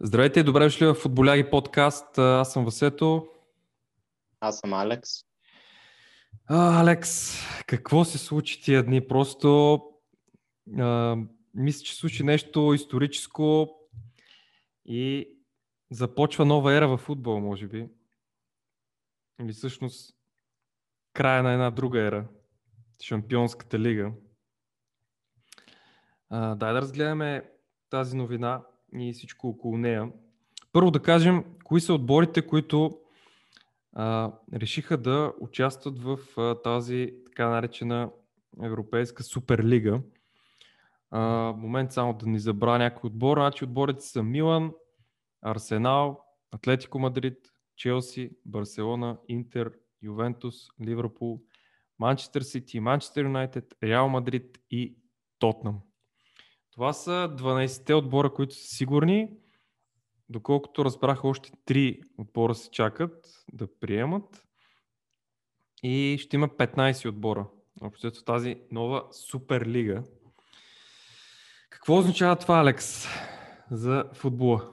Здравейте 0.00 0.40
и 0.40 0.42
добре 0.42 0.64
дошли 0.64 0.86
в 0.86 0.94
Футболяги 0.94 1.50
подкаст. 1.50 2.18
Аз 2.18 2.52
съм 2.52 2.64
Васето. 2.64 3.28
Аз 4.40 4.58
съм 4.58 4.72
Алекс. 4.72 5.10
А, 6.46 6.80
Алекс, 6.80 7.34
какво 7.66 8.04
се 8.04 8.18
случи 8.18 8.62
тия 8.62 8.82
дни? 8.82 9.06
Просто 9.06 9.80
а, 10.78 11.16
мисля, 11.54 11.84
че 11.84 11.94
случи 11.94 12.22
нещо 12.22 12.72
историческо 12.74 13.68
и 14.84 15.30
започва 15.90 16.44
нова 16.44 16.74
ера 16.74 16.88
в 16.88 16.98
футбол, 16.98 17.40
може 17.40 17.66
би. 17.66 17.88
Или 19.40 19.52
всъщност 19.52 20.16
края 21.12 21.42
на 21.42 21.52
една 21.52 21.70
друга 21.70 22.00
ера. 22.00 22.28
Шампионската 23.02 23.78
лига. 23.78 24.12
А, 26.30 26.54
дай 26.54 26.72
да 26.72 26.80
разгледаме 26.80 27.50
тази 27.90 28.16
новина 28.16 28.62
и 28.94 29.12
всичко 29.12 29.48
около 29.48 29.78
нея. 29.78 30.12
Първо 30.72 30.90
да 30.90 31.02
кажем, 31.02 31.44
кои 31.64 31.80
са 31.80 31.94
отборите, 31.94 32.46
които 32.46 32.98
а, 33.92 34.32
решиха 34.54 34.96
да 34.96 35.32
участват 35.40 35.98
в 35.98 36.18
а, 36.36 36.62
тази 36.62 37.14
така 37.26 37.48
наречена 37.48 38.10
Европейска 38.62 39.22
Суперлига. 39.22 40.00
А, 41.10 41.20
момент 41.56 41.92
само 41.92 42.14
да 42.14 42.26
ни 42.26 42.38
забравя 42.38 42.78
някой 42.78 43.08
отбор. 43.08 43.38
Значи 43.38 43.64
отборите 43.64 44.00
са 44.00 44.22
Милан, 44.22 44.72
Арсенал, 45.42 46.20
Атлетико 46.52 46.98
Мадрид, 46.98 47.38
Челси, 47.76 48.30
Барселона, 48.46 49.18
Интер, 49.28 49.72
Ювентус, 50.02 50.54
Ливърпул, 50.82 51.40
Манчестър 51.98 52.42
Сити, 52.42 52.80
Манчестър 52.80 53.24
Юнайтед, 53.24 53.74
Реал 53.82 54.08
Мадрид 54.08 54.58
и 54.70 54.96
Тотнам. 55.38 55.80
Това 56.76 56.92
са 56.92 57.10
12-те 57.10 57.94
отбора, 57.94 58.34
които 58.34 58.54
са 58.54 58.76
сигурни. 58.76 59.28
Доколкото 60.28 60.84
разбрах, 60.84 61.24
още 61.24 61.50
3 61.50 62.02
отбора 62.18 62.54
се 62.54 62.70
чакат 62.70 63.44
да 63.52 63.78
приемат. 63.80 64.44
И 65.82 66.18
ще 66.20 66.36
има 66.36 66.48
15 66.48 67.08
отбора. 67.08 67.46
Общо 67.80 68.10
в 68.10 68.24
тази 68.24 68.56
нова 68.70 69.04
Суперлига. 69.12 70.02
Какво 71.70 71.98
означава 71.98 72.36
това, 72.36 72.60
Алекс, 72.60 73.06
за 73.70 74.04
футбола? 74.14 74.72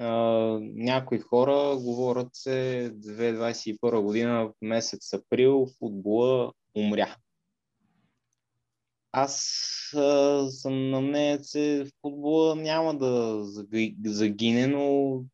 Uh, 0.00 0.72
някои 0.74 1.18
хора 1.18 1.76
говорят 1.76 2.28
се 2.32 2.90
2021 2.96 4.00
година 4.00 4.52
месец 4.62 5.12
април 5.12 5.68
футбола 5.78 6.52
умря. 6.74 7.16
Аз 9.12 9.58
а, 9.94 10.48
съм 10.50 10.90
на 10.90 11.00
мнение, 11.00 11.42
че 11.42 11.86
футбола 12.00 12.56
няма 12.56 12.98
да 12.98 13.44
загине, 14.04 14.66
но 14.66 15.24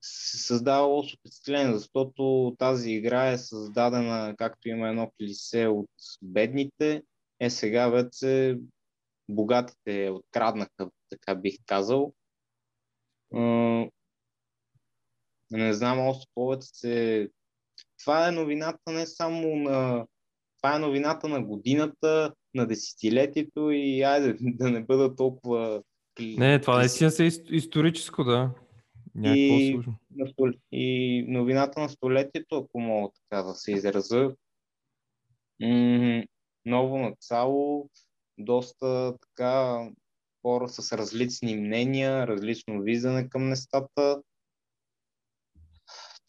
се 0.00 0.38
създава 0.38 0.86
лошо 0.86 1.16
впечатление, 1.16 1.78
защото 1.78 2.54
тази 2.58 2.90
игра 2.90 3.28
е 3.28 3.38
създадена, 3.38 4.34
както 4.38 4.68
има 4.68 4.88
едно 4.88 5.12
клисе 5.18 5.66
от 5.66 5.90
бедните, 6.22 7.02
е 7.40 7.50
сега 7.50 7.88
вече 7.88 8.58
богатите 9.28 10.10
откраднаха, 10.10 10.90
така 11.10 11.34
бих 11.34 11.54
казал. 11.66 12.12
Не 15.50 15.74
знам 15.74 15.98
още 16.08 16.26
повече. 16.34 17.28
Това 17.98 18.28
е 18.28 18.32
новината 18.32 18.92
не 18.92 19.06
само 19.06 19.56
на 19.56 20.06
това 20.56 20.76
е 20.76 20.78
новината 20.78 21.28
на 21.28 21.42
годината, 21.42 22.34
на 22.56 22.66
десетилетието 22.66 23.70
и 23.70 24.02
айде 24.02 24.36
да 24.40 24.70
не 24.70 24.84
бъда 24.84 25.16
толкова... 25.16 25.82
Не, 26.20 26.60
това 26.60 26.76
наистина 26.76 27.10
е 27.20 27.26
историческо, 27.56 28.24
да. 28.24 28.50
И, 29.24 29.80
на 30.16 30.28
стол... 30.28 30.50
и 30.72 31.24
новината 31.28 31.80
на 31.80 31.88
столетието, 31.88 32.56
ако 32.56 32.80
мога 32.80 33.12
така 33.14 33.42
да 33.42 33.54
се 33.54 33.72
израза, 33.72 34.34
м- 35.60 36.22
ново 36.64 36.98
начало, 36.98 37.90
доста 38.38 39.16
така 39.20 39.88
хора 40.42 40.68
с 40.68 40.98
различни 40.98 41.56
мнения, 41.56 42.26
различно 42.26 42.82
виждане 42.82 43.28
към 43.28 43.48
нещата. 43.48 44.22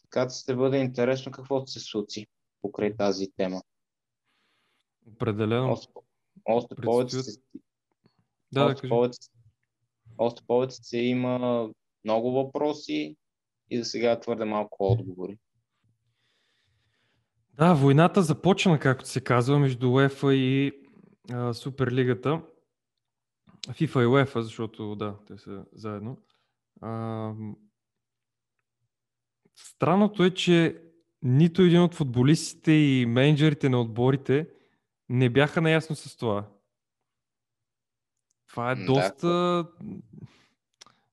Така 0.02 0.28
че 0.28 0.38
ще 0.38 0.56
бъде 0.56 0.78
интересно 0.78 1.32
какво 1.32 1.66
се 1.66 1.80
случи 1.80 2.26
покрай 2.62 2.96
тази 2.96 3.26
тема. 3.36 3.62
Определено. 5.06 5.72
Още, 5.72 5.92
още 6.44 6.74
повече 6.74 7.16
да, 8.52 8.64
още, 8.64 8.82
да, 8.82 8.88
повече, 8.88 9.18
още 10.18 10.42
повече 10.46 10.76
се 10.76 10.98
има 10.98 11.68
много 12.04 12.32
въпроси 12.32 13.16
и 13.70 13.78
за 13.78 13.84
сега 13.84 14.20
твърде 14.20 14.44
малко 14.44 14.92
отговори. 14.92 15.38
Да, 17.54 17.74
войната 17.74 18.22
започна, 18.22 18.78
както 18.78 19.08
се 19.08 19.20
казва, 19.20 19.58
между 19.58 19.90
УЕФА 19.90 20.34
и 20.34 20.72
а, 21.32 21.54
Суперлигата. 21.54 22.42
FIFA 23.68 24.02
и 24.02 24.06
УЕФА, 24.06 24.42
защото 24.42 24.96
да, 24.96 25.16
те 25.26 25.38
са 25.38 25.64
заедно. 25.72 26.18
А, 26.80 27.32
странното 29.54 30.24
е, 30.24 30.30
че 30.30 30.82
нито 31.22 31.62
един 31.62 31.82
от 31.82 31.94
футболистите 31.94 32.72
и 32.72 33.06
менеджерите 33.06 33.68
на 33.68 33.80
отборите 33.80 34.48
не 35.08 35.30
бяха 35.30 35.60
наясно 35.60 35.96
с 35.96 36.16
това. 36.16 36.50
Това 38.48 38.72
е 38.72 38.74
доста 38.74 39.28
да. 39.28 39.68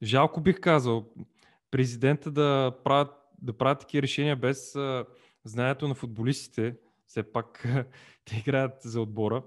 жалко 0.01 0.41
бих 0.41 0.59
казал. 0.59 1.13
Президента 1.71 2.31
да 2.31 2.77
правят, 2.83 3.13
да 3.41 3.57
правят 3.57 3.79
такива 3.79 4.01
решения 4.01 4.35
без 4.35 4.75
а, 4.75 5.05
знанието 5.43 5.87
на 5.87 5.95
футболистите. 5.95 6.77
Все 7.07 7.31
пак 7.31 7.67
те 8.25 8.37
играят 8.37 8.81
за 8.81 9.01
отбора. 9.01 9.43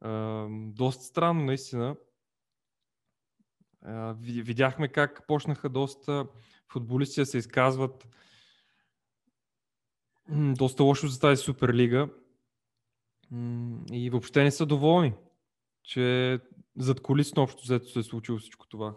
А, 0.00 0.46
доста 0.50 1.04
странно, 1.04 1.44
наистина. 1.44 1.96
А, 3.82 4.14
видяхме 4.18 4.88
как 4.88 5.26
почнаха 5.26 5.68
доста 5.68 6.26
футболисти 6.72 7.20
да 7.20 7.26
се 7.26 7.38
изказват 7.38 8.08
доста 10.32 10.82
лошо 10.82 11.08
за 11.08 11.20
тази 11.20 11.42
Суперлига 11.42 12.08
и 13.92 14.10
въобще 14.10 14.42
не 14.42 14.50
са 14.50 14.66
доволни, 14.66 15.14
че 15.82 16.38
зад 16.78 17.00
колисно 17.00 17.42
общо 17.42 17.62
взето 17.62 17.88
се 17.88 17.98
е 17.98 18.02
случило 18.02 18.38
всичко 18.38 18.68
това. 18.68 18.94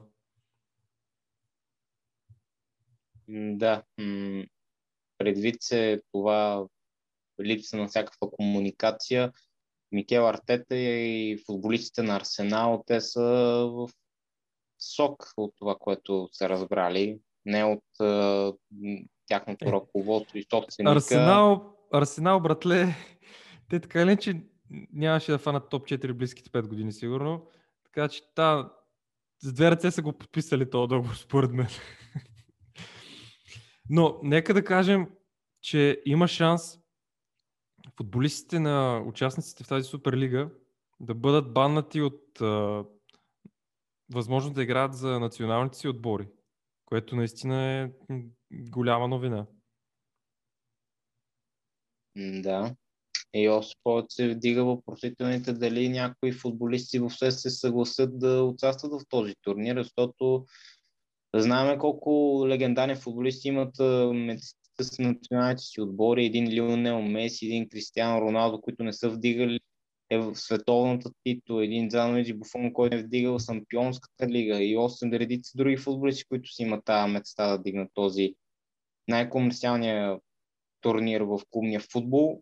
Да, 3.28 3.84
предвид 5.18 5.56
се 5.60 6.02
това 6.12 6.68
липса 7.42 7.78
на 7.78 7.88
всякаква 7.88 8.32
комуникация, 8.32 9.32
Микел 9.92 10.28
Артета 10.28 10.76
и 10.76 11.38
футболистите 11.46 12.04
на 12.04 12.16
Арсенал, 12.16 12.84
те 12.88 13.02
са 13.02 13.22
в 13.72 13.90
сок 14.80 15.26
от 15.38 15.54
това, 15.58 15.76
което 15.80 16.30
са 16.32 16.50
разбрали, 16.50 17.20
не 17.46 17.64
от 17.64 17.84
тяхното 19.28 19.68
е. 19.68 19.72
ръководство 19.72 20.38
и 20.38 20.46
собственика. 20.50 20.92
Арсенал, 20.92 21.76
Арсенал, 21.94 22.40
братле, 22.40 22.96
те 23.74 23.80
така 23.80 24.02
или 24.02 24.18
че 24.18 24.42
нямаше 24.94 25.32
да 25.32 25.38
фанат 25.38 25.70
топ 25.70 25.88
4 25.88 26.14
близките 26.14 26.50
5 26.50 26.68
години 26.68 26.94
сигурно. 26.94 27.50
Така 27.84 28.08
че 28.08 28.34
та, 28.36 28.74
с 29.44 29.54
две 29.54 29.72
ръце 29.72 29.92
са 29.92 30.02
го 30.02 30.14
подписали 30.14 30.70
този 30.70 30.88
договор, 30.88 31.16
според 31.16 31.52
мен. 31.52 31.68
Но 33.90 34.20
нека 34.24 34.54
да 34.54 34.66
кажем, 34.66 35.10
че 35.62 36.02
има 36.06 36.28
шанс 36.28 36.80
футболистите 37.98 38.60
на 38.60 39.04
участниците 39.08 39.64
в 39.64 39.68
тази 39.68 39.90
Суперлига 39.90 40.50
да 41.00 41.16
бъдат 41.16 41.54
баннати 41.54 42.02
от 42.02 42.40
възможност 44.14 44.56
да 44.56 44.64
играят 44.64 44.94
за 44.94 45.20
националните 45.20 45.78
си 45.78 45.88
отбори, 45.88 46.30
което 46.86 47.16
наистина 47.16 47.64
е 47.64 47.92
голяма 48.52 49.08
новина. 49.08 49.46
Да. 52.16 52.76
И 53.34 53.50
още 53.50 53.76
повече 53.84 54.08
се 54.10 54.30
вдига 54.30 54.66
въпросителните 54.66 55.54
дали 55.54 55.90
някои 55.90 56.32
футболисти 56.32 57.00
въобще 57.00 57.32
се 57.32 57.50
съгласят 57.50 58.20
да 58.20 58.44
участват 58.44 58.92
в 58.92 59.06
този 59.10 59.34
турнир, 59.42 59.78
защото 59.78 60.46
знаем 61.36 61.80
колко 61.80 62.44
легендарни 62.48 62.96
футболисти 62.96 63.48
имат 63.48 63.76
с 64.82 65.00
националните 65.00 65.64
си 65.64 65.82
отбори, 65.82 66.26
един 66.26 66.54
Лионел 66.54 67.02
Меси, 67.02 67.46
един 67.46 67.70
Кристиано 67.70 68.22
Роналдо, 68.22 68.62
които 68.62 68.84
не 68.84 68.94
са 68.94 69.10
вдигали 69.10 69.60
е 70.10 70.18
в 70.18 70.36
световната 70.36 71.12
титла, 71.24 71.66
един 71.66 71.90
Занович 71.90 72.34
Буфон, 72.34 72.74
който 72.74 72.96
е 72.96 73.04
вдигал 73.04 73.40
Сампионската 73.40 74.28
лига. 74.28 74.64
И 74.64 74.78
8 74.78 75.20
редици 75.20 75.58
други 75.58 75.78
футболисти, 75.78 76.26
които 76.26 76.50
си 76.50 76.62
имат 76.62 76.86
тази 76.86 77.12
мечта 77.12 77.48
да 77.48 77.64
дигнат 77.64 77.90
този 77.94 78.34
най-комерциалния 79.08 80.20
турнир 80.82 81.22
в 81.22 81.40
клубния 81.50 81.80
футбол 81.80 82.42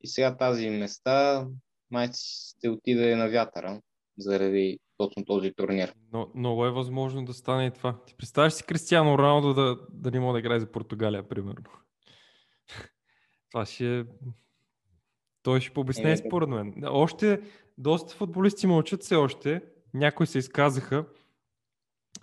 и 0.00 0.08
сега 0.08 0.36
тази 0.36 0.70
места 0.70 1.46
май 1.90 2.10
ще 2.14 2.68
отиде 2.68 3.16
на 3.16 3.28
вятъра. 3.28 3.80
заради 4.18 4.78
точно 4.96 5.24
този 5.24 5.52
турнир. 5.52 5.94
Но, 6.12 6.30
много 6.34 6.66
е 6.66 6.70
възможно 6.70 7.24
да 7.24 7.34
стане 7.34 7.66
и 7.66 7.70
това. 7.70 7.98
Ти 8.06 8.14
представяш 8.14 8.52
си 8.52 8.64
Кристиано 8.64 9.18
Роналдо 9.18 9.54
да, 9.54 9.78
да 9.92 10.10
не 10.10 10.20
може 10.20 10.32
да 10.32 10.38
играе 10.38 10.60
за 10.60 10.72
Португалия, 10.72 11.28
примерно. 11.28 11.64
това 13.50 13.66
ще 13.66 13.98
е... 13.98 14.04
Той 15.42 15.60
ще 15.60 15.74
пообясне, 15.74 16.12
е, 16.12 16.16
според 16.16 16.48
мен. 16.48 16.74
Още 16.84 17.40
доста 17.78 18.14
футболисти 18.14 18.66
мълчат 18.66 19.02
все 19.02 19.14
още. 19.16 19.62
Някои 19.94 20.26
се 20.26 20.38
изказаха. 20.38 21.06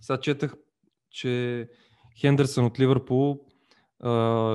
Сега 0.01 0.19
четах, 0.19 0.56
че 1.09 1.68
Хендерсън 2.19 2.65
от 2.65 2.79
Ливърпул 2.79 3.46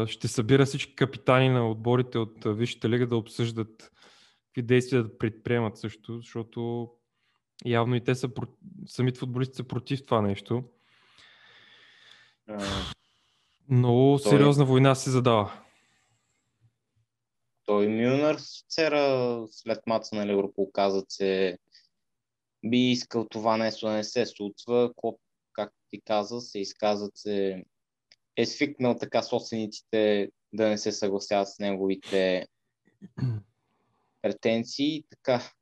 ще 0.06 0.28
събира 0.28 0.66
всички 0.66 0.94
капитани 0.94 1.48
на 1.48 1.70
отборите 1.70 2.18
от 2.18 2.44
Висшата 2.46 2.88
лига 2.88 3.06
да 3.06 3.16
обсъждат 3.16 3.92
какви 4.46 4.62
действия 4.62 5.02
да 5.02 5.18
предприемат 5.18 5.78
също, 5.78 6.16
защото 6.16 6.90
явно 7.64 7.94
и 7.94 8.04
те 8.04 8.14
са, 8.14 8.30
самите 8.86 9.18
футболисти 9.18 9.56
са 9.56 9.64
против 9.64 10.04
това 10.04 10.22
нещо. 10.22 10.64
Много 13.68 14.18
той... 14.22 14.30
сериозна 14.30 14.64
война 14.64 14.94
се 14.94 15.10
задава. 15.10 15.52
Той 17.64 17.88
Мюнър 17.88 18.36
вчера 18.66 19.44
след 19.50 19.78
маца 19.86 20.16
на 20.16 20.26
Ливърпул 20.26 20.70
каза, 20.72 21.04
че 21.08 21.58
би 22.64 22.78
искал 22.78 23.28
това 23.28 23.56
нещо 23.56 23.86
да 23.86 23.92
не 23.92 24.04
се 24.04 24.26
случва. 24.26 24.92
Клоп, 24.96 25.20
както 25.52 25.76
ти 25.90 26.00
каза, 26.00 26.40
се 26.40 26.60
изказа, 26.60 27.10
че 27.22 27.64
е 28.36 28.46
свикнал 28.46 28.98
така 28.98 29.22
собствениците 29.22 30.28
да 30.52 30.68
не 30.68 30.78
се 30.78 30.92
съгласяват 30.92 31.48
с 31.48 31.58
неговите 31.58 32.46
претенции, 34.22 35.04
така 35.10 35.52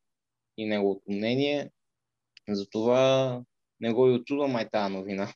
и 0.57 0.67
неговото 0.67 1.03
мнение. 1.09 1.71
Затова 2.49 3.43
не 3.81 3.93
го 3.93 4.09
и 4.09 4.15
очудва 4.15 4.49
май 4.49 4.69
тази 4.71 4.95
новина. 4.95 5.35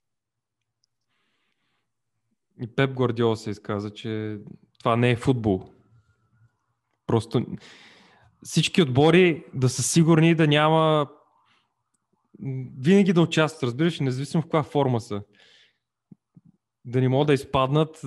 И 2.62 2.66
Пеп 2.66 2.90
Гвардиола 2.90 3.36
се 3.36 3.50
изказа, 3.50 3.90
че 3.90 4.38
това 4.78 4.96
не 4.96 5.10
е 5.10 5.16
футбол. 5.16 5.62
Просто 7.06 7.46
всички 8.42 8.82
отбори 8.82 9.44
да 9.54 9.68
са 9.68 9.82
сигурни 9.82 10.34
да 10.34 10.46
няма 10.46 11.10
винаги 12.78 13.12
да 13.12 13.20
участват, 13.20 13.62
разбираш, 13.62 14.00
независимо 14.00 14.42
в 14.42 14.44
каква 14.44 14.62
форма 14.62 15.00
са 15.00 15.22
да 16.84 17.00
не 17.00 17.08
могат 17.08 17.26
да 17.26 17.34
изпаднат, 17.34 18.00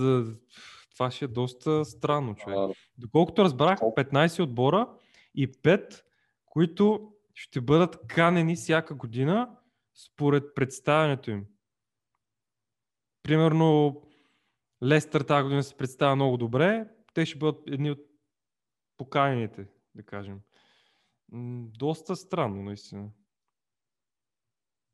това 0.94 1.12
ще 1.12 1.26
е 1.26 1.28
доста 1.28 1.86
странно, 1.86 2.36
човек. 2.36 2.78
Доколкото 2.98 3.44
разбрах, 3.44 3.80
15 3.80 4.44
отбора 4.44 4.98
и 5.36 5.52
5, 5.52 6.04
които 6.46 7.14
ще 7.34 7.62
бъдат 7.62 8.08
канени 8.08 8.56
всяка 8.56 8.96
година 8.96 9.58
според 9.96 10.56
представянето 10.56 11.32
им. 11.32 11.46
Примерно 13.24 14.02
Лестър 14.84 15.22
тази 15.22 15.44
година 15.44 15.64
се 15.64 15.78
представя 15.78 16.16
много 16.16 16.38
добре, 16.38 16.90
те 17.14 17.26
ще 17.26 17.38
бъдат 17.38 17.64
едни 17.68 17.92
от 17.92 18.00
поканените, 18.98 19.68
да 19.96 20.04
кажем. 20.04 20.40
Доста 21.78 22.16
странно, 22.16 22.64
наистина. 22.64 23.10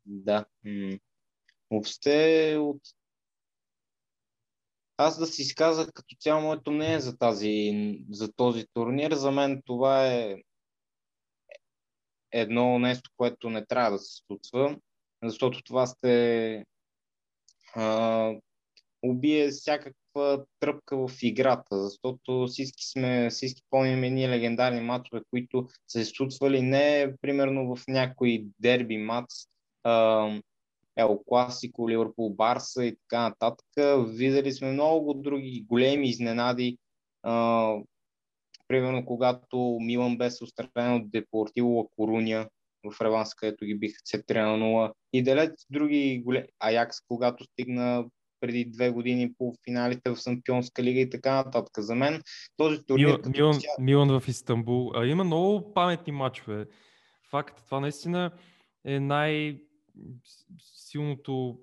Да. 0.06 0.46
Въобще 1.72 2.58
от 2.60 2.82
аз 4.98 5.19
да 5.19 5.25
си 5.25 5.42
изказах 5.42 5.94
като 5.94 6.16
цяло 6.19 6.42
моето 6.42 6.72
мнение 6.72 7.00
за, 7.00 7.18
тази, 7.18 7.74
за 8.10 8.34
този 8.34 8.66
турнир. 8.74 9.12
За 9.12 9.31
мен 9.31 9.62
това 9.66 10.07
е 10.07 10.36
едно 12.31 12.80
нещо, 12.80 13.10
което 13.18 13.50
не 13.50 13.66
трябва 13.66 13.92
да 13.92 14.00
се 14.00 14.22
случва, 14.28 14.78
защото 15.24 15.63
това 15.63 15.86
сте 15.88 16.66
а, 17.75 18.31
убие 19.01 19.50
всякаква 19.50 20.45
тръпка 20.60 21.07
в 21.07 21.12
играта, 21.22 21.84
защото 21.84 22.48
всички 22.48 22.86
сме, 22.86 23.30
всички 23.30 23.62
помним 23.69 24.04
едни 24.04 24.30
легендарни 24.30 24.81
матчове, 24.81 25.22
които 25.30 25.68
са 25.88 26.06
се 26.06 26.06
случвали 26.06 26.62
не 26.62 27.13
примерно 27.22 27.75
в 27.75 27.88
някой 27.88 28.46
дерби 28.60 28.98
матч, 28.98 29.34
а, 29.84 30.30
Ел 30.98 31.19
Класико, 31.25 31.90
Ливърпул, 31.90 32.30
Барса 32.30 32.86
и 32.86 32.95
така 32.95 33.22
нататък. 33.22 33.66
Видели 34.07 34.51
сме 34.51 34.72
много 34.72 35.13
други 35.13 35.66
големи 35.69 36.10
изненади. 36.10 36.78
А, 37.24 37.75
примерно, 38.68 39.06
когато 39.06 39.78
Милан 39.81 40.18
бе 40.18 40.31
се 40.31 40.44
устранен 40.44 40.95
от 40.95 41.12
Депортиво 41.12 41.69
Ла 41.69 41.86
Коруня 41.95 42.50
в 42.84 43.01
Реванс, 43.01 43.36
където 43.36 43.66
ги 43.66 43.75
биха 43.75 44.00
се 44.06 44.24
3 44.24 44.42
на 44.42 44.66
0. 44.66 44.92
И 45.13 45.24
далеч 45.24 45.51
други 45.69 46.22
големи. 46.25 46.48
Аякс, 46.60 46.98
когато 47.07 47.44
стигна 47.44 48.06
преди 48.39 48.66
две 48.66 48.89
години 48.89 49.34
по 49.38 49.54
финалите 49.66 50.10
в 50.10 50.22
Сампионска 50.22 50.84
лига 50.84 51.00
и 51.00 51.10
така 51.10 51.36
нататък. 51.36 51.74
За 51.78 51.96
мен 51.96 52.22
този 52.57 52.86
турнир... 52.86 53.06
Милан, 53.06 53.22
Милан, 53.31 53.60
Милан 53.80 54.19
в 54.19 54.28
Истанбул. 54.28 54.92
А, 54.96 55.06
има 55.06 55.24
много 55.24 55.74
паметни 55.74 56.13
матчове. 56.13 56.66
Факт, 57.30 57.66
това 57.66 57.80
наистина 57.80 58.31
е 58.86 59.00
най- 59.00 59.60
силното 60.60 61.60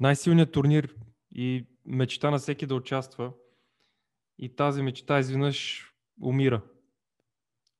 най-силният 0.00 0.52
турнир 0.52 0.94
и 1.34 1.66
мечта 1.84 2.30
на 2.30 2.38
всеки 2.38 2.66
да 2.66 2.74
участва. 2.74 3.32
И 4.38 4.56
тази 4.56 4.82
мечта 4.82 5.18
изведнъж 5.18 5.88
умира, 6.22 6.62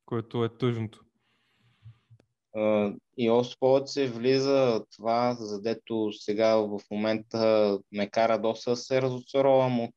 което 0.06 0.44
е 0.44 0.56
тъжното. 0.56 1.04
И 3.16 3.30
още 3.30 3.56
повече 3.60 4.10
влиза 4.10 4.84
това, 4.96 5.34
задето 5.34 6.12
сега 6.12 6.56
в 6.56 6.80
момента 6.90 7.78
ме 7.92 8.10
кара 8.10 8.40
доста 8.40 8.76
се 8.76 9.02
разочаровам 9.02 9.80
от 9.80 9.94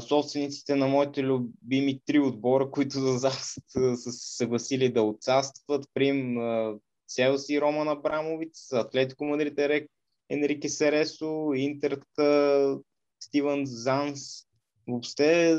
собствениците 0.00 0.74
на 0.74 0.88
моите 0.88 1.22
любими 1.22 2.00
три 2.06 2.18
отбора, 2.18 2.70
които 2.70 2.98
за 2.98 3.30
са 3.30 3.96
се 3.96 4.10
съгласили 4.12 4.92
да 4.92 5.02
участват. 5.02 5.86
Прим 5.94 6.36
Селси 7.08 7.60
Роман 7.60 7.88
Абрамовиц, 7.88 8.72
Атлетико 8.72 9.24
Мадрид 9.24 9.58
Енрике 10.30 10.68
Сересо, 10.68 11.52
Интер 11.54 12.00
Стивън 13.20 13.62
Занс. 13.66 14.20
Въобще 14.88 15.58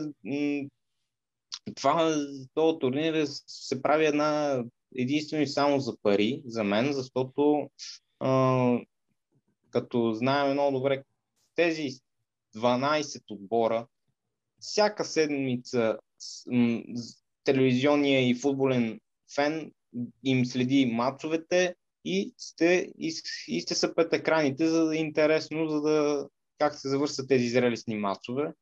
това, 1.75 2.15
този 2.53 2.79
турнир 2.79 3.23
се 3.47 3.81
прави 3.81 4.05
една 4.05 4.63
единствено 4.95 5.43
и 5.43 5.47
само 5.47 5.79
за 5.79 5.97
пари, 6.03 6.41
за 6.45 6.63
мен, 6.63 6.93
защото 6.93 7.69
а, 8.19 8.79
като 9.69 10.13
знаем 10.13 10.53
много 10.53 10.77
добре, 10.77 11.03
тези 11.55 11.89
12 12.55 13.21
отбора 13.29 13.87
всяка 14.61 15.05
седмица 15.05 15.97
телевизионния 17.43 18.29
и 18.29 18.35
футболен 18.35 18.99
фен 19.35 19.71
им 20.23 20.45
следи 20.45 20.91
матчовете 20.93 21.75
и 22.05 22.33
сте, 22.37 22.91
и, 22.97 23.13
и 23.47 23.61
сте 23.61 23.75
са 23.75 23.95
пред 23.95 24.13
екраните, 24.13 24.67
за 24.67 24.85
да 24.85 24.95
е 24.95 24.99
интересно, 24.99 25.67
за 25.67 25.81
да 25.81 26.27
как 26.57 26.75
се 26.75 26.89
завършат 26.89 27.27
тези 27.27 27.49
зрелищни 27.49 27.97
матчове. 27.97 28.53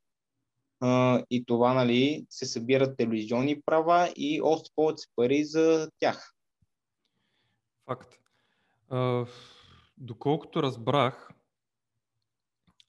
Uh, 0.84 1.26
и 1.30 1.46
това, 1.46 1.74
нали, 1.74 2.26
се 2.30 2.46
събират 2.46 2.98
телевизионни 2.98 3.62
права 3.62 4.14
и 4.16 4.42
още 4.44 4.70
повече 4.76 5.08
пари 5.16 5.44
за 5.44 5.90
тях. 6.00 6.34
Факт. 7.86 8.14
Uh, 8.92 9.30
доколкото 9.98 10.64
разбрах, 10.64 11.30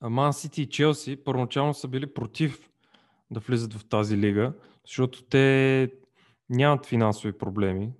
Ман 0.00 0.32
Сити 0.32 0.62
и 0.62 0.68
Челси 0.68 1.24
първоначално 1.24 1.74
са 1.74 1.88
били 1.88 2.14
против 2.14 2.69
да 3.30 3.40
влизат 3.40 3.74
в 3.74 3.88
тази 3.88 4.16
лига, 4.16 4.52
защото 4.86 5.22
те 5.22 5.92
нямат 6.48 6.86
финансови 6.86 7.38
проблеми. 7.38 7.92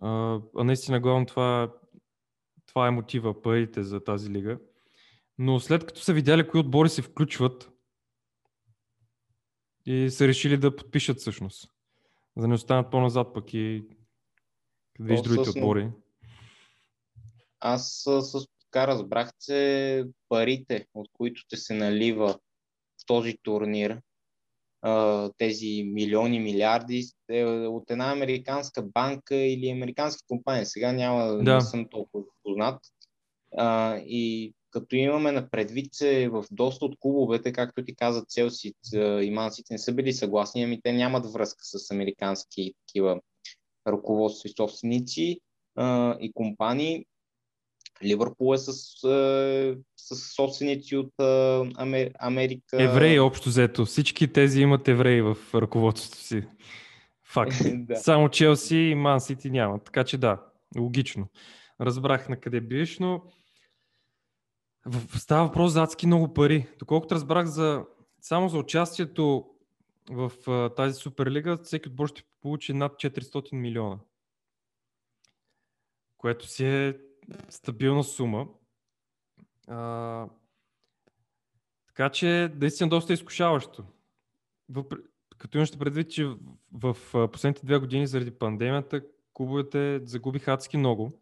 А, 0.00 0.40
а 0.56 0.64
наистина 0.64 1.00
главно 1.00 1.26
това, 1.26 1.74
това 2.66 2.86
е 2.86 2.90
мотива, 2.90 3.42
парите 3.42 3.82
за 3.82 4.04
тази 4.04 4.30
лига. 4.30 4.58
Но 5.38 5.60
след 5.60 5.86
като 5.86 6.00
са 6.00 6.12
видяли 6.12 6.48
кои 6.48 6.60
отбори 6.60 6.88
се 6.88 7.02
включват 7.02 7.70
и 9.86 10.10
са 10.10 10.28
решили 10.28 10.56
да 10.56 10.76
подпишат 10.76 11.18
всъщност, 11.18 11.70
за 12.36 12.42
да 12.42 12.48
не 12.48 12.54
останат 12.54 12.90
по-назад 12.90 13.34
пък 13.34 13.54
и 13.54 13.88
да 15.00 15.04
виж 15.04 15.22
другите 15.22 15.50
отбори. 15.50 15.90
Аз 17.60 18.02
с 18.06 18.46
така 18.60 18.86
разбрах, 18.86 19.30
че 19.40 20.04
парите, 20.28 20.86
от 20.94 21.08
които 21.12 21.40
ще 21.40 21.56
се 21.56 21.74
налива 21.74 22.38
този 23.06 23.36
турнир, 23.42 24.00
тези 25.38 25.84
милиони, 25.92 26.40
милиарди 26.40 27.04
е 27.30 27.44
от 27.46 27.90
една 27.90 28.12
американска 28.12 28.82
банка 28.82 29.36
или 29.36 29.70
американска 29.70 30.22
компания. 30.28 30.66
Сега 30.66 30.92
няма, 30.92 31.26
да. 31.26 31.54
не 31.54 31.60
съм 31.60 31.88
толкова 31.90 32.24
познат. 32.42 32.80
И 34.06 34.54
като 34.70 34.96
имаме 34.96 35.32
на 35.32 35.50
предвид, 35.50 35.92
че 35.92 36.28
в 36.28 36.44
доста 36.50 36.84
от 36.84 36.96
клубовете, 37.00 37.52
както 37.52 37.84
ти 37.84 37.94
каза, 37.94 38.24
Целси 38.28 38.74
и 38.94 39.30
Мансите 39.30 39.74
не 39.74 39.78
са 39.78 39.92
били 39.92 40.12
съгласни, 40.12 40.64
ами 40.64 40.80
те 40.82 40.92
нямат 40.92 41.32
връзка 41.32 41.64
с 41.64 41.90
американски 41.90 42.72
такива 42.86 43.20
ръководства 43.86 44.48
и 44.48 44.54
собственици 44.56 45.40
а, 45.76 46.16
и 46.20 46.32
компании. 46.32 47.06
Ливърпул 48.04 48.54
е 48.54 48.58
с, 48.58 48.72
с, 48.72 49.76
с 49.96 50.34
собственици 50.34 50.96
от 50.96 51.20
а, 51.20 51.64
Америка. 52.18 52.82
Евреи 52.82 53.20
общо 53.20 53.48
взето. 53.48 53.84
Всички 53.84 54.32
тези 54.32 54.60
имат 54.60 54.88
евреи 54.88 55.22
в 55.22 55.36
ръководството 55.54 56.18
си. 56.18 56.42
Факт. 57.32 57.56
да. 57.74 57.96
Само 57.96 58.28
Челси 58.28 58.76
и 58.76 58.94
Ман 58.94 59.20
Сити 59.20 59.50
нямат. 59.50 59.84
Така 59.84 60.04
че 60.04 60.18
да, 60.18 60.42
логично. 60.78 61.26
Разбрах 61.80 62.28
на 62.28 62.40
къде 62.40 62.60
биеш, 62.60 62.98
но 62.98 63.22
става 65.16 65.46
въпрос 65.46 65.72
за 65.72 65.82
адски 65.82 66.06
много 66.06 66.34
пари. 66.34 66.66
Доколкото 66.78 67.14
разбрах 67.14 67.46
за, 67.46 67.84
само 68.20 68.48
за 68.48 68.58
участието 68.58 69.46
в 70.10 70.32
uh, 70.46 70.76
тази 70.76 70.94
Суперлига, 70.94 71.56
всеки 71.56 71.88
отбор 71.88 72.08
ще 72.08 72.22
получи 72.42 72.72
над 72.72 72.92
400 72.92 73.52
милиона. 73.52 73.98
Което 76.16 76.46
си 76.46 76.66
е 76.66 76.96
стабилна 77.48 78.04
сума. 78.04 78.48
А, 79.68 80.28
така 81.86 82.10
че 82.10 82.52
наистина 82.60 82.88
доста 82.90 83.12
изкушаващо. 83.12 83.84
Въпр... 84.68 84.96
Като 85.38 85.58
имаш 85.58 85.78
предвид, 85.78 86.10
че 86.10 86.24
в, 86.72 86.96
в 87.12 87.28
последните 87.32 87.66
две 87.66 87.78
години 87.78 88.06
заради 88.06 88.30
пандемията 88.30 89.02
клубовете 89.32 90.00
загубиха 90.04 90.52
адски 90.52 90.76
много. 90.76 91.20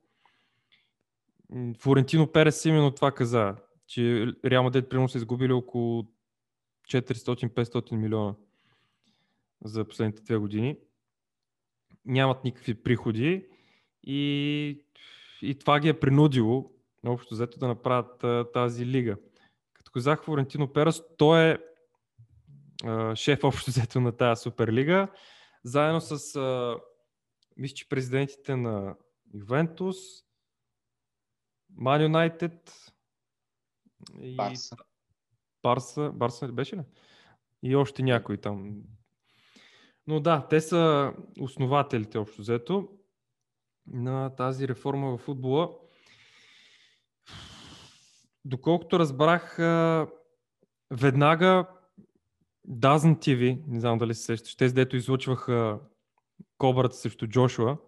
Флорентино 1.78 2.32
Перес 2.32 2.64
именно 2.64 2.90
това 2.90 3.12
каза, 3.12 3.56
че 3.86 4.32
Реал 4.44 4.62
Мадрид 4.62 4.88
примерно 4.88 5.08
са 5.08 5.18
изгубили 5.18 5.52
около 5.52 6.06
400-500 6.88 7.92
милиона 7.96 8.34
за 9.64 9.84
последните 9.84 10.22
две 10.22 10.36
години. 10.36 10.76
Нямат 12.04 12.44
никакви 12.44 12.74
приходи 12.74 13.46
и, 14.02 14.84
и 15.42 15.58
това 15.58 15.80
ги 15.80 15.88
е 15.88 16.00
принудило 16.00 16.70
общо 17.06 17.34
взето 17.34 17.58
да 17.58 17.68
направят 17.68 18.24
а, 18.24 18.52
тази 18.52 18.86
лига. 18.86 19.16
Като 19.72 19.92
казах 19.92 20.24
Флорентино 20.24 20.72
Перес, 20.72 21.02
той 21.18 21.50
е 21.50 21.58
а, 22.84 23.16
шеф 23.16 23.44
общо 23.44 23.70
взето 23.70 24.00
на 24.00 24.12
тази 24.12 24.42
Суперлига, 24.42 25.08
заедно 25.64 26.00
с 26.00 26.36
а, 26.36 26.76
мисля, 27.56 27.74
че 27.74 27.88
президентите 27.88 28.56
на 28.56 28.96
Ювентус, 29.34 29.96
Ман 31.76 32.02
Юнайтед 32.02 32.74
и 34.20 34.36
Барса. 34.36 34.76
Барса, 35.62 36.10
Барса 36.14 36.48
беше 36.48 36.76
ли? 36.76 36.82
И 37.62 37.76
още 37.76 38.02
някой 38.02 38.36
там. 38.36 38.82
Но 40.06 40.20
да, 40.20 40.46
те 40.50 40.60
са 40.60 41.12
основателите 41.40 42.18
общо 42.18 42.42
взето 42.42 42.88
на 43.86 44.34
тази 44.34 44.68
реформа 44.68 45.10
в 45.10 45.18
футбола. 45.18 45.70
Доколкото 48.44 48.98
разбрах, 48.98 49.56
веднага 50.90 51.68
Dazen 52.68 53.18
TV, 53.18 53.62
не 53.66 53.80
знам 53.80 53.98
дали 53.98 54.14
се 54.14 54.22
сещаш, 54.22 54.56
тези 54.56 54.74
дето 54.74 54.96
излучваха 54.96 55.80
кобрата 56.58 56.96
срещу 56.96 57.26
Джошуа, 57.26 57.78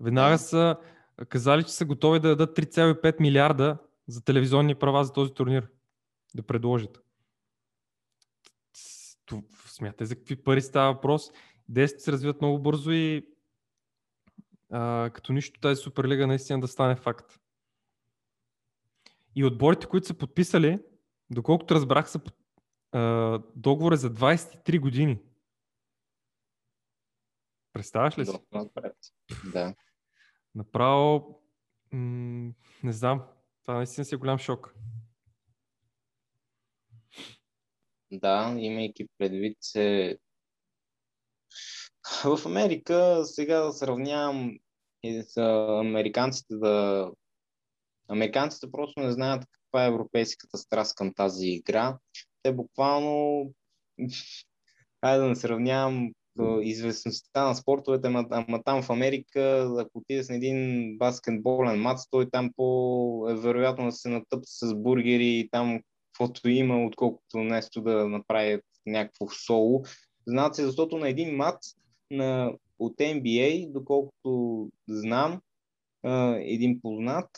веднага 0.00 0.38
са 0.38 0.76
казали, 1.28 1.64
че 1.64 1.72
са 1.72 1.84
готови 1.84 2.20
да 2.20 2.28
дадат 2.28 2.58
3,5 2.58 3.20
милиарда 3.20 3.78
за 4.08 4.24
телевизионни 4.24 4.74
права 4.74 5.04
за 5.04 5.12
този 5.12 5.34
турнир. 5.34 5.68
Да 6.34 6.42
предложат. 6.42 7.02
Смятай 9.66 10.06
за 10.06 10.16
какви 10.16 10.36
пари 10.36 10.62
става 10.62 10.92
въпрос. 10.92 11.30
Действията 11.68 12.04
се 12.04 12.12
развиват 12.12 12.40
много 12.40 12.58
бързо 12.58 12.90
и 12.90 13.26
а, 14.70 15.10
като 15.14 15.32
нищо 15.32 15.60
тази 15.60 15.82
Суперлига 15.82 16.26
наистина 16.26 16.60
да 16.60 16.68
стане 16.68 16.96
факт. 16.96 17.40
И 19.34 19.44
отборите, 19.44 19.86
които 19.86 20.06
са 20.06 20.14
подписали, 20.14 20.78
доколкото 21.30 21.74
разбрах, 21.74 22.10
са 22.10 22.20
а, 22.92 23.42
договори 23.56 23.96
за 23.96 24.14
23 24.14 24.80
години. 24.80 25.20
Представяш 27.72 28.18
ли 28.18 28.26
си? 28.26 28.32
Да. 29.52 29.74
Направо, 30.54 31.40
м- 31.92 32.52
не 32.82 32.92
знам, 32.92 33.22
това 33.62 33.74
наистина 33.74 34.04
си 34.04 34.14
е 34.14 34.18
голям 34.18 34.38
шок. 34.38 34.74
Да, 38.12 38.54
имайки 38.58 39.08
предвид, 39.18 39.58
че 39.72 40.18
в 42.24 42.46
Америка 42.46 43.22
сега 43.24 43.60
да 43.60 43.72
сравнявам 43.72 44.58
и 45.02 45.22
с 45.22 45.36
американците 45.80 46.54
да... 46.54 47.10
Американците 48.08 48.70
просто 48.72 49.00
не 49.00 49.12
знаят 49.12 49.44
каква 49.52 49.84
е 49.84 49.88
европейската 49.88 50.58
страст 50.58 50.94
към 50.94 51.14
тази 51.14 51.46
игра. 51.46 51.98
Те 52.42 52.52
буквално... 52.52 53.44
Хайде 55.04 55.18
да 55.20 55.28
не 55.28 55.36
сравнявам 55.36 56.10
известността 56.62 57.44
на 57.44 57.54
спортовете, 57.54 58.06
ама, 58.06 58.26
ама 58.30 58.62
там 58.62 58.82
в 58.82 58.90
Америка, 58.90 59.70
ако 59.78 59.98
отидеш 59.98 60.28
на 60.28 60.36
един 60.36 60.90
баскетболен 60.98 61.80
матч, 61.80 62.00
той 62.10 62.30
там 62.30 62.50
по 62.56 63.26
е 63.30 63.34
вероятно 63.34 63.84
да 63.84 63.92
се 63.92 64.08
натъпи 64.08 64.46
с 64.46 64.74
бургери 64.74 65.26
и 65.26 65.48
там 65.50 65.80
каквото 66.12 66.48
има, 66.48 66.86
отколкото 66.86 67.38
нещо 67.38 67.82
да 67.82 68.08
направи 68.08 68.60
някакво 68.86 69.28
соло. 69.28 69.84
Знаете, 70.26 70.64
защото 70.64 70.98
на 70.98 71.08
един 71.08 71.36
матч 71.36 71.58
на, 72.10 72.52
от 72.78 72.96
NBA, 72.96 73.72
доколкото 73.72 74.68
знам, 74.88 75.40
един 76.40 76.80
познат 76.80 77.30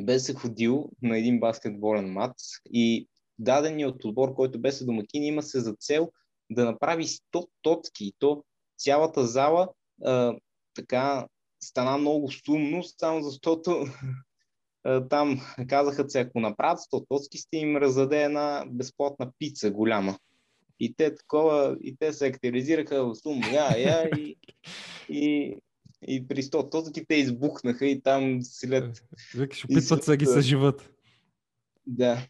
беше 0.00 0.34
ходил 0.34 0.90
на 1.02 1.18
един 1.18 1.40
баскетболен 1.40 2.12
матч 2.12 2.40
и 2.72 3.08
даденият 3.38 4.04
отбор, 4.04 4.34
който 4.34 4.60
беше 4.60 4.84
домакин, 4.84 5.22
има 5.22 5.42
се 5.42 5.60
за 5.60 5.74
цел 5.74 6.10
да 6.50 6.64
направи 6.64 7.04
100 7.04 7.46
точки. 7.62 8.04
И 8.04 8.14
то 8.18 8.44
цялата 8.78 9.26
зала 9.26 9.68
а, 10.04 10.36
така 10.74 11.26
стана 11.62 11.98
много 11.98 12.30
сумно, 12.32 12.82
само 12.82 13.22
защото 13.22 13.86
а, 14.84 15.08
там 15.08 15.40
казаха, 15.68 16.06
че 16.06 16.18
ако 16.18 16.40
направят 16.40 16.78
100 16.78 17.08
точки, 17.08 17.38
ще 17.38 17.56
им 17.56 17.76
раздаде 17.76 18.22
една 18.22 18.64
безплатна 18.70 19.32
пица 19.38 19.70
голяма. 19.70 20.18
И 20.84 20.94
те 20.96 21.14
такова, 21.14 21.76
и 21.82 21.96
те 21.96 22.12
се 22.12 22.26
актуализираха 22.26 23.04
в 23.04 23.14
сум, 23.14 23.40
я, 23.52 23.78
я, 23.78 24.08
и, 24.18 24.36
и, 25.08 25.56
и 26.02 26.28
при 26.28 26.42
100 26.42 26.70
точки 26.70 27.06
те 27.06 27.14
избухнаха 27.14 27.86
и 27.86 28.02
там 28.02 28.38
след... 28.42 29.04
Викаш, 29.34 29.64
опитват 29.64 30.04
се 30.04 30.16
ги 30.16 30.26
съживат. 30.26 30.92
Да. 31.86 32.26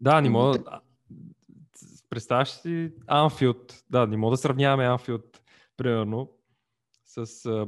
Да, 0.00 0.20
не 0.20 0.30
мога. 0.30 0.80
Представяш 2.10 2.50
си 2.50 2.92
Анфилд. 3.06 3.84
Да, 3.90 4.06
не 4.06 4.16
мога 4.16 4.30
да 4.30 4.36
сравняваме 4.36 4.84
Анфилд, 4.84 5.42
примерно, 5.76 6.30
с 7.04 7.46
а, 7.46 7.66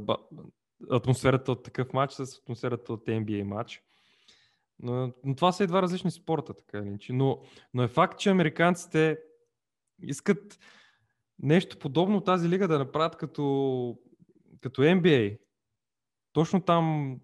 атмосферата 0.91 1.53
от 1.53 1.63
такъв 1.63 1.93
матч, 1.93 2.13
с 2.13 2.39
атмосферата 2.39 2.93
от 2.93 3.07
NBA 3.07 3.43
матч. 3.43 3.83
Но, 4.83 5.13
но 5.25 5.35
това 5.35 5.53
са 5.53 5.65
и 5.65 5.67
два 5.67 5.83
различни 5.83 6.11
спорта, 6.11 6.55
така 6.55 6.79
или 6.79 6.99
Но, 7.11 7.43
но 7.75 7.83
е 7.83 7.89
факт, 7.89 8.19
че 8.19 8.31
американците 8.31 9.19
искат 10.03 10.59
нещо 11.39 11.79
подобно 11.79 12.21
тази 12.21 12.49
лига 12.49 12.69
да 12.69 12.79
направят 12.79 13.17
като, 13.17 13.99
като 14.61 14.83
NBA. 14.83 15.39
Точно 16.33 16.61
там, 16.61 17.17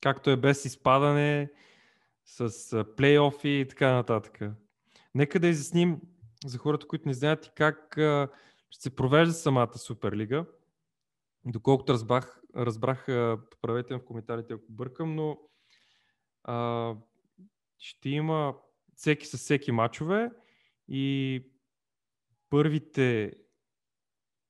както 0.00 0.30
е 0.30 0.36
без 0.36 0.64
изпадане, 0.64 1.50
с 2.24 2.84
плейофи 2.96 3.48
и 3.48 3.68
така 3.68 3.92
нататък. 3.92 4.40
Нека 5.14 5.40
да 5.40 5.48
изясним 5.48 6.00
за 6.46 6.58
хората, 6.58 6.86
които 6.86 7.08
не 7.08 7.14
знаят 7.14 7.46
и 7.46 7.50
как 7.54 7.92
ще 8.70 8.82
се 8.82 8.96
провежда 8.96 9.34
самата 9.34 9.78
Суперлига. 9.78 10.46
Доколкото 11.44 11.92
разбрах, 11.92 12.40
разбрах 12.56 13.06
поправете 13.50 13.94
в 13.94 14.04
коментарите, 14.04 14.52
ако 14.52 14.64
бъркам, 14.68 15.14
но 15.14 15.38
а, 16.44 16.94
ще 17.78 18.10
има 18.10 18.54
всеки 18.96 19.26
с 19.26 19.38
всеки 19.38 19.72
матчове 19.72 20.30
и 20.88 21.44
първите 22.52 23.32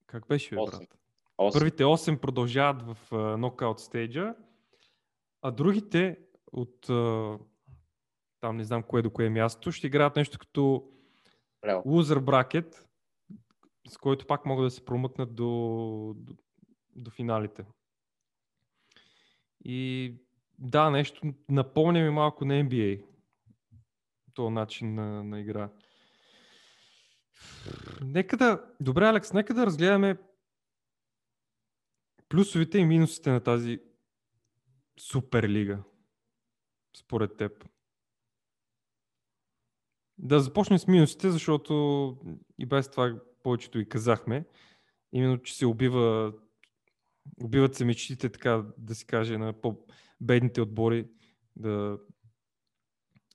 как 0.06 0.26
беше, 0.26 0.54
бе, 0.54 0.60
брат? 0.60 0.98
8. 1.38 1.52
Първите 1.52 1.84
8 1.84 2.20
продължават 2.20 2.82
в 2.82 3.12
нокаут 3.38 3.80
стейджа, 3.80 4.34
а 5.42 5.50
другите 5.50 6.18
от 6.52 6.80
там 8.40 8.56
не 8.56 8.64
знам 8.64 8.82
кое 8.82 9.02
до 9.02 9.10
кое 9.10 9.30
място, 9.30 9.72
ще 9.72 9.86
играят 9.86 10.16
нещо 10.16 10.38
като 10.38 10.90
лузър 11.86 12.18
бракет, 12.18 12.88
с 13.88 13.96
който 13.96 14.26
пак 14.26 14.46
могат 14.46 14.66
да 14.66 14.70
се 14.70 14.84
промъкнат 14.84 15.34
до, 15.34 16.14
до, 16.16 16.34
до 16.96 17.10
финалите. 17.10 17.64
И 19.64 20.14
да, 20.58 20.90
нещо 20.90 21.34
напомня 21.48 22.00
ми 22.00 22.10
малко 22.10 22.44
на 22.44 22.54
NBA. 22.54 23.04
този 24.34 24.52
начин 24.52 24.94
на, 24.94 25.24
на 25.24 25.40
игра. 25.40 25.70
Нека 28.04 28.36
да... 28.36 28.64
Добре, 28.80 29.06
Алекс, 29.06 29.32
нека 29.32 29.54
да 29.54 29.66
разгледаме 29.66 30.18
плюсовите 32.28 32.78
и 32.78 32.84
минусите 32.84 33.30
на 33.30 33.40
тази 33.40 33.80
Суперлига. 35.00 35.82
Според 36.96 37.36
теб. 37.36 37.68
Да 40.18 40.40
започнем 40.40 40.78
с 40.78 40.86
минусите, 40.86 41.30
защото 41.30 42.16
и 42.58 42.66
без 42.66 42.90
това 42.90 43.20
повечето 43.42 43.78
и 43.78 43.88
казахме. 43.88 44.44
Именно, 45.12 45.42
че 45.42 45.54
се 45.54 45.66
убива 45.66 46.32
убиват 47.42 47.74
се 47.74 47.84
мечтите, 47.84 48.28
така 48.28 48.64
да 48.78 48.94
си 48.94 49.06
каже, 49.06 49.38
на 49.38 49.60
по-бедните 49.60 50.60
отбори 50.60 51.08
да, 51.56 51.98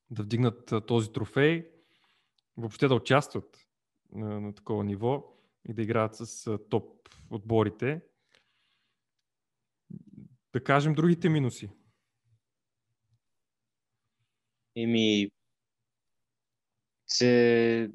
да 0.09 0.23
вдигнат 0.23 0.73
този 0.87 1.11
трофей, 1.11 1.69
въобще 2.57 2.87
да 2.87 2.95
участват 2.95 3.66
на, 4.11 4.41
на 4.41 4.55
такова 4.55 4.83
ниво 4.83 5.23
и 5.69 5.73
да 5.73 5.81
играят 5.81 6.15
с 6.15 6.57
топ 6.69 7.09
отборите. 7.29 8.01
Да 10.53 10.63
кажем 10.63 10.93
другите 10.93 11.29
минуси. 11.29 11.69
Еми, 14.75 15.31
се 17.07 17.91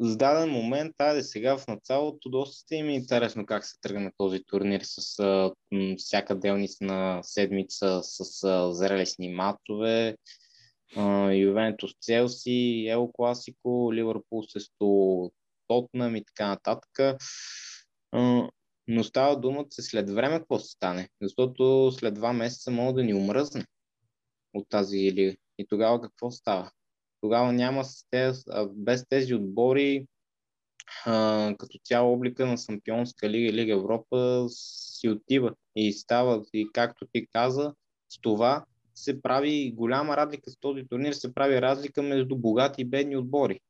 с 0.00 0.16
даден 0.16 0.50
момент, 0.50 0.94
айде 0.98 1.22
сега 1.22 1.58
в 1.58 1.66
началото, 1.68 2.28
доста 2.28 2.56
сте 2.56 2.82
ми 2.82 2.94
интересно 2.94 3.46
как 3.46 3.64
се 3.64 3.80
тръгне 3.80 4.12
този 4.16 4.44
турнир 4.44 4.80
с 4.84 5.18
а, 5.18 5.52
всяка 5.98 6.38
делница 6.38 6.84
на 6.84 7.22
седмица 7.22 8.00
с 8.02 8.44
а, 8.44 8.72
зрелищни 8.72 9.28
матове. 9.28 10.16
Ювентус 11.32 11.92
Челси, 12.00 12.86
Ел 12.88 13.10
Класико, 13.12 13.92
Ливърпул 13.94 14.42
срещу 14.42 15.30
Тотнам 15.68 16.16
и 16.16 16.24
така 16.24 16.48
нататък. 16.48 17.18
Но 18.88 19.04
става 19.04 19.40
дума, 19.40 19.64
че 19.70 19.82
след 19.82 20.10
време 20.10 20.38
какво 20.38 20.58
се 20.58 20.70
стане, 20.70 21.08
защото 21.22 21.92
след 21.92 22.14
два 22.14 22.32
месеца 22.32 22.70
мога 22.70 22.92
да 22.92 23.02
ни 23.02 23.14
умръзне 23.14 23.66
от 24.54 24.68
тази 24.68 25.12
лига. 25.12 25.36
И 25.58 25.66
тогава 25.66 26.00
какво 26.00 26.30
става? 26.30 26.70
Тогава 27.20 27.52
няма 27.52 27.84
без 28.70 29.08
тези 29.08 29.34
отбори 29.34 30.06
като 31.58 31.78
цяло 31.84 32.12
облика 32.12 32.46
на 32.46 32.58
Сампионска 32.58 33.30
лига 33.30 33.46
и 33.46 33.52
Лига 33.52 33.72
Европа 33.72 34.46
си 34.48 35.08
отива 35.08 35.54
и 35.76 35.92
става, 35.92 36.44
и 36.52 36.68
както 36.72 37.06
ти 37.12 37.26
каза, 37.26 37.74
с 38.08 38.20
това 38.20 38.64
се 38.94 39.22
прави 39.22 39.72
голяма 39.72 40.16
разлика 40.16 40.50
с 40.50 40.56
този 40.56 40.86
турнир, 40.86 41.12
се 41.12 41.34
прави 41.34 41.62
разлика 41.62 42.02
между 42.02 42.36
богати 42.36 42.82
и 42.82 42.84
бедни 42.84 43.16
отбори. 43.16 43.60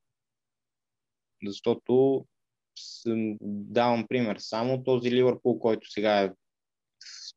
Защото 1.47 2.25
давам 3.41 4.07
пример, 4.09 4.37
само 4.39 4.85
този 4.85 5.11
Ливърпул, 5.11 5.59
който 5.59 5.91
сега 5.91 6.21
е 6.21 6.29
в 6.29 6.35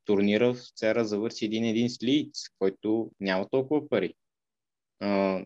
турнира, 0.05 0.53
вчера 0.53 1.05
завърши 1.05 1.45
един 1.45 1.65
един 1.65 1.89
с 2.33 2.49
който 2.59 3.11
няма 3.19 3.49
толкова 3.49 3.89
пари. 3.89 4.13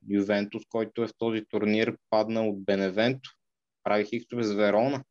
Ювентус, 0.09 0.63
който 0.69 1.03
е 1.03 1.07
в 1.07 1.13
този 1.17 1.45
турнир, 1.49 1.97
падна 2.09 2.47
от 2.47 2.63
Беневенто. 2.63 3.29
Прави 3.83 4.05
хиксове 4.05 4.43
с 4.43 4.53
Верона. 4.53 5.03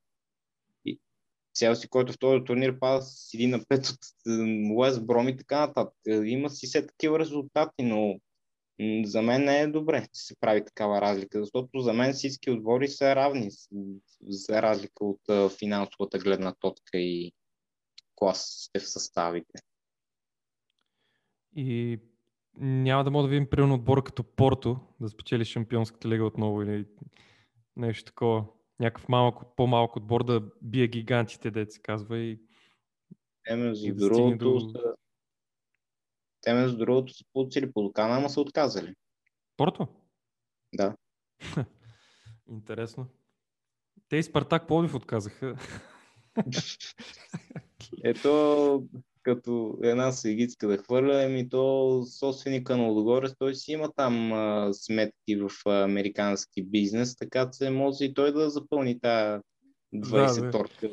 И 1.60 1.66
Селси, 1.66 1.88
който 1.88 2.12
в 2.12 2.18
този 2.18 2.44
турнир 2.44 2.78
пада 2.78 3.02
с 3.02 3.32
1 3.32 3.50
на 3.50 3.60
5 3.60 3.92
от 3.92 3.98
Уест 4.76 5.06
Бром 5.06 5.28
и 5.28 5.36
така 5.36 5.60
нататък. 5.60 5.98
Има 6.24 6.50
си 6.50 6.66
се 6.66 6.86
такива 6.86 7.18
резултати, 7.18 7.82
но 7.82 8.20
за 9.04 9.22
мен 9.22 9.44
не 9.44 9.60
е 9.60 9.66
добре, 9.66 10.08
че 10.14 10.20
се 10.20 10.36
прави 10.40 10.64
такава 10.64 11.00
разлика, 11.00 11.40
защото 11.40 11.80
за 11.80 11.92
мен 11.92 12.12
всички 12.12 12.50
отбори 12.50 12.88
са 12.88 13.16
равни, 13.16 13.48
за 14.22 14.62
разлика 14.62 15.04
от 15.04 15.52
финансовата 15.58 16.18
гледна 16.18 16.54
точка 16.54 16.98
и 16.98 17.32
класите 18.14 18.78
в 18.78 18.90
съставите. 18.90 19.58
И 21.56 21.98
няма 22.56 23.04
да 23.04 23.10
мога 23.10 23.22
да 23.22 23.28
видим 23.28 23.50
примерно 23.50 23.74
отбор 23.74 24.02
като 24.02 24.22
Порто 24.22 24.80
да 25.00 25.08
спечели 25.08 25.44
Шампионската 25.44 26.08
лига 26.08 26.24
отново 26.24 26.62
или 26.62 26.86
нещо 27.76 28.04
такова. 28.04 28.44
Някакъв 28.80 29.08
малко, 29.08 29.54
по-малък 29.56 29.96
отбор 29.96 30.24
да 30.24 30.42
бие 30.62 30.88
гигантите, 30.88 31.50
да 31.50 31.66
се 31.70 31.82
казва. 31.82 32.18
И... 32.18 32.40
Те 33.44 33.56
между 33.56 33.94
другото 33.94 34.52
до... 34.52 34.60
са... 34.60 34.94
Те 36.40 36.54
между 36.54 36.78
другото 36.78 37.12
са 37.14 37.24
получили 37.32 37.72
по 37.72 37.80
Лукана, 37.80 38.16
ама 38.16 38.30
са 38.30 38.40
отказали. 38.40 38.94
Порто? 39.56 39.88
Да. 40.74 40.96
Интересно. 42.50 43.06
Те 44.08 44.16
и 44.16 44.22
Спартак 44.22 44.66
Пловдив 44.66 44.94
отказаха. 44.94 45.56
Ето, 48.04 48.88
като 49.22 49.78
една 49.82 50.12
сегицка 50.12 50.68
да 50.68 50.78
хвърля, 50.78 51.22
еми 51.22 51.48
то 51.48 52.02
собственика 52.18 52.76
на 52.76 52.82
Лудогорец, 52.82 53.34
той 53.38 53.54
си 53.54 53.72
има 53.72 53.92
там 53.96 54.32
а, 54.32 54.68
сметки 54.72 55.36
в 55.36 55.50
а, 55.66 55.82
американски 55.82 56.62
бизнес, 56.62 57.16
така 57.16 57.50
че 57.50 57.70
може 57.70 58.04
и 58.04 58.14
той 58.14 58.32
да 58.32 58.50
запълни 58.50 59.00
тази 59.00 59.42
20 59.94 60.40
да, 60.40 60.50
торка. 60.50 60.90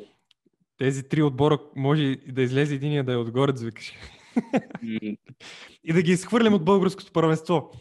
Тези 0.78 1.04
три 1.04 1.24
отбора 1.24 1.60
може 1.76 2.16
да 2.28 2.42
излезе 2.42 2.76
единия 2.76 3.04
да 3.04 3.14
е 3.14 3.18
отгоре, 3.18 3.54
викаш. 3.60 3.94
и 5.84 5.94
да 5.94 6.02
ги 6.02 6.12
изхвърлим 6.12 6.54
от 6.54 6.66
българското 6.66 7.12
първенство. 7.12 7.72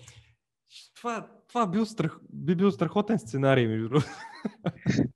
Това, 0.96 1.30
това 1.48 1.66
бил 1.66 1.86
страх... 1.86 2.18
би 2.32 2.54
бил 2.54 2.70
страхотен 2.70 3.18
сценарий, 3.18 3.66
между 3.66 3.88
другото. 3.88 4.10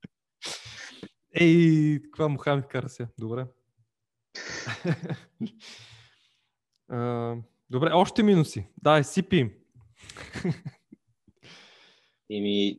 Ей, 1.35 2.01
каква 2.03 2.29
Мохамед 2.29 2.67
Карася. 2.67 3.09
Добре 3.19 3.47
добре, 7.71 7.91
още 7.95 8.23
минуси. 8.23 8.67
Да, 8.83 9.03
сипи 9.03 9.51
Ими, 12.31 12.79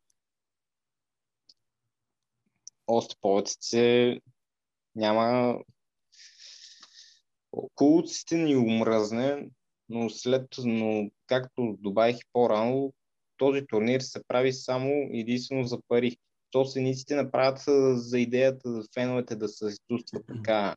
още 2.88 3.16
повече 3.22 4.20
няма 4.96 5.58
Кулците 7.76 8.38
ни 8.38 8.56
умръзне, 8.56 9.50
но 9.90 10.10
след, 10.10 10.48
но 10.58 11.10
както 11.28 11.78
добавих 11.80 12.18
по-рано, 12.34 12.94
този 13.38 13.66
турнир 13.68 14.02
се 14.02 14.24
прави 14.28 14.54
само 14.54 14.90
единствено 15.12 15.64
за 15.64 15.80
пари. 15.88 16.18
Собствениците 16.56 17.16
направят 17.16 17.60
за 18.02 18.20
идеята 18.20 18.72
за 18.72 18.84
феновете 18.94 19.36
да 19.36 19.50
се 19.50 19.76
чувстват 19.90 20.26
така 20.28 20.76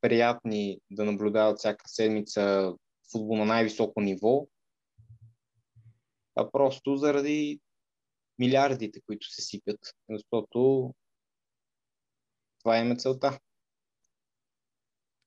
приятни 0.00 0.80
да 0.90 1.04
наблюдават 1.04 1.58
всяка 1.58 1.88
седмица 1.88 2.74
футбол 3.12 3.36
на 3.36 3.44
най-високо 3.44 4.00
ниво, 4.00 4.46
а 6.34 6.50
просто 6.50 6.96
заради 6.96 7.60
милиардите, 8.38 9.00
които 9.00 9.26
се 9.26 9.42
сипят, 9.42 9.80
защото 10.10 10.92
това 12.58 12.78
е 12.78 12.96
целта. 12.96 13.38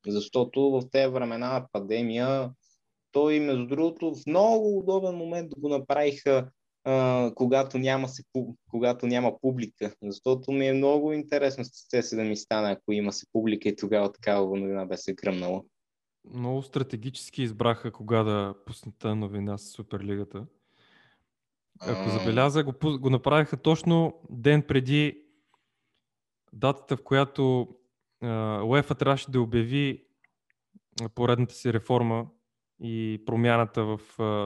Защото 0.07 0.61
в 0.61 0.89
тези 0.91 1.13
времена 1.13 1.53
на 1.53 1.67
пандемия 1.71 2.53
той, 3.11 3.39
между 3.39 3.67
другото, 3.67 4.15
в 4.15 4.25
много 4.27 4.77
удобен 4.77 5.15
момент 5.15 5.51
го 5.57 5.69
направиха 5.69 6.51
а, 6.83 7.31
когато, 7.35 7.77
няма 7.77 8.09
се, 8.09 8.23
когато 8.69 9.07
няма 9.07 9.39
публика. 9.41 9.93
Защото 10.03 10.51
ми 10.51 10.67
е 10.67 10.73
много 10.73 11.13
интересно 11.13 11.65
с 11.65 12.01
се 12.01 12.15
да 12.15 12.23
ми 12.23 12.37
стане, 12.37 12.71
ако 12.71 12.91
има 12.91 13.13
се 13.13 13.25
публика 13.31 13.69
и 13.69 13.75
тогава 13.75 14.11
такава 14.11 14.57
новина 14.57 14.85
бе 14.85 14.97
се 14.97 15.13
гръмнала. 15.13 15.63
Много 16.33 16.61
стратегически 16.61 17.43
избраха 17.43 17.91
кога 17.91 18.23
да 18.23 18.55
пуснат 18.65 19.03
новина 19.03 19.57
с 19.57 19.71
Суперлигата. 19.71 20.45
Ако 21.81 22.09
забеляза, 22.09 22.63
го, 22.63 22.99
го 22.99 23.09
направиха 23.09 23.57
точно 23.57 24.21
ден 24.29 24.63
преди 24.67 25.23
датата, 26.53 26.97
в 26.97 27.03
която 27.03 27.67
УЕФА 28.63 28.95
трябваше 28.95 29.31
да 29.31 29.41
обяви 29.41 30.05
поредната 31.15 31.55
си 31.55 31.73
реформа 31.73 32.27
и 32.81 33.23
промяната 33.25 33.83
в 33.83 33.99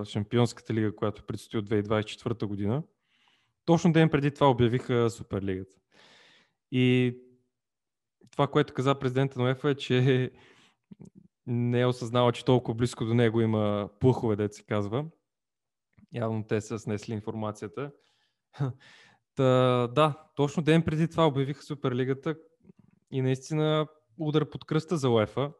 Шампионската 0.05 0.73
лига, 0.73 0.95
която 0.95 1.23
предстои 1.23 1.59
от 1.59 1.69
2024 1.69 2.45
година. 2.45 2.83
Точно 3.65 3.93
ден 3.93 4.09
преди 4.09 4.31
това 4.31 4.49
обявиха 4.49 5.09
Суперлигата. 5.09 5.75
И 6.71 7.17
това, 8.31 8.47
което 8.47 8.73
каза 8.73 8.99
президента 8.99 9.41
на 9.41 9.49
ЕФА 9.49 9.69
е, 9.69 9.75
че 9.75 10.31
не 11.47 11.81
е 11.81 11.85
осъзнава, 11.85 12.31
че 12.31 12.45
толкова 12.45 12.75
близко 12.75 13.05
до 13.05 13.13
него 13.13 13.41
има 13.41 13.89
пухове, 13.99 14.35
да 14.35 14.49
се 14.53 14.63
казва. 14.63 15.05
Явно 16.13 16.43
те 16.47 16.61
са 16.61 16.79
снесли 16.79 17.13
информацията. 17.13 17.91
Та, 19.35 19.87
да, 19.87 20.23
точно 20.35 20.63
ден 20.63 20.83
преди 20.83 21.07
това 21.07 21.27
обявиха 21.27 21.63
Суперлигата 21.63 22.35
и 23.11 23.21
наистина 23.21 23.87
удар 24.17 24.49
под 24.49 24.65
кръста 24.65 24.97
за 24.97 25.09
УЕФА 25.09 25.51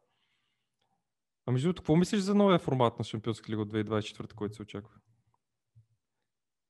А 1.45 1.51
между 1.51 1.67
другото, 1.67 1.81
какво 1.81 1.95
мислиш 1.95 2.19
за 2.19 2.35
новия 2.35 2.59
формат 2.59 2.99
на 2.99 3.05
Шампионска 3.05 3.51
лига 3.51 3.61
от 3.61 3.73
2024, 3.73 4.33
който 4.33 4.55
се 4.55 4.61
очаква? 4.61 4.95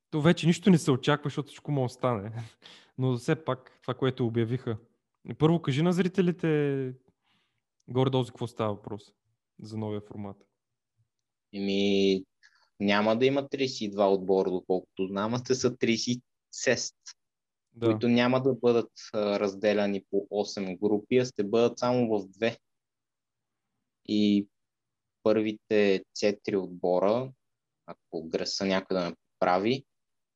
То 0.09 0.21
вече 0.21 0.47
нищо 0.47 0.69
не 0.69 0.77
се 0.77 0.91
очаква, 0.91 1.29
защото 1.29 1.47
всичко 1.47 1.71
може 1.71 1.91
да 1.91 1.93
стане. 1.93 2.31
Но 2.97 3.17
все 3.17 3.45
пак 3.45 3.79
това, 3.81 3.93
което 3.93 4.27
обявиха. 4.27 4.77
Първо 5.37 5.61
кажи 5.61 5.81
на 5.81 5.93
зрителите 5.93 6.93
горе-долу 7.87 8.23
за 8.23 8.31
какво 8.31 8.47
става 8.47 8.73
въпрос 8.73 9.13
за 9.61 9.77
новия 9.77 10.01
формат. 10.01 10.37
Еми, 11.53 12.23
няма 12.79 13.19
да 13.19 13.25
има 13.25 13.43
32 13.43 14.13
отбора, 14.13 14.51
доколкото 14.51 15.07
знам, 15.07 15.33
а 15.33 15.43
те 15.43 15.55
са 15.55 15.71
36, 15.77 16.93
да. 17.73 17.85
които 17.85 18.07
няма 18.07 18.41
да 18.41 18.53
бъдат 18.53 18.91
разделяни 19.13 20.03
по 20.11 20.17
8 20.17 20.79
групи, 20.79 21.17
а 21.17 21.25
ще 21.25 21.43
бъдат 21.43 21.79
само 21.79 22.19
в 22.19 22.27
две. 22.27 22.57
И 24.05 24.47
първите 25.23 26.03
4 26.17 26.63
отбора, 26.63 27.31
ако 27.85 28.23
греса 28.27 28.65
някой 28.65 28.97
да 28.97 29.09
ме 29.09 29.15
прави, 29.39 29.83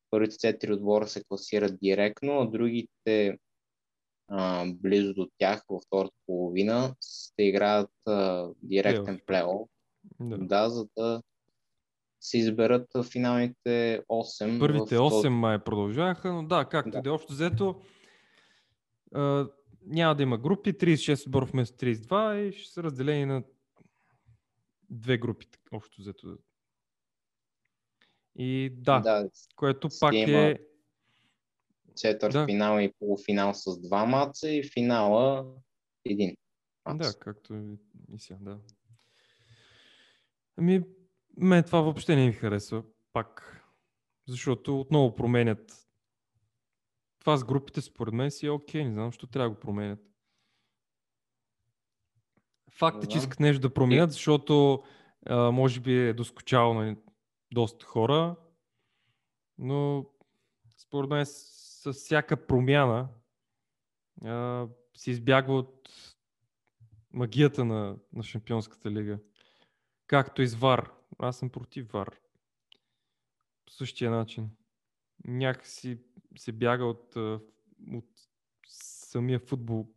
първите 0.10 0.36
4 0.36 0.73
отбора 0.73 1.08
се 1.08 1.23
класират 1.23 1.80
директно, 1.82 2.39
а 2.39 2.50
другите 2.50 3.38
а, 4.28 4.65
близо 4.73 5.13
до 5.13 5.28
тях 5.38 5.63
във 5.69 5.82
втората 5.82 6.15
половина 6.26 6.95
ще 7.02 7.43
играят 7.43 7.91
а, 8.06 8.50
директен 8.62 9.19
плейоф. 9.26 9.69
Да. 10.19 10.38
да, 10.38 10.69
за 10.69 10.88
да 10.97 11.21
се 12.21 12.38
изберат 12.38 12.88
финалните 13.12 14.02
8. 14.10 14.60
Първите 14.60 14.95
8 14.95 15.10
този... 15.10 15.30
май 15.30 15.60
продължаваха, 15.60 16.34
но 16.34 16.43
да, 16.43 16.65
както 16.65 16.91
да. 16.91 16.97
и 16.97 17.02
да 17.02 17.10
е 17.10 17.13
общо 17.13 17.34
взето, 17.34 17.82
а, 19.13 19.47
няма 19.86 20.15
да 20.15 20.23
има 20.23 20.38
групи, 20.38 20.73
36 20.73 21.28
отбора 21.28 21.45
вместо 21.45 21.86
32 21.86 22.36
и 22.36 22.52
ще 22.52 22.73
са 22.73 22.84
разделени 22.84 23.26
на 23.26 23.43
две 24.89 25.17
групи, 25.17 25.47
общо 25.71 26.02
взето. 26.02 26.38
И 28.36 28.69
да, 28.73 29.00
да 29.00 29.30
което 29.56 29.89
пак 30.00 30.13
е... 30.13 30.60
Четвърт 32.02 32.34
да. 32.34 32.45
финал 32.45 32.80
и 32.80 32.93
полуфинал 33.00 33.54
с 33.54 33.82
два 33.82 34.06
маца 34.06 34.50
и 34.50 34.63
финала 34.63 35.54
един. 36.06 36.36
Мац. 36.86 36.97
Да, 36.97 37.19
както 37.19 37.56
и 38.13 38.19
сега, 38.19 38.39
да. 38.41 38.60
Ами, 40.58 40.84
мен 41.38 41.63
това 41.63 41.82
въобще 41.82 42.15
не 42.15 42.26
ми 42.26 42.34
харесва, 42.34 42.84
пак. 43.13 43.63
Защото 44.28 44.80
отново 44.80 45.15
променят. 45.15 45.88
Това 47.19 47.38
с 47.38 47.43
групите 47.43 47.82
според 47.82 48.13
мен 48.13 48.32
си 48.32 48.45
е 48.45 48.52
окей, 48.52 48.86
не 48.86 48.93
знам, 48.93 49.08
защо 49.08 49.28
трябва 49.28 49.50
да 49.50 49.56
го 49.56 49.60
променят. 49.60 50.07
Факт 52.78 53.04
е, 53.04 53.08
че 53.08 53.18
искат 53.18 53.40
нещо 53.40 53.62
да 53.62 53.74
променят, 53.74 54.12
защото 54.12 54.84
а, 55.26 55.52
може 55.52 55.80
би 55.80 56.08
е 56.08 56.13
доскочало 56.13 56.74
на 56.74 56.96
доста 57.54 57.86
хора, 57.86 58.36
но 59.58 60.06
според 60.78 61.10
мен 61.10 61.26
с 61.26 61.94
всяка 61.94 62.48
промяна 62.48 63.10
а, 64.26 64.68
се 64.98 65.12
избягва 65.12 65.58
от 65.58 65.90
магията 67.13 67.66
на, 67.66 67.98
на 68.13 68.24
Шампионската 68.24 68.92
лига. 68.92 69.20
Както 70.08 70.42
и 70.42 70.48
с 70.48 70.56
ВАР. 70.56 70.92
Аз 71.20 71.38
съм 71.38 71.50
против 71.50 71.92
ВАР. 71.92 72.10
По 73.66 73.74
същия 73.74 74.12
начин. 74.12 74.50
Някакси 75.26 76.00
се 76.38 76.52
бяга 76.52 76.86
от, 76.86 77.16
от 77.94 78.10
самия 78.68 79.40
футбол, 79.40 79.88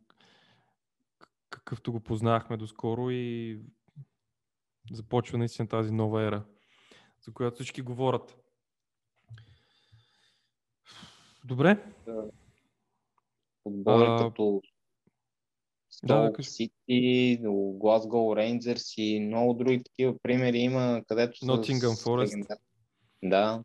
какъвто 1.51 1.91
го 1.91 1.99
познахме 1.99 2.57
доскоро 2.57 3.09
и 3.11 3.59
започва 4.91 5.37
наистина 5.37 5.67
тази 5.67 5.91
нова 5.91 6.23
ера, 6.23 6.45
за 7.25 7.33
която 7.33 7.55
всички 7.55 7.81
говорят. 7.81 8.37
Добре. 11.45 11.93
Отбори 13.65 14.05
а... 14.07 14.17
като 14.17 14.61
Стол 15.89 16.31
Сити, 16.41 17.39
Глазго 17.73 18.35
Рейнджерс 18.35 18.97
и 18.97 19.19
много 19.19 19.53
други 19.53 19.83
такива 19.83 20.15
примери 20.23 20.57
има, 20.57 21.01
където 21.07 21.37
са 21.37 21.45
Nottingham 21.45 22.05
Forest. 22.05 22.57
Да. 23.23 23.63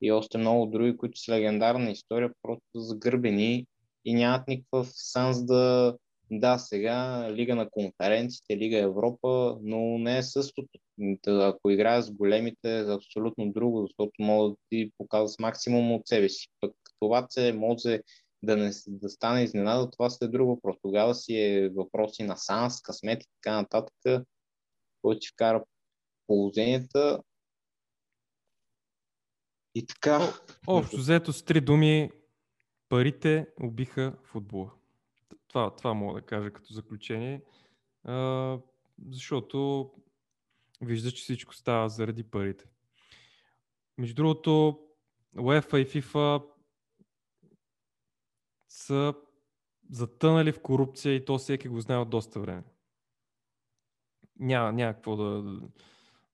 И 0.00 0.12
още 0.12 0.38
много 0.38 0.66
други, 0.66 0.96
които 0.96 1.20
са 1.20 1.32
легендарна 1.32 1.90
история, 1.90 2.32
просто 2.42 2.64
загърбени 2.74 3.66
и 4.04 4.14
нямат 4.14 4.48
никакъв 4.48 4.88
санс 4.94 5.44
да, 5.44 5.96
да, 6.30 6.58
сега 6.58 7.28
Лига 7.32 7.54
на 7.54 7.70
конференциите, 7.70 8.56
Лига 8.56 8.78
Европа, 8.78 9.58
но 9.62 9.98
не 9.98 10.18
е 10.18 10.22
същото. 10.22 10.78
Ако 11.26 11.70
играеш 11.70 12.04
с 12.04 12.12
големите, 12.12 12.78
е 12.78 12.92
абсолютно 12.92 13.52
друго, 13.52 13.80
защото 13.80 14.12
може 14.18 14.50
да 14.50 14.56
ти 14.68 14.90
показва 14.98 15.36
максимум 15.40 15.92
от 15.92 16.06
себе 16.06 16.28
си. 16.28 16.48
Пък 16.60 16.72
това 17.00 17.26
се 17.30 17.52
може 17.52 18.00
да, 18.42 18.56
не, 18.56 18.70
да 18.88 19.08
стане 19.08 19.42
изненада, 19.42 19.90
това 19.90 20.10
си 20.10 20.18
е 20.24 20.28
друг 20.28 20.48
въпрос. 20.48 20.76
Тогава 20.82 21.14
си 21.14 21.36
е 21.36 21.68
въпроси 21.68 22.22
на 22.22 22.36
санс, 22.36 22.82
късмет 22.82 23.22
и 23.22 23.26
така 23.42 23.56
нататък, 23.56 24.24
който 25.02 25.20
ти 25.20 25.28
вкара 25.32 25.64
положенията. 26.26 27.22
И 29.74 29.86
така. 29.86 30.20
Общо 30.66 30.96
взето 30.96 31.32
с 31.32 31.42
три 31.42 31.60
думи, 31.60 32.10
парите 32.88 33.46
убиха 33.62 34.14
футбола. 34.24 34.70
Това, 35.50 35.76
това 35.76 35.94
мога 35.94 36.20
да 36.20 36.26
кажа 36.26 36.50
като 36.50 36.72
заключение. 36.72 37.42
А, 38.04 38.58
защото 39.10 39.90
вижда, 40.80 41.10
че 41.10 41.22
всичко 41.22 41.54
става 41.54 41.88
заради 41.88 42.22
парите. 42.22 42.64
Между 43.98 44.14
другото, 44.14 44.80
UEFA 45.36 45.76
и 45.76 46.02
FIFA 46.02 46.44
са 48.68 49.14
затънали 49.90 50.52
в 50.52 50.62
корупция 50.62 51.14
и 51.14 51.24
то 51.24 51.38
всеки 51.38 51.68
го 51.68 51.80
знае 51.80 51.98
от 51.98 52.10
доста 52.10 52.40
време. 52.40 52.64
Няма, 54.38 54.72
няма 54.72 54.94
какво 54.94 55.16
да, 55.16 55.42
да, 55.42 55.60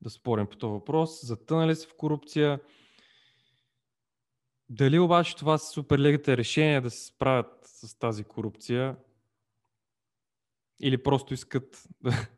да 0.01 0.11
спорим 0.11 0.47
по 0.47 0.57
този 0.57 0.73
въпрос. 0.73 1.27
Затънали 1.27 1.77
са 1.77 1.89
в 1.89 1.95
корупция. 1.97 2.61
Дали 4.69 4.99
обаче 4.99 5.37
това 5.37 5.59
са 5.59 5.73
Суперлигата 5.73 6.37
решение 6.37 6.81
да 6.81 6.91
се 6.91 7.07
справят 7.07 7.61
с 7.63 7.99
тази 7.99 8.25
корупция 8.25 8.97
или 10.81 11.03
просто 11.03 11.35
искат 11.35 11.83
да... 12.01 12.11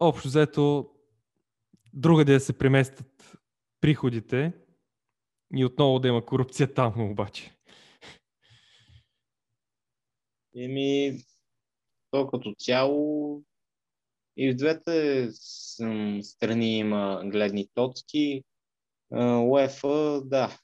Общо 0.00 0.28
взето 0.28 0.90
другаде 1.94 2.32
да 2.32 2.40
се 2.40 2.58
преместят 2.58 3.38
приходите 3.80 4.52
и 5.56 5.64
отново 5.64 5.98
да 5.98 6.08
има 6.08 6.26
корупция 6.26 6.74
там 6.74 7.10
обаче. 7.10 7.56
Еми, 10.56 11.18
то 12.10 12.26
като 12.26 12.54
цяло 12.58 13.42
и 14.36 14.52
в 14.52 14.56
двете 14.56 15.28
страни 16.22 16.78
има 16.78 17.22
гледни 17.24 17.68
точки. 17.74 18.44
УЕФА, 19.42 20.22
да, 20.24 20.58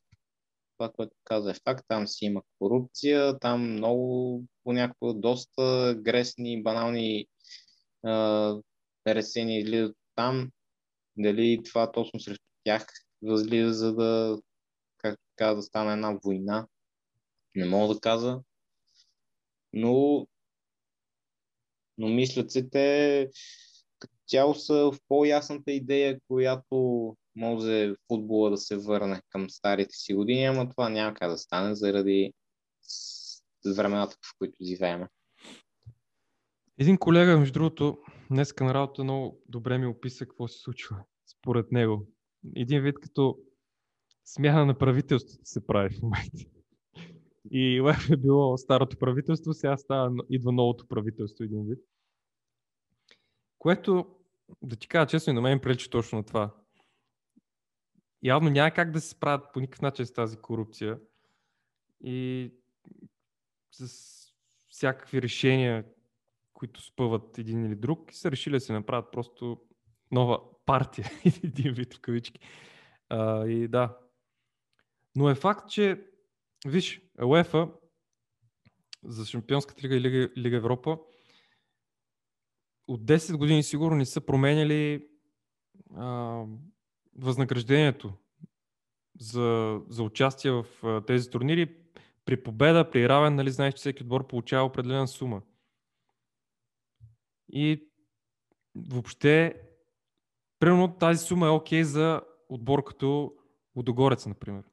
това, 0.82 0.92
което 0.92 1.16
каза 1.24 1.50
е 1.50 1.54
факт, 1.54 1.84
там 1.88 2.08
си 2.08 2.24
има 2.24 2.42
корупция, 2.58 3.38
там 3.38 3.72
много 3.72 4.44
понякога 4.64 5.14
доста 5.14 5.94
гресни, 5.98 6.62
банални 6.62 7.26
а, 8.04 8.56
решения 9.06 9.60
излизат 9.60 9.96
там. 10.14 10.50
Дали 11.16 11.62
това 11.64 11.92
точно 11.92 12.20
срещу 12.20 12.44
тях 12.64 12.86
възлиза, 13.22 13.72
за 13.72 13.94
да, 13.94 14.38
както 14.98 15.22
каза, 15.36 15.56
да 15.56 15.62
стане 15.62 15.92
една 15.92 16.18
война, 16.24 16.66
не 17.54 17.64
мога 17.64 17.94
да 17.94 18.00
каза. 18.00 18.40
Но, 19.72 20.26
но 21.98 22.08
мислят 22.08 22.50
се 22.50 22.68
те 22.68 23.30
цяло 24.26 24.54
са 24.54 24.74
в 24.74 24.98
по-ясната 25.08 25.72
идея, 25.72 26.18
която 26.28 27.16
може 27.36 27.94
футбола 28.08 28.50
да 28.50 28.56
се 28.56 28.76
върне 28.76 29.22
към 29.28 29.50
старите 29.50 29.94
си 29.94 30.14
години, 30.14 30.44
ама 30.44 30.68
това 30.68 30.88
няма 30.88 31.14
как 31.14 31.30
да 31.30 31.38
стане 31.38 31.74
заради 31.74 32.32
времената, 33.76 34.16
в 34.16 34.38
които 34.38 34.56
живеем. 34.62 35.06
Един 36.78 36.98
колега, 36.98 37.38
между 37.38 37.52
другото, 37.52 37.98
днес 38.30 38.54
на 38.60 38.74
работа 38.74 39.04
много 39.04 39.42
добре 39.48 39.78
ми 39.78 39.86
описа 39.86 40.26
какво 40.26 40.48
се 40.48 40.58
случва 40.58 41.04
според 41.26 41.72
него. 41.72 42.06
Един 42.56 42.82
вид 42.82 43.00
като 43.02 43.38
смяна 44.24 44.66
на 44.66 44.78
правителството 44.78 45.44
се 45.44 45.66
прави 45.66 45.94
в 45.94 46.02
момента. 46.02 46.38
И 47.50 47.80
ЛЕФ 47.80 48.10
е 48.10 48.16
било 48.16 48.58
старото 48.58 48.98
правителство, 48.98 49.54
сега 49.54 49.76
става, 49.76 50.10
идва 50.30 50.52
новото 50.52 50.86
правителство 50.88 51.44
един 51.44 51.64
вид. 51.64 51.78
Което, 53.58 54.06
да 54.62 54.76
ти 54.76 54.88
кажа 54.88 55.06
честно, 55.06 55.30
и 55.30 55.34
на 55.34 55.40
мен 55.40 55.60
прилича 55.60 55.90
точно 55.90 56.18
на 56.18 56.24
това. 56.24 56.54
Явно 58.22 58.50
няма 58.50 58.70
как 58.70 58.90
да 58.90 59.00
се 59.00 59.08
справят 59.08 59.52
по 59.52 59.60
никакъв 59.60 59.82
начин 59.82 60.06
с 60.06 60.12
тази 60.12 60.36
корупция 60.36 60.98
и 62.04 62.50
с 63.70 64.12
всякакви 64.68 65.22
решения, 65.22 65.84
които 66.52 66.82
спъват 66.82 67.38
един 67.38 67.66
или 67.66 67.74
друг 67.76 68.12
и 68.12 68.16
са 68.16 68.30
решили 68.30 68.54
да 68.54 68.60
се 68.60 68.72
направят 68.72 69.12
просто 69.12 69.60
нова 70.10 70.40
партия, 70.66 71.10
един 71.44 71.72
вид 71.72 71.94
в 71.94 72.00
кавички. 72.00 72.40
А, 73.08 73.46
и 73.46 73.68
да. 73.68 73.98
Но 75.16 75.30
е 75.30 75.34
факт, 75.34 75.70
че 75.70 76.06
виж, 76.66 77.00
УЕФА 77.24 77.68
за 79.04 79.26
Шампионската 79.26 79.82
лига 79.82 79.96
и 79.96 80.00
Лига, 80.00 80.28
лига 80.36 80.56
Европа 80.56 80.98
от 82.88 83.04
10 83.04 83.36
години 83.36 83.62
сигурно 83.62 83.96
не 83.96 84.06
са 84.06 84.20
променяли 84.20 85.08
а, 85.96 86.44
възнаграждението 87.16 88.12
за, 89.20 89.80
за 89.88 90.02
участие 90.02 90.50
в 90.50 90.66
тези 91.06 91.30
турнири. 91.30 91.76
При 92.24 92.42
победа, 92.42 92.90
при 92.90 93.08
равен, 93.08 93.34
нали, 93.34 93.50
знаеш, 93.50 93.74
че 93.74 93.78
всеки 93.78 94.02
отбор 94.02 94.26
получава 94.26 94.66
определена 94.66 95.08
сума. 95.08 95.42
И 97.48 97.88
въобще, 98.74 99.62
примерно 100.58 100.98
тази 100.98 101.24
сума 101.24 101.46
е 101.46 101.50
окей 101.50 101.80
okay 101.80 101.84
за 101.84 102.22
отбор 102.48 102.84
като 102.84 103.36
Водогорец, 103.74 104.26
например. 104.26 104.64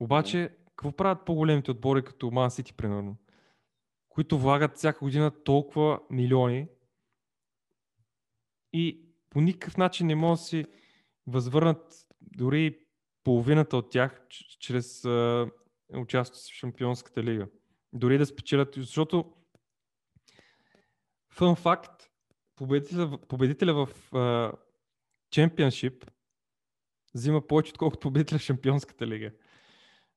Обаче, 0.00 0.56
какво 0.66 0.92
правят 0.92 1.24
по-големите 1.24 1.70
отбори 1.70 2.04
като 2.04 2.30
Ман 2.30 2.50
Сити, 2.50 2.72
примерно? 2.72 3.16
Които 4.08 4.38
влагат 4.38 4.76
всяка 4.76 4.98
година 4.98 5.42
толкова 5.44 6.00
милиони 6.10 6.68
и 8.72 9.05
по 9.36 9.40
никакъв 9.40 9.76
начин 9.76 10.06
не 10.06 10.14
могат 10.14 10.38
да 10.38 10.44
си 10.44 10.66
възвърнат 11.26 12.06
дори 12.20 12.78
половината 13.24 13.76
от 13.76 13.90
тях 13.90 14.26
чрез 14.60 15.04
участие 15.94 16.52
в 16.52 16.54
Шампионската 16.54 17.22
лига. 17.22 17.48
Дори 17.92 18.18
да 18.18 18.26
спечелят, 18.26 18.74
защото 18.76 19.32
фън 21.32 21.56
факт, 21.56 22.10
победителя, 22.54 23.18
победителя 23.18 23.86
в 23.86 24.12
Чемпионшип 25.30 26.06
взима 27.14 27.46
повече, 27.46 27.70
отколкото 27.70 28.00
победителя 28.00 28.38
в 28.38 28.42
Шампионската 28.42 29.06
лига. 29.06 29.32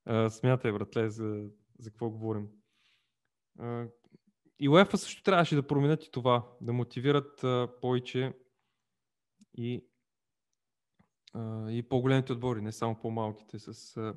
А, 0.06 0.30
смятай, 0.30 0.72
братле, 0.72 1.10
за, 1.10 1.50
за 1.80 1.90
какво 1.90 2.10
говорим. 2.10 2.48
А, 3.60 3.88
и 4.60 4.70
УЕФА 4.70 4.98
също 4.98 5.24
трябваше 5.24 5.56
да 5.56 5.68
променят 5.68 6.06
и 6.06 6.12
това, 6.12 6.48
да 6.62 6.74
мотивират 6.74 7.44
а, 7.44 7.70
повече 7.82 8.34
и, 9.60 9.86
а, 11.34 11.72
и 11.72 11.84
по-големите 11.84 12.34
отбори, 12.34 12.62
не 12.62 12.72
само 12.72 13.00
по-малките, 13.00 13.60
с 13.60 13.98
а, 13.98 14.16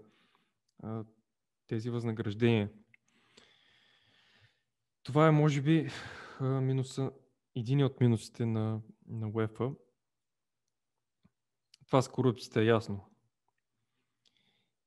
а, 0.83 1.05
тези 1.67 1.91
възнаграждения. 1.91 2.71
Това 5.03 5.29
е, 5.29 5.31
може 5.31 5.63
би, 5.63 5.91
минуса, 6.41 7.13
един 7.57 7.85
от 7.85 8.01
минусите 8.01 8.47
на, 8.47 8.81
на 9.07 9.29
УЕФА. 9.29 9.71
Това 11.87 12.03
с 12.03 12.09
корупцията 12.09 12.61
е 12.61 12.65
ясно. 12.65 13.11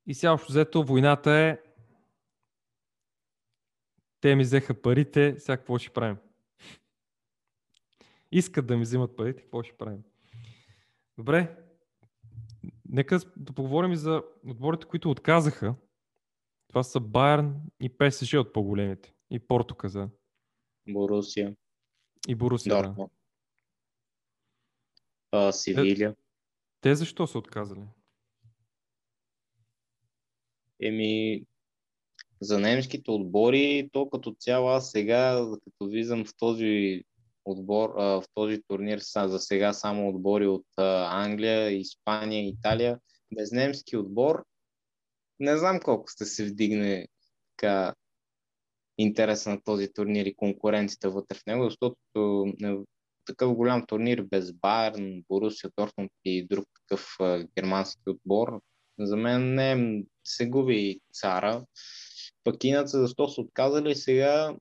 И 0.08 0.14
сега 0.14 0.34
общо 0.34 0.52
взето 0.52 0.84
войната 0.84 1.32
е 1.32 1.60
те 4.22 4.36
ми 4.36 4.44
взеха 4.44 4.82
парите, 4.82 5.36
сега 5.40 5.58
какво 5.58 5.78
ще 5.78 5.94
правим? 5.94 6.18
Искат 8.32 8.68
да 8.68 8.78
ми 8.78 8.84
взимат 8.84 9.16
парите, 9.16 9.42
какво 9.42 9.64
ще 9.64 9.78
правим? 9.78 10.04
Добре, 11.18 11.58
нека 12.90 13.20
да 13.38 13.54
поговорим 13.54 13.92
и 13.92 13.98
за 13.98 14.24
отборите, 14.48 14.86
които 14.86 15.12
отказаха. 15.12 15.76
Това 16.68 16.84
са 16.84 17.00
Байерн 17.00 17.62
и 17.82 17.98
ПСЖ 17.98 18.34
от 18.34 18.54
по-големите. 18.54 19.14
И 19.32 19.40
Порто 19.40 19.76
каза. 19.76 20.10
Борусия. 20.90 21.56
И 22.28 22.36
Борусия, 22.36 22.82
да. 22.82 23.08
А, 25.32 25.52
Севиля. 25.52 26.16
Те, 26.16 26.16
те 26.82 26.96
защо 26.96 27.28
са 27.28 27.38
отказали? 27.38 27.84
Еми, 30.82 31.46
за 32.42 32.60
немските 32.60 33.12
отбори, 33.12 33.90
то 33.94 34.10
като 34.10 34.36
цяло 34.40 34.70
аз 34.70 34.92
сега, 34.92 35.46
като 35.64 35.90
виждам 35.90 36.26
в 36.26 36.36
този 36.38 37.04
отбор, 37.46 37.90
в 37.98 38.24
този 38.34 38.62
турнир 38.68 39.00
са 39.00 39.30
за 39.30 39.40
сега 39.40 39.74
само 39.74 40.10
отбори 40.10 40.48
от 40.48 40.66
Англия, 40.78 41.72
Испания, 41.72 42.48
Италия, 42.48 43.00
без 43.36 43.52
немски 43.52 43.98
отбор, 43.98 44.46
не 45.40 45.58
знам 45.58 45.80
колко 45.80 46.12
сте 46.12 46.26
се 46.26 46.46
вдигне 46.46 47.08
така 47.58 47.94
интереса 48.98 49.50
на 49.50 49.62
този 49.64 49.94
турнир 49.94 50.26
и 50.26 50.36
конкуренцията 50.36 51.10
вътре 51.10 51.38
в 51.38 51.46
него, 51.48 51.64
защото 51.64 51.96
такъв 53.26 53.54
голям 53.54 53.86
турнир 53.86 54.22
без 54.22 54.54
Байерн, 54.54 55.24
Борусия, 55.30 55.72
Дортмунд 55.78 56.12
и 56.26 56.48
друг 56.48 56.66
такъв 56.74 57.18
германски 57.58 58.02
отбор, 58.08 58.62
за 59.00 59.18
мен 59.18 59.56
не 59.56 60.04
се 60.24 60.50
губи 60.50 61.00
цара. 61.14 61.66
Пък 62.44 62.60
кинаца 62.60 63.02
защо 63.02 63.28
са 63.28 63.42
отказали 63.42 63.96
сега? 63.96 64.56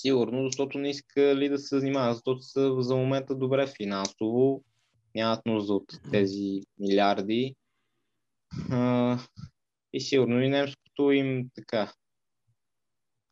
Сигурно, 0.00 0.44
защото 0.44 0.78
не 0.78 0.90
искали 0.90 1.48
да 1.48 1.58
се 1.58 1.78
занимават, 1.78 2.16
защото 2.16 2.42
са 2.42 2.82
за 2.82 2.96
момента 2.96 3.34
добре 3.34 3.66
финансово, 3.66 4.64
нямат 5.14 5.46
нужда 5.46 5.74
от 5.74 5.92
тези 6.10 6.60
милиарди. 6.78 7.54
А, 8.70 9.18
и 9.92 10.00
сигурно 10.00 10.42
и 10.42 10.48
немското 10.48 11.10
им 11.10 11.50
така 11.54 11.92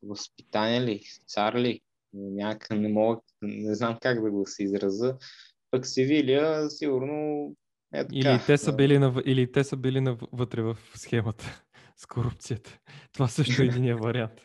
възпитание 0.02 0.81
ли, 0.81 1.02
цар 1.26 1.55
ли, 1.55 1.81
някак 2.12 2.70
не 2.70 2.88
мога, 2.88 3.20
не 3.42 3.74
знам 3.74 3.98
как 4.02 4.22
да 4.22 4.31
го 4.31 4.46
се 4.46 4.64
израза. 4.64 5.16
Пък 5.70 5.87
Севилия, 5.87 6.70
сигурно 6.70 7.50
е 7.94 8.07
така. 8.07 8.14
Или, 8.14 8.40
те 8.46 8.59
са 8.59 8.72
били 8.72 8.98
на, 8.98 9.22
или 9.26 9.52
те 9.52 9.64
са 9.64 9.76
били 9.76 10.00
на, 10.00 10.18
вътре 10.33 10.62
в 10.62 10.76
схемата 10.94 11.62
с 11.96 12.07
корупцията. 12.07 12.79
Това 13.12 13.29
също 13.29 13.62
е 13.62 13.66
един 13.66 13.96
вариант. 13.96 14.40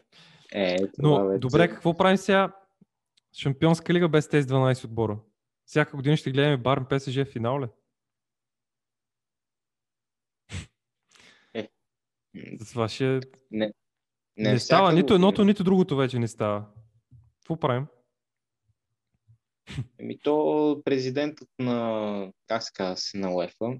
Е, 0.51 0.77
Но 0.97 1.27
вече... 1.27 1.39
добре, 1.39 1.67
какво 1.67 1.97
правим 1.97 2.17
сега? 2.17 2.55
Шампионска 3.33 3.93
лига 3.93 4.09
без 4.09 4.29
тези 4.29 4.47
12 4.47 4.85
отбора. 4.85 5.19
Всяка 5.65 5.95
година 5.97 6.17
ще 6.17 6.31
гледаме 6.31 6.57
Барн 6.57 6.85
ПСЖ 6.89 7.15
в 7.15 7.25
финал 7.25 7.61
ли? 7.61 7.67
Е. 11.53 11.69
Това 12.69 12.89
ще... 12.89 13.19
Не. 13.51 13.73
Не, 14.37 14.51
не 14.51 14.59
става 14.59 14.93
нито 14.93 15.13
едното, 15.13 15.43
нито 15.43 15.63
другото 15.63 15.95
вече 15.95 16.19
не 16.19 16.27
става. 16.27 16.65
Какво 17.39 17.59
правим? 17.59 17.87
Еми 19.99 20.19
то 20.19 20.81
президентът 20.85 21.49
на, 21.59 22.31
как 22.47 22.63
се 22.63 22.71
казва 22.73 23.19
на 23.19 23.35
УЕФА, 23.35 23.79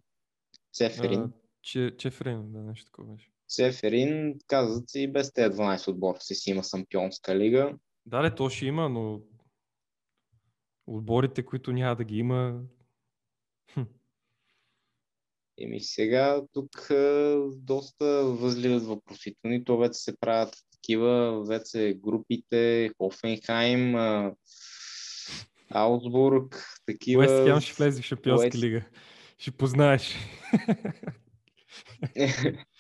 Цеферин. 0.74 1.34
че, 1.62 1.96
Чеферин, 1.98 2.52
да, 2.52 2.60
нещо 2.60 2.86
такова 2.86 3.14
беше. 3.14 3.31
Цеферин 3.52 4.40
каза, 4.48 4.84
че 4.88 5.00
и 5.00 5.12
без 5.12 5.34
тези 5.34 5.50
12 5.50 5.88
отбора 5.88 6.20
си 6.20 6.36
си 6.36 6.50
има 6.50 6.64
Сампионска 6.64 7.36
лига. 7.36 7.76
Да, 8.06 8.24
ли, 8.24 8.36
то 8.36 8.50
ще 8.50 8.66
има, 8.66 8.90
но 8.90 9.22
отборите, 10.88 11.46
които 11.46 11.72
няма 11.72 11.96
да 11.96 12.04
ги 12.04 12.18
има... 12.18 12.62
Еми 15.62 15.80
сега 15.80 16.42
тук 16.54 16.88
доста 17.56 18.06
възливат 18.26 18.84
въпросителни. 18.84 19.64
То 19.64 19.78
вече 19.78 20.00
се 20.00 20.18
правят 20.20 20.56
такива, 20.72 21.44
вече 21.46 22.00
групите, 22.04 22.92
Хофенхайм, 22.98 23.96
Аусбург, 25.70 26.66
такива... 26.86 27.20
Уест 27.20 27.46
Хем 27.46 27.62
ще 27.62 27.74
влезе 27.74 28.02
в 28.02 28.06
Шампионска 28.06 28.46
Уест... 28.46 28.58
лига. 28.58 28.86
Ще 29.38 29.52
познаеш. 29.52 30.16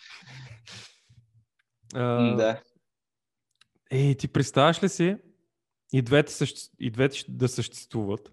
а, 1.93 2.35
да. 2.35 2.61
Ей, 3.91 4.15
ти 4.15 4.27
представяш 4.27 4.83
ли 4.83 4.89
си 4.89 5.15
и 5.93 6.01
двете, 6.01 6.31
съще... 6.31 6.61
и 6.79 6.91
двете 6.91 7.23
да 7.29 7.47
съществуват 7.47 8.31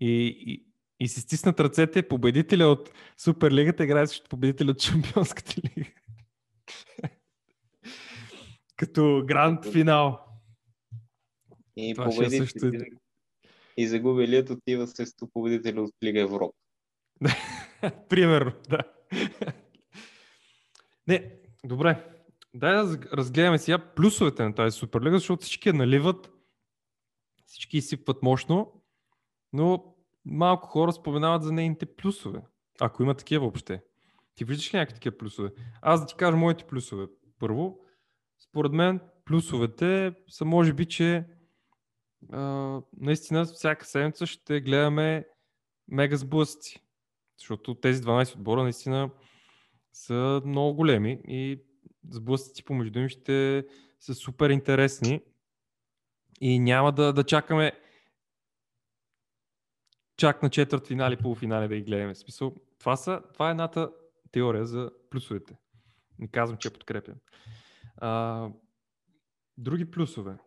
и, 0.00 0.42
и, 0.46 0.66
и 1.00 1.08
си 1.08 1.20
стиснат 1.20 1.60
ръцете 1.60 2.08
победителя 2.08 2.64
от 2.64 2.90
Суперлигата 3.16 3.84
играе 3.84 4.06
срещу 4.06 4.28
победителя 4.28 4.70
от 4.70 4.82
Шампионската 4.82 5.54
лига. 5.64 5.90
Като 8.76 9.22
гранд 9.26 9.72
финал. 9.72 10.26
И 11.76 11.94
победителите 11.94 12.46
също... 12.46 12.70
и 13.76 13.86
загубилият 13.86 14.50
отива 14.50 14.86
срещу 14.86 15.26
победителя 15.32 15.82
от 15.82 15.94
Лига 16.04 16.20
Европа. 16.20 16.56
Примерно, 18.08 18.52
да. 18.68 18.78
Не, 21.08 21.34
добре. 21.64 22.11
Дай 22.54 22.72
да 22.72 22.98
разгледаме 23.12 23.58
сега 23.58 23.78
плюсовете 23.78 24.44
на 24.44 24.54
тази 24.54 24.78
Суперлига, 24.78 25.18
защото 25.18 25.42
всички 25.42 25.68
я 25.68 25.74
наливат, 25.74 26.32
всички 27.46 27.76
изсипват 27.76 28.22
мощно, 28.22 28.82
но 29.52 29.94
малко 30.24 30.68
хора 30.68 30.92
споменават 30.92 31.42
за 31.42 31.52
нейните 31.52 31.86
плюсове. 31.86 32.42
Ако 32.80 33.02
има 33.02 33.14
такива 33.14 33.44
въобще. 33.44 33.82
Ти 34.34 34.44
виждаш 34.44 34.74
ли 34.74 34.78
някакви 34.78 34.94
такива 34.94 35.18
плюсове? 35.18 35.50
Аз 35.82 36.00
да 36.00 36.06
ти 36.06 36.14
кажа 36.14 36.36
моите 36.36 36.64
плюсове. 36.64 37.06
Първо, 37.38 37.78
според 38.38 38.72
мен 38.72 39.00
плюсовете 39.24 40.14
са 40.28 40.44
може 40.44 40.72
би, 40.72 40.86
че 40.86 41.26
а, 42.32 42.80
наистина 42.96 43.44
всяка 43.44 43.86
седмица 43.86 44.26
ще 44.26 44.60
гледаме 44.60 45.26
мега 45.88 46.16
сблъсъци. 46.16 46.80
Защото 47.38 47.74
тези 47.74 48.02
12 48.02 48.34
отбора 48.34 48.62
наистина 48.62 49.10
са 49.92 50.42
много 50.44 50.74
големи 50.74 51.20
и 51.28 51.62
сблъсъци 52.10 52.64
помежду 52.64 52.98
им 52.98 53.08
ще 53.08 53.66
са 54.00 54.14
супер 54.14 54.50
интересни 54.50 55.20
и 56.40 56.58
няма 56.58 56.92
да, 56.92 57.12
да 57.12 57.24
чакаме 57.24 57.72
чак 60.16 60.42
на 60.42 60.50
четвърт 60.50 60.86
финали, 60.86 61.16
полуфинали 61.16 61.68
да 61.68 61.76
ги 61.76 61.82
гледаме. 61.82 62.14
Смисъл, 62.14 62.54
това, 62.78 62.96
са, 62.96 63.22
това 63.32 63.48
е 63.48 63.50
едната 63.50 63.92
теория 64.32 64.66
за 64.66 64.90
плюсовете. 65.10 65.56
Не 66.18 66.28
казвам, 66.28 66.58
че 66.58 66.68
я 66.68 66.72
подкрепям. 66.72 67.14
А, 67.96 68.48
други 69.58 69.90
плюсове. 69.90 70.38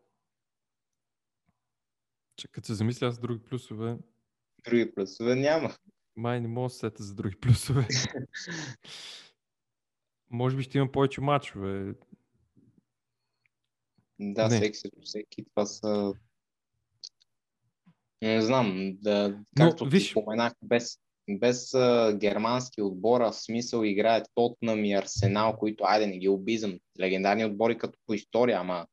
Че, 2.36 2.48
като 2.48 2.68
се 2.68 2.74
замисля 2.74 3.12
с 3.12 3.20
други 3.20 3.44
плюсове. 3.44 3.98
Други 4.66 4.94
плюсове 4.96 5.36
няма. 5.36 5.76
Май 6.16 6.42
не 6.42 6.48
мога 6.48 6.66
да 6.66 6.70
сета 6.70 7.04
за 7.04 7.16
други 7.16 7.36
плюсове. 7.36 7.88
Може 10.32 10.58
би 10.58 10.64
ще 10.64 10.78
има 10.78 10.92
повече 10.92 11.22
матчове. 11.22 11.94
Да, 14.20 14.48
не. 14.48 14.56
всеки 14.56 14.78
всеки. 15.04 15.46
Това 15.46 15.66
са... 15.66 16.14
Не 18.22 18.42
знам, 18.42 18.98
да, 19.02 19.40
както 19.58 19.84
Но, 19.84 19.90
виж... 19.90 20.12
споменах, 20.12 20.54
без, 20.64 21.00
без 21.30 21.72
uh, 21.72 22.18
германски 22.18 22.82
отбора 22.82 23.32
в 23.32 23.36
смисъл 23.36 23.84
играят 23.84 24.28
Тотнам 24.36 24.86
и 24.86 24.94
Арсенал, 24.94 25.58
които, 25.58 25.84
айде 25.88 26.08
не 26.08 26.18
ги 26.18 26.30
обизам, 26.30 26.80
легендарни 27.00 27.46
отбори 27.46 27.78
като 27.78 28.00
по 28.08 28.14
история, 28.14 28.60
ама 28.60 28.88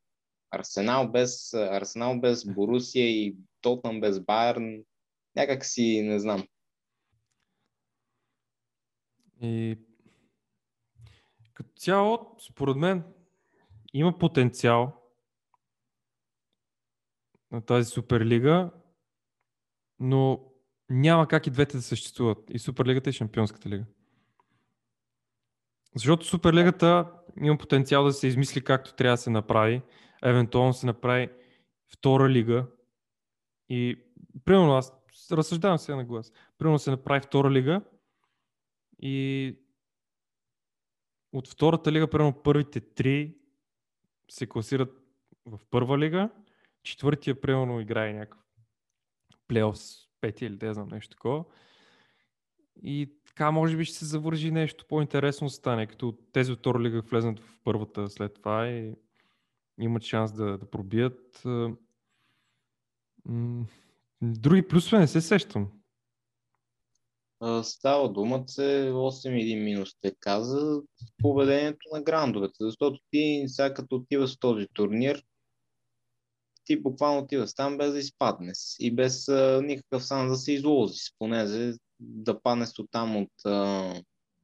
Арсенал 0.50 1.08
без, 1.08 1.54
Арсенал 1.54 2.20
без 2.20 2.44
Борусия 2.44 3.06
и 3.06 3.36
Тотнам 3.60 4.00
без 4.00 4.20
Байерн, 4.20 4.82
някак 5.36 5.64
си 5.64 6.02
не 6.02 6.18
знам. 6.18 6.46
И 9.42 9.78
като 11.62 11.80
цяло, 11.80 12.36
според 12.38 12.76
мен, 12.76 13.04
има 13.94 14.18
потенциал 14.18 15.02
на 17.50 17.60
тази 17.60 17.90
Суперлига, 17.90 18.70
но 20.00 20.44
няма 20.90 21.28
как 21.28 21.46
и 21.46 21.50
двете 21.50 21.76
да 21.76 21.82
съществуват. 21.82 22.38
И 22.50 22.58
Суперлигата 22.58 23.10
и 23.10 23.12
Шампионската 23.12 23.68
лига. 23.68 23.84
Защото 25.94 26.26
Суперлигата 26.26 27.12
има 27.42 27.58
потенциал 27.58 28.04
да 28.04 28.12
се 28.12 28.26
измисли 28.26 28.64
както 28.64 28.94
трябва 28.94 29.12
да 29.12 29.22
се 29.22 29.30
направи, 29.30 29.82
евентуално 30.22 30.74
се 30.74 30.86
направи 30.86 31.30
втора 31.92 32.28
лига 32.28 32.66
и 33.68 34.04
примерно 34.44 34.74
аз 34.74 34.92
разсъждавам 35.32 35.78
се 35.78 35.94
на 35.94 36.04
глас. 36.04 36.32
Примерно 36.58 36.78
се 36.78 36.90
направи 36.90 37.20
втора 37.20 37.50
лига 37.50 37.80
и 38.98 39.56
от 41.32 41.48
втората 41.48 41.92
лига, 41.92 42.10
примерно 42.10 42.42
първите 42.42 42.80
три 42.80 43.34
се 44.30 44.46
класират 44.46 45.02
в 45.46 45.60
първа 45.70 45.98
лига, 45.98 46.30
четвъртия, 46.82 47.40
примерно, 47.40 47.80
играе 47.80 48.12
някакъв 48.12 48.40
плейоф 49.48 49.78
с 49.78 50.08
пети 50.20 50.46
или 50.46 50.56
да 50.56 50.74
знам 50.74 50.88
нещо 50.88 51.16
такова. 51.16 51.44
И 52.82 53.12
така, 53.26 53.50
може 53.50 53.76
би 53.76 53.84
ще 53.84 53.96
се 53.96 54.04
завържи 54.04 54.50
нещо 54.50 54.84
по-интересно 54.88 55.50
стане, 55.50 55.86
като 55.86 56.18
тези 56.32 56.52
от 56.52 56.58
втора 56.58 56.80
лига 56.80 57.00
влезнат 57.02 57.40
в 57.40 57.58
първата 57.64 58.08
след 58.08 58.34
това 58.34 58.68
и 58.68 58.94
имат 59.80 60.02
шанс 60.02 60.32
да, 60.32 60.58
да 60.58 60.70
пробият. 60.70 61.42
Други 64.22 64.68
плюсове 64.68 64.98
не 64.98 65.06
се 65.06 65.20
сещам. 65.20 65.68
Става 67.62 68.12
дума, 68.12 68.44
че 68.54 68.60
8-1 68.60 69.64
минус 69.64 69.90
те 70.00 70.14
каза 70.20 70.80
поведението 71.18 71.88
на 71.92 72.02
грандовете, 72.02 72.56
защото 72.60 73.00
ти 73.10 73.44
сега 73.46 73.74
като 73.74 73.96
отиваш 73.96 74.34
в 74.34 74.40
този 74.40 74.66
турнир, 74.74 75.24
ти 76.64 76.80
буквално 76.80 77.20
отиваш 77.20 77.54
там 77.54 77.78
без 77.78 77.92
да 77.92 77.98
изпаднеш 77.98 78.58
и 78.78 78.94
без 78.94 79.28
а, 79.28 79.60
никакъв 79.64 80.04
сам 80.04 80.28
да 80.28 80.36
се 80.36 80.52
изложиш, 80.52 81.12
понеже 81.18 81.72
да 82.00 82.40
паднеш 82.40 82.78
от 82.78 82.88
там 82.90 83.16
от 83.16 83.46
а, 83.46 83.94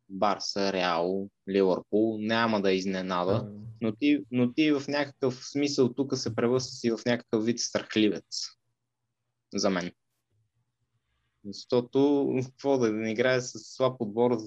Барса, 0.09 0.73
Реал, 0.73 1.29
Ливърпул, 1.49 2.19
няма 2.21 2.63
да 2.63 2.73
изненада, 2.73 3.49
но 3.81 3.93
ти, 3.97 4.19
но 4.31 4.53
ти 4.53 4.73
в 4.73 4.83
някакъв 4.89 5.45
смисъл 5.45 5.95
тук 5.95 6.17
се 6.17 6.35
превръща 6.35 6.73
си 6.73 6.91
в 6.91 6.99
някакъв 7.07 7.45
вид 7.45 7.59
страхливец 7.59 8.49
за 9.55 9.71
мен. 9.71 9.93
Защото 11.53 12.27
какво 12.45 12.79
да 12.79 12.93
не 12.93 13.13
играе 13.13 13.41
с 13.41 13.59
слаб 13.59 14.01
отбор, 14.01 14.39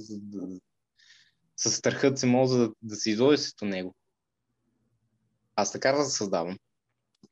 с 1.56 1.72
страхът 1.72 2.20
се 2.20 2.26
може 2.28 2.58
да, 2.58 2.74
да 2.82 2.96
се 2.96 3.12
изложи 3.12 3.38
с 3.38 3.54
него. 3.62 3.96
Аз 5.56 5.72
така 5.72 5.92
да 5.92 6.04
създавам. 6.04 6.58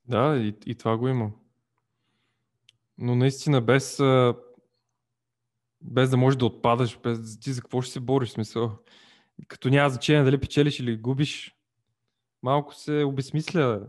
Да, 0.05 0.37
и, 0.37 0.55
и 0.65 0.75
това 0.75 0.97
го 0.97 1.07
има. 1.07 1.31
Но 2.97 3.15
наистина 3.15 3.61
без, 3.61 3.99
без 5.81 6.09
да 6.09 6.17
можеш 6.17 6.37
да 6.37 6.45
отпадаш, 6.45 6.99
без 6.99 7.39
ти 7.39 7.53
за 7.53 7.61
какво 7.61 7.81
ще 7.81 7.93
се 7.93 7.99
бориш, 7.99 8.29
смисъл. 8.29 8.77
Като 9.47 9.69
няма 9.69 9.89
значение 9.89 10.23
дали 10.23 10.39
печелиш 10.39 10.79
или 10.79 10.97
губиш, 10.97 11.55
малко 12.43 12.75
се 12.75 13.03
обесмисля. 13.03 13.87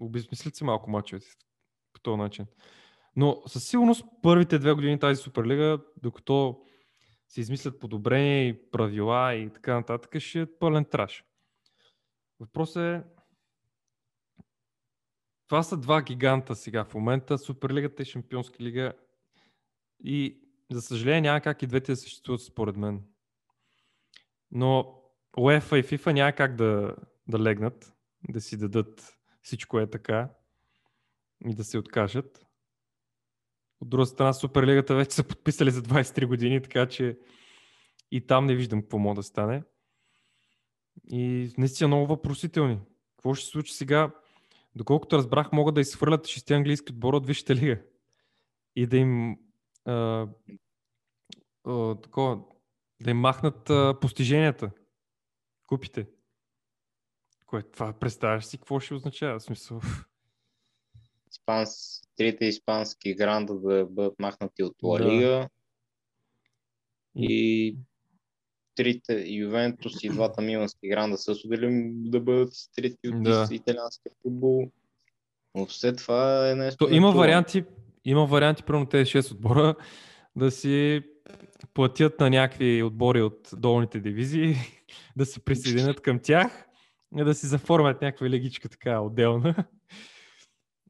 Обесмислят 0.00 0.56
се 0.56 0.64
малко 0.64 0.90
мачовете 0.90 1.26
по 1.92 2.00
този 2.00 2.16
начин. 2.16 2.46
Но 3.18 3.42
със 3.46 3.68
сигурност 3.68 4.04
първите 4.22 4.58
две 4.58 4.72
години 4.72 4.98
тази 4.98 5.22
Суперлига, 5.22 5.78
докато 6.02 6.62
се 7.28 7.40
измислят 7.40 7.80
подобрения 7.80 8.48
и 8.48 8.70
правила 8.70 9.34
и 9.34 9.52
така 9.52 9.74
нататък, 9.74 10.20
ще 10.20 10.40
е 10.40 10.58
пълен 10.58 10.84
траш. 10.84 11.24
Въпросът 12.40 12.82
е 12.82 13.02
това 15.48 15.62
са 15.62 15.76
два 15.76 16.02
гиганта 16.02 16.56
сега 16.56 16.84
в 16.84 16.94
момента. 16.94 17.38
Суперлигата 17.38 18.02
и 18.02 18.06
Шампионска 18.06 18.64
лига. 18.64 18.92
И 20.04 20.40
за 20.70 20.82
съжаление 20.82 21.20
няма 21.20 21.40
как 21.40 21.62
и 21.62 21.66
двете 21.66 21.92
да 21.92 21.96
съществуват 21.96 22.42
според 22.42 22.76
мен. 22.76 23.04
Но 24.50 25.02
UEFA 25.36 25.76
и 25.76 25.84
FIFA 25.84 26.12
няма 26.12 26.32
как 26.32 26.56
да, 26.56 26.96
да 27.28 27.38
легнат, 27.38 27.96
да 28.28 28.40
си 28.40 28.56
дадат 28.56 29.18
всичко 29.42 29.80
е 29.80 29.90
така 29.90 30.30
и 31.46 31.54
да 31.54 31.64
се 31.64 31.78
откажат. 31.78 32.47
От 33.80 33.88
друга 33.88 34.06
страна, 34.06 34.32
Суперлигата 34.32 34.94
вече 34.94 35.14
са 35.14 35.24
подписали 35.24 35.70
за 35.70 35.82
23 35.82 36.26
години, 36.26 36.62
така 36.62 36.88
че 36.88 37.18
и 38.10 38.26
там 38.26 38.46
не 38.46 38.54
виждам 38.54 38.82
какво 38.82 38.98
може 38.98 39.16
да 39.16 39.22
стане. 39.22 39.62
И 41.10 41.52
наистина 41.58 41.88
много 41.88 42.06
въпросителни. 42.06 42.78
Какво 43.16 43.34
ще 43.34 43.44
се 43.44 43.50
случи 43.50 43.72
сега? 43.72 44.14
Доколкото 44.74 45.16
разбрах, 45.16 45.52
могат 45.52 45.74
да 45.74 45.80
изхвърлят 45.80 46.26
шести 46.26 46.54
английски 46.54 46.92
отбора 46.92 47.16
от 47.16 47.26
Висшата 47.26 47.54
лига. 47.54 47.80
И 48.76 48.86
да 48.86 48.96
им 48.96 49.38
а, 49.84 50.26
а, 51.64 51.94
такова, 51.94 52.40
да 53.02 53.10
им 53.10 53.18
махнат 53.18 53.70
а, 53.70 53.98
постиженията. 54.00 54.70
Купите. 55.66 56.06
Което 57.46 57.70
това 57.70 57.92
представяш 57.92 58.44
си 58.44 58.58
какво 58.58 58.80
ще 58.80 58.94
означава? 58.94 59.38
В 59.38 59.42
смисъл. 59.42 59.80
Испанс, 61.48 62.00
трите 62.16 62.44
испански 62.44 63.14
гранда 63.14 63.54
да 63.54 63.86
бъдат 63.90 64.14
махнати 64.18 64.62
от 64.62 64.74
Ла 64.82 65.00
Лига. 65.00 65.28
Да. 65.28 65.48
И 67.16 67.76
трите 68.74 69.24
Ювентус 69.28 70.04
и 70.04 70.08
двата 70.08 70.42
Милански 70.42 70.88
гранда 70.88 71.18
също 71.18 71.48
дали 71.48 71.90
да 71.92 72.20
бъдат 72.20 72.52
трите 72.76 73.08
от 73.08 73.22
да. 73.22 73.48
италианския 73.50 74.12
футбол. 74.22 74.70
Но 75.54 75.66
все 75.66 75.92
това 75.92 76.50
е 76.50 76.54
нещо. 76.54 76.86
То, 76.86 76.94
има 76.94 77.12
варианти, 77.12 77.64
има 78.04 78.26
варианти, 78.26 78.62
примерно 78.62 78.86
тези 78.86 79.10
6 79.10 79.32
отбора, 79.32 79.74
да 80.36 80.50
си 80.50 81.02
платят 81.74 82.20
на 82.20 82.30
някакви 82.30 82.82
отбори 82.82 83.22
от 83.22 83.50
долните 83.56 84.00
дивизии, 84.00 84.54
да 85.16 85.26
се 85.26 85.44
присъединят 85.44 86.00
към 86.00 86.20
тях 86.22 86.66
и 87.18 87.24
да 87.24 87.34
си 87.34 87.46
заформят 87.46 88.02
някаква 88.02 88.28
легичка 88.28 88.68
така 88.68 89.00
отделна. 89.00 89.54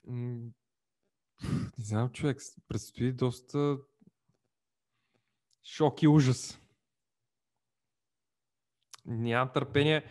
Не 0.09 1.85
знам, 1.85 2.11
човек, 2.11 2.39
предстои 2.69 3.13
доста 3.13 3.79
шок 5.65 6.03
и 6.03 6.09
ужас. 6.09 6.61
Нямам 9.07 9.53
търпение 9.55 10.05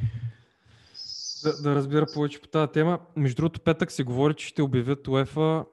да, 1.43 1.61
да 1.61 1.75
разбира 1.75 2.05
повече 2.13 2.41
по 2.41 2.47
тази 2.47 2.71
тема. 2.71 3.05
Между 3.15 3.35
другото, 3.35 3.61
петък 3.61 3.91
се 3.91 4.03
говори, 4.03 4.35
че 4.35 4.47
ще 4.47 4.61
обявят 4.61 5.07
УЕФА 5.07 5.65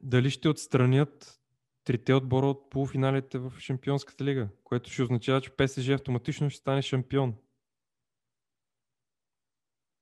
дали 0.00 0.30
ще 0.30 0.48
отстранят 0.48 1.40
трите 1.84 2.14
отбора 2.14 2.46
от 2.46 2.70
полуфиналите 2.70 3.38
в 3.38 3.52
Шампионската 3.58 4.24
лига, 4.24 4.48
което 4.64 4.90
ще 4.90 5.02
означава, 5.02 5.40
че 5.40 5.56
ПСЖ 5.56 5.88
автоматично 5.88 6.50
ще 6.50 6.60
стане 6.60 6.82
шампион. 6.82 7.34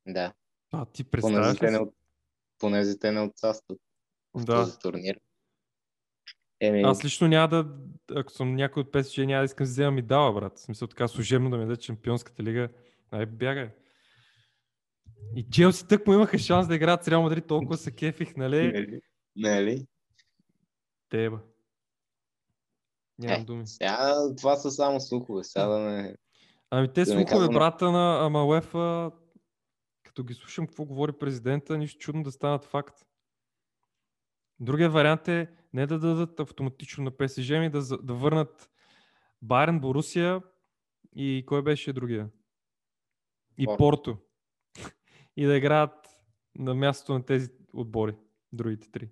Да. 0.07 0.33
А, 0.72 0.87
ти 0.87 1.05
представяш 1.05 1.62
ли 1.62 1.76
от- 1.76 1.95
понеже 2.61 2.99
те 2.99 3.13
не 3.13 3.21
участват 3.21 3.79
в 4.35 4.45
Да. 4.45 4.55
този 4.55 4.79
турнир. 4.79 5.21
Еми, 6.61 6.83
Аз 6.83 7.05
лично 7.05 7.29
няма 7.29 7.49
да, 7.49 7.67
ако 8.11 8.33
съм 8.33 8.55
някой 8.55 8.81
от 8.81 8.89
PSG, 8.89 9.25
няма 9.25 9.41
да 9.41 9.45
искам 9.45 9.65
да 9.65 9.71
взема 9.71 9.91
медала, 9.91 10.33
брат. 10.33 10.59
В 10.59 10.61
смисъл 10.61 10.89
така 10.89 11.09
служебно 11.09 11.51
да 11.51 11.57
ми 11.57 11.67
даде 11.67 11.77
Чемпионската 11.77 12.43
лига. 12.43 12.69
Ай, 13.11 13.27
бягай. 13.27 13.71
И 15.37 15.47
Челси 15.51 15.89
тък 15.89 16.07
му 16.07 16.13
имаха 16.13 16.39
шанс 16.39 16.69
да 16.69 16.75
играят 16.75 17.05
с 17.05 17.09
Реал 17.09 17.23
Мадрид, 17.23 17.47
толкова 17.47 17.77
се 17.77 17.91
кефих, 17.91 18.37
нали? 18.37 18.57
нали? 18.73 19.01
Нали? 19.37 19.87
Теба. 21.09 21.41
Нямам 23.19 23.43
Е, 23.43 23.45
думи. 23.45 23.67
Сега 23.67 24.15
това 24.37 24.57
са 24.57 24.71
само 24.71 25.01
слухове. 25.01 25.45
Сега 25.45 25.67
да 25.67 25.79
не... 25.79 26.17
Ами 26.71 26.89
те 26.89 27.05
да 27.05 27.15
не 27.15 27.21
слухове, 27.21 27.39
казвам- 27.39 27.55
брата 27.55 27.91
на 27.93 28.27
Амалефа, 28.27 29.11
като 30.11 30.25
ги 30.25 30.35
слушам 30.35 30.67
какво 30.67 30.85
говори 30.85 31.13
президента, 31.13 31.79
нищо 31.79 31.99
чудно 31.99 32.23
да 32.23 32.33
станат 32.33 32.65
факт. 32.65 33.07
Другия 34.61 34.91
вариант 34.91 35.29
е 35.29 35.51
не 35.73 35.87
да 35.87 35.99
дадат 35.99 36.41
автоматично 36.41 37.05
на 37.05 37.17
ПСЖ, 37.17 37.51
ами 37.51 37.71
да, 37.71 37.83
да 37.83 38.15
върнат 38.15 38.71
Байерн, 39.43 39.81
Борусия 39.81 40.43
и 41.17 41.45
кой 41.47 41.63
беше 41.63 41.93
другия? 41.93 42.31
И 43.59 43.65
Порто. 43.65 43.79
Порто. 43.79 44.19
и 45.37 45.47
да 45.47 45.57
играят 45.57 46.09
на 46.55 46.75
мястото 46.75 47.13
на 47.13 47.25
тези 47.25 47.51
отбори, 47.73 48.17
другите 48.53 48.91
три. 48.91 49.11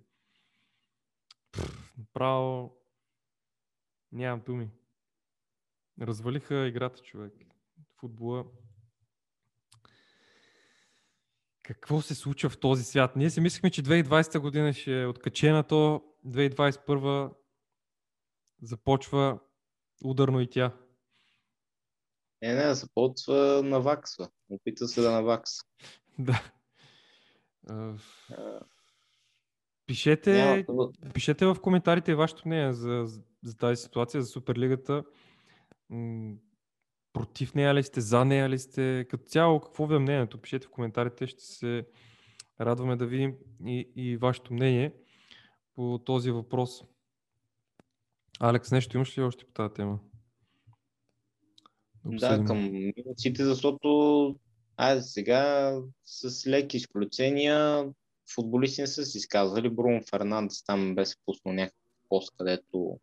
Пф, 1.51 1.97
Направо 1.97 2.77
нямам 4.11 4.41
думи. 4.45 4.69
Развалиха 6.01 6.67
играта, 6.67 7.01
човек. 7.01 7.33
Футбола. 7.99 8.45
Какво 11.69 12.01
се 12.01 12.15
случва 12.15 12.49
в 12.49 12.57
този 12.57 12.83
свят? 12.83 13.15
Ние 13.15 13.29
си 13.29 13.41
мислихме, 13.41 13.69
че 13.69 13.83
2020 13.83 14.39
година 14.39 14.73
ще 14.73 15.01
е 15.01 15.05
откачена, 15.05 15.63
то 15.63 16.03
2021 16.27 17.31
започва 18.61 19.39
ударно 20.03 20.41
и 20.41 20.49
тя. 20.49 20.73
Не, 22.41 22.53
не, 22.53 22.73
започва 22.73 23.61
наваксва. 23.63 24.29
Опита 24.49 24.87
се 24.87 25.01
да 25.01 25.11
навакса. 25.11 25.63
Да. 26.19 26.41
Пишете, 29.85 30.65
Няма 30.67 30.89
пишете 31.13 31.45
в 31.45 31.57
коментарите 31.61 32.15
вашето 32.15 32.47
мнение 32.47 32.73
за, 32.73 33.03
за, 33.05 33.21
за 33.43 33.57
тази 33.57 33.81
ситуация, 33.81 34.21
за 34.21 34.27
Суперлигата. 34.27 35.03
Против 37.13 37.55
нея 37.55 37.75
ли 37.75 37.83
сте, 37.83 38.01
за 38.01 38.25
нея 38.25 38.49
ли 38.49 38.59
сте? 38.59 39.05
Като 39.09 39.23
цяло, 39.23 39.59
какво 39.59 39.87
ви 39.87 39.95
е 39.95 39.99
мнението? 39.99 40.41
Пишете 40.41 40.67
в 40.67 40.69
коментарите, 40.69 41.27
ще 41.27 41.43
се 41.43 41.85
радваме 42.61 42.95
да 42.95 43.05
видим 43.05 43.35
и, 43.65 43.89
и 43.95 44.17
вашето 44.17 44.53
мнение 44.53 44.93
по 45.75 45.99
този 46.05 46.31
въпрос. 46.31 46.83
Алекс, 48.39 48.71
нещо 48.71 48.97
имаш 48.97 49.17
ли 49.17 49.21
още 49.21 49.45
по 49.45 49.51
тази 49.51 49.73
тема? 49.73 49.99
Да, 52.05 52.15
обсъдим. 52.15 52.45
към 52.45 52.71
минусите, 52.71 53.45
защото 53.45 54.35
айде 54.77 55.01
сега 55.01 55.73
с 56.05 56.47
леки 56.47 56.77
изключения 56.77 57.85
футболисти 58.35 58.81
не 58.81 58.87
са 58.87 59.05
си 59.05 59.17
изказали. 59.17 59.69
Бруно 59.69 60.01
Фернандес 60.09 60.63
там 60.63 60.95
беше 60.95 61.15
пуснал 61.25 61.53
някакъв 61.53 61.93
пост, 62.09 62.33
където 62.37 62.99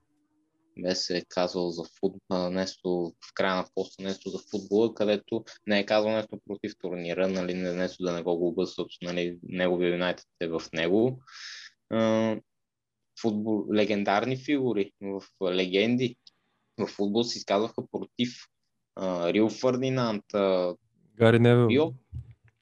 беше 0.79 1.25
казал 1.29 1.71
за 1.71 1.83
футбол, 2.01 2.51
нещо 2.51 3.13
в 3.25 3.35
края 3.35 3.57
на 3.57 3.67
поста, 3.75 4.03
нещо 4.03 4.31
за 4.31 4.39
футбола, 4.51 4.95
където 4.95 5.45
не 5.67 5.79
е 5.79 5.87
казал 5.87 6.11
нещо 6.11 6.41
против 6.47 6.73
турнира, 6.79 7.29
нали, 7.29 7.55
не 7.55 7.73
нещо 7.73 8.03
да 8.03 8.13
не 8.13 8.23
го 8.23 8.39
губа, 8.39 8.65
защото 8.65 8.97
нали, 9.03 9.39
неговия 9.43 9.91
Юнайтед 9.91 10.27
е 10.41 10.49
в 10.49 10.63
него. 10.73 11.23
Футбол, 13.21 13.67
легендарни 13.75 14.37
фигури 14.37 14.93
в 15.03 15.23
легенди 15.43 16.17
в 16.79 16.87
футбол 16.87 17.25
се 17.25 17.39
изказваха 17.39 17.83
против 17.93 18.31
Рил 19.01 19.49
Фърдинанд, 19.49 20.25
Гари 21.17 21.39
Невел. 21.39 21.67
Био. 21.67 21.93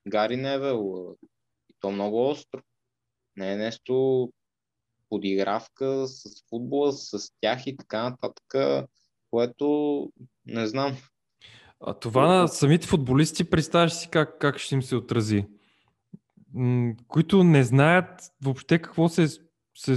Гари 0.08 0.36
Невел. 0.36 1.16
И 1.22 1.74
то 1.80 1.90
много 1.90 2.28
остро. 2.28 2.60
Не 3.36 3.52
е 3.52 3.56
нещо 3.56 4.32
подигравка 5.14 6.06
с 6.06 6.48
футбола, 6.48 6.92
с 6.92 7.32
тях 7.40 7.66
и 7.66 7.76
така 7.76 8.02
нататък, 8.02 8.54
което 9.30 10.08
не 10.46 10.66
знам. 10.66 10.96
А 11.80 11.94
това 11.94 12.26
на 12.26 12.48
самите 12.48 12.86
футболисти, 12.86 13.50
представяш 13.50 13.92
си 13.92 14.08
как, 14.10 14.38
как 14.38 14.58
ще 14.58 14.74
им 14.74 14.82
се 14.82 14.96
отрази. 14.96 15.46
Които 17.08 17.44
не 17.44 17.64
знаят 17.64 18.32
въобще 18.42 18.78
какво 18.78 19.08
се, 19.08 19.28
се 19.76 19.96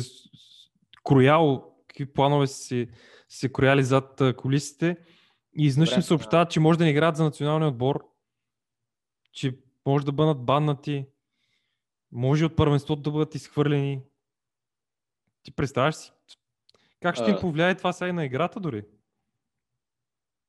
крояло, 1.04 1.64
какви 1.88 2.14
планове 2.14 2.48
са 2.48 2.88
се 3.30 3.52
крояли 3.52 3.84
зад 3.84 4.22
колисите 4.38 4.98
и 5.60 5.66
изведнъж 5.66 5.96
им 5.96 6.02
съобщават, 6.02 6.52
че 6.52 6.60
може 6.60 6.80
да 6.80 6.84
не 6.84 6.90
играят 6.90 7.16
за 7.16 7.24
националния 7.24 7.70
отбор, 7.70 8.06
че 9.34 9.60
може 9.86 10.06
да 10.06 10.12
бъдат 10.12 10.46
баннати, 10.46 11.06
може 12.12 12.46
от 12.46 12.56
първенството 12.56 13.02
да 13.02 13.12
бъдат 13.12 13.36
изхвърлени. 13.36 14.02
Ти 15.48 15.52
представяш 15.52 15.96
си? 15.96 16.12
Как 17.02 17.16
ще 17.16 17.30
им 17.30 17.36
А. 17.36 17.40
повлияе 17.40 17.78
това 17.78 17.94
сега 17.94 18.10
и 18.10 18.14
на 18.14 18.26
играта 18.26 18.60
дори? 18.60 18.84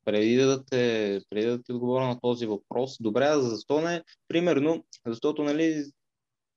преди 0.05 0.37
да 0.37 0.65
те, 0.65 1.21
преди 1.31 1.47
да 1.47 1.63
ти 1.63 1.73
отговоря 1.73 2.07
на 2.07 2.21
този 2.21 2.47
въпрос, 2.47 2.97
добре, 3.01 3.33
защо 3.37 3.81
не? 3.81 4.03
Примерно, 4.29 4.85
защото 5.07 5.43
нали, 5.43 5.85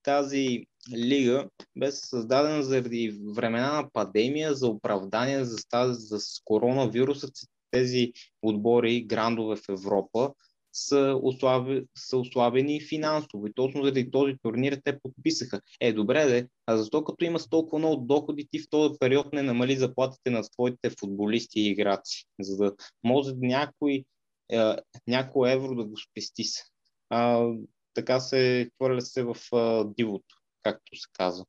тази 0.03 0.65
лига 0.95 1.49
беше 1.77 1.97
създадена 1.97 2.63
заради 2.63 3.19
времена 3.35 3.73
на 3.73 3.89
пандемия, 3.93 4.53
за 4.53 4.67
оправдание 4.67 5.43
за, 5.43 5.57
тази, 5.69 6.05
за 6.05 6.17
коронавируса, 6.45 7.27
тези 7.71 8.11
отбори, 8.41 9.03
грандове 9.03 9.55
в 9.55 9.69
Европа 9.69 10.33
са, 10.73 11.19
ослаби, 11.23 11.83
са 11.97 12.17
ослабени 12.17 12.81
финансово. 12.81 13.47
И 13.47 13.53
точно 13.53 13.83
заради 13.83 14.11
този 14.11 14.35
турнир 14.43 14.81
те 14.83 14.99
подписаха. 14.99 15.61
Е, 15.79 15.93
добре, 15.93 16.25
де, 16.25 16.47
а 16.65 16.77
защо 16.77 17.03
като 17.03 17.25
има 17.25 17.39
толкова 17.49 17.79
много 17.79 18.05
доходи, 18.05 18.47
ти 18.51 18.59
в 18.59 18.69
този 18.69 18.99
период 18.99 19.33
не 19.33 19.41
намали 19.41 19.75
заплатите 19.75 20.29
на 20.29 20.43
своите 20.43 20.89
футболисти 20.99 21.59
и 21.59 21.69
играци, 21.69 22.25
за 22.39 22.57
да 22.57 22.75
може 23.03 23.31
някой, 23.35 24.03
е, 24.51 24.75
някой 25.07 25.51
евро 25.51 25.75
да 25.75 25.85
го 25.85 25.97
спести 25.97 26.43
се. 26.43 26.63
А, 27.09 27.49
така 27.93 28.19
се 28.19 28.69
хвърля 28.77 29.01
се 29.01 29.23
в 29.23 29.35
а, 29.53 29.85
дивото, 29.97 30.35
както 30.63 30.95
се 30.95 31.07
казва. 31.13 31.45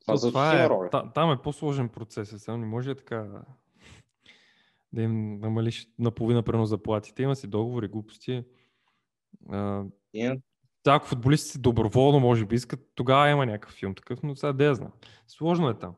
Това, 0.00 0.16
това 0.16 0.28
това 0.28 0.64
е, 0.64 0.68
роля. 0.68 0.90
та, 0.90 1.12
там 1.12 1.32
е 1.32 1.42
по-сложен 1.42 1.88
процес. 1.88 2.34
Сега 2.38 2.56
не 2.56 2.66
може 2.66 2.94
така 2.94 3.42
да 4.92 5.02
им 5.02 5.38
намалиш 5.40 5.88
наполовина 5.98 6.42
прено 6.42 6.66
заплатите. 6.66 7.22
Има 7.22 7.36
си 7.36 7.46
договори, 7.46 7.88
глупости. 7.88 8.44
А, 9.48 9.84
И, 10.14 10.40
ако 10.86 11.06
футболистите 11.06 11.58
доброволно 11.58 12.20
може 12.20 12.46
би 12.46 12.54
искат, 12.54 12.80
тогава 12.94 13.30
има 13.30 13.46
някакъв 13.46 13.74
филм 13.74 13.94
такъв, 13.94 14.22
но 14.22 14.36
сега 14.36 14.52
да 14.52 14.74
знам. 14.74 14.92
Сложно 15.26 15.68
е 15.68 15.78
там. 15.78 15.94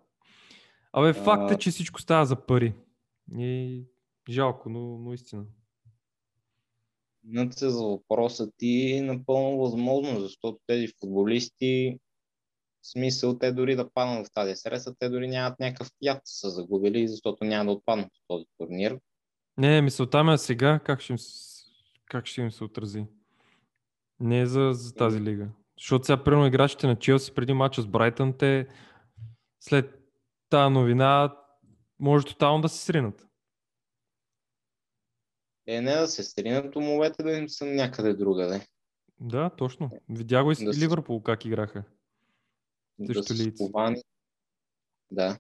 Абе, 0.93 1.13
факт 1.13 1.53
е, 1.53 1.59
че 1.59 1.71
всичко 1.71 2.01
става 2.01 2.27
за 2.27 2.47
пари. 2.47 2.75
И 3.39 3.85
жалко, 4.29 4.71
но, 4.71 4.99
но 4.99 5.13
истина. 5.13 5.45
Минат 7.25 7.55
се 7.55 7.71
за 7.71 7.85
въпроса 7.85 8.51
ти 8.57 8.93
е 8.93 9.03
напълно 9.03 9.59
възможно, 9.59 10.21
защото 10.21 10.59
тези 10.67 10.89
футболисти, 11.01 11.99
в 12.83 12.91
смисъл 12.91 13.39
те 13.39 13.53
дори 13.53 13.77
да 13.77 13.91
паднат 13.91 14.27
в 14.27 14.33
тази 14.33 14.57
средства, 14.57 14.95
те 14.99 15.09
дори 15.09 15.29
нямат 15.29 15.61
някакъв 15.61 15.91
яд 16.03 16.21
са 16.25 16.51
загубили, 16.51 17.09
защото 17.09 17.45
няма 17.45 17.65
да 17.65 17.71
отпаднат 17.71 18.09
в 18.09 18.21
този 18.29 18.45
турнир. 18.59 18.99
Не, 19.59 19.83
мисълта 19.83 20.25
ми 20.25 20.33
е 20.33 20.39
сега 20.39 20.81
как 20.85 21.01
ще 21.01 21.13
им, 21.13 21.19
как 22.07 22.27
ще 22.27 22.41
им 22.41 22.53
се 22.53 22.65
отрази. 22.65 23.05
Не 24.21 24.41
е 24.41 24.47
за, 24.47 24.71
за 24.73 24.95
тази 24.95 25.21
лига. 25.21 25.49
Защото 25.79 26.05
сега, 26.05 26.25
примерно, 26.25 26.47
играчите 26.47 26.87
на 26.87 26.99
Челси 26.99 27.35
преди 27.35 27.53
мача 27.53 27.83
с 27.83 27.87
Брайтън, 27.87 28.39
те 28.39 28.69
след 29.61 30.01
тази 30.49 30.73
новина 30.73 31.37
може 31.99 32.27
тотално 32.27 32.63
да 32.63 32.69
се 32.69 32.85
сринат. 32.85 33.27
Е, 35.67 35.81
не 35.81 35.97
да 35.97 36.07
се 36.07 36.23
стринат 36.23 36.77
умовете 36.77 37.23
да 37.23 37.33
им 37.33 37.49
са 37.49 37.67
някъде 37.67 38.15
другаде. 38.15 38.67
Да, 39.21 39.51
точно. 39.51 39.91
Видя 40.09 40.45
го 40.45 40.51
и 40.51 40.55
с 40.55 40.65
Да 40.65 40.73
Ливърпул 40.73 41.23
как 41.23 41.45
играха. 41.45 41.85
Да 43.01 43.23
са 43.23 43.35
сковани. 43.57 44.03
Да. 45.11 45.39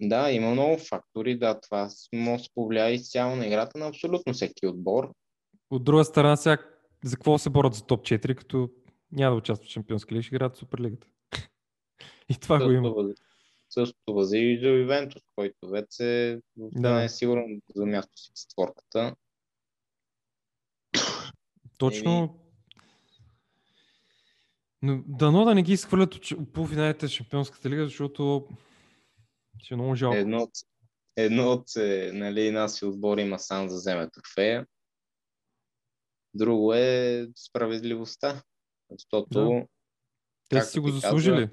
Да, 0.00 0.30
има 0.32 0.50
много 0.50 0.78
фактори. 0.78 1.38
Да, 1.38 1.60
това 1.60 1.88
може 2.14 2.42
да 2.42 2.48
повлияе 2.54 2.94
изцяло 2.94 3.36
на 3.36 3.46
играта 3.46 3.78
на 3.78 3.86
абсолютно 3.88 4.32
всеки 4.32 4.66
отбор. 4.66 5.12
От 5.70 5.84
друга 5.84 6.04
страна, 6.04 6.36
сега 6.36 6.62
за 7.04 7.16
какво 7.16 7.38
се 7.38 7.50
борят 7.50 7.74
за 7.74 7.86
топ 7.86 8.00
4, 8.00 8.34
като 8.34 8.70
няма 9.12 9.34
да 9.34 9.38
участват 9.38 9.68
в 9.68 9.72
Шампионска 9.72 10.14
лига, 10.14 10.22
ще 10.22 10.34
играят 10.34 10.54
в 10.54 10.58
Суперлигата. 10.58 11.06
и 12.28 12.34
това 12.40 12.64
го 12.64 12.70
има. 12.70 12.88
Същото 12.88 13.02
въз- 13.02 13.14
Същото 13.70 14.14
възи 14.14 14.38
и 14.38 14.58
за 14.62 14.68
Ювентус, 14.68 15.22
който 15.36 15.68
вече 15.68 16.40
Да. 16.56 16.80
да. 16.80 16.94
не 16.94 17.04
е 17.04 17.08
сигурен 17.08 17.60
за 17.74 17.86
място 17.86 18.12
си 18.16 18.30
в 18.30 18.34
четворката. 18.34 19.14
Точно 21.78 22.38
Но 24.82 25.02
дано 25.06 25.44
да 25.44 25.54
не 25.54 25.62
ги 25.62 25.72
изхвърлят 25.72 26.14
от 26.14 26.52
полуфиналите 26.52 27.04
на 27.04 27.10
Шампионската 27.10 27.70
лига, 27.70 27.84
защото 27.84 28.48
ще 29.58 29.74
е 29.74 29.76
много 29.76 29.94
жалко. 29.94 30.16
Едно 30.16 30.38
от, 30.38 30.50
едно 31.16 31.52
от 31.52 31.76
е, 31.76 32.10
нали, 32.14 32.50
нас 32.50 32.82
и 32.82 32.84
отбор 32.84 33.18
има 33.18 33.38
сам 33.38 33.66
да 33.66 33.74
вземе 33.74 34.10
трофея. 34.10 34.66
Друго 36.34 36.74
е 36.74 37.26
справедливостта. 37.36 38.42
Защото 38.90 39.28
да. 39.28 39.66
Те 40.48 40.62
си 40.62 40.80
го 40.80 40.90
заслужили. 40.90 41.48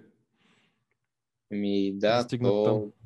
Ми 1.51 1.93
да, 1.97 2.27
то... 2.27 2.63
Там. 2.63 3.04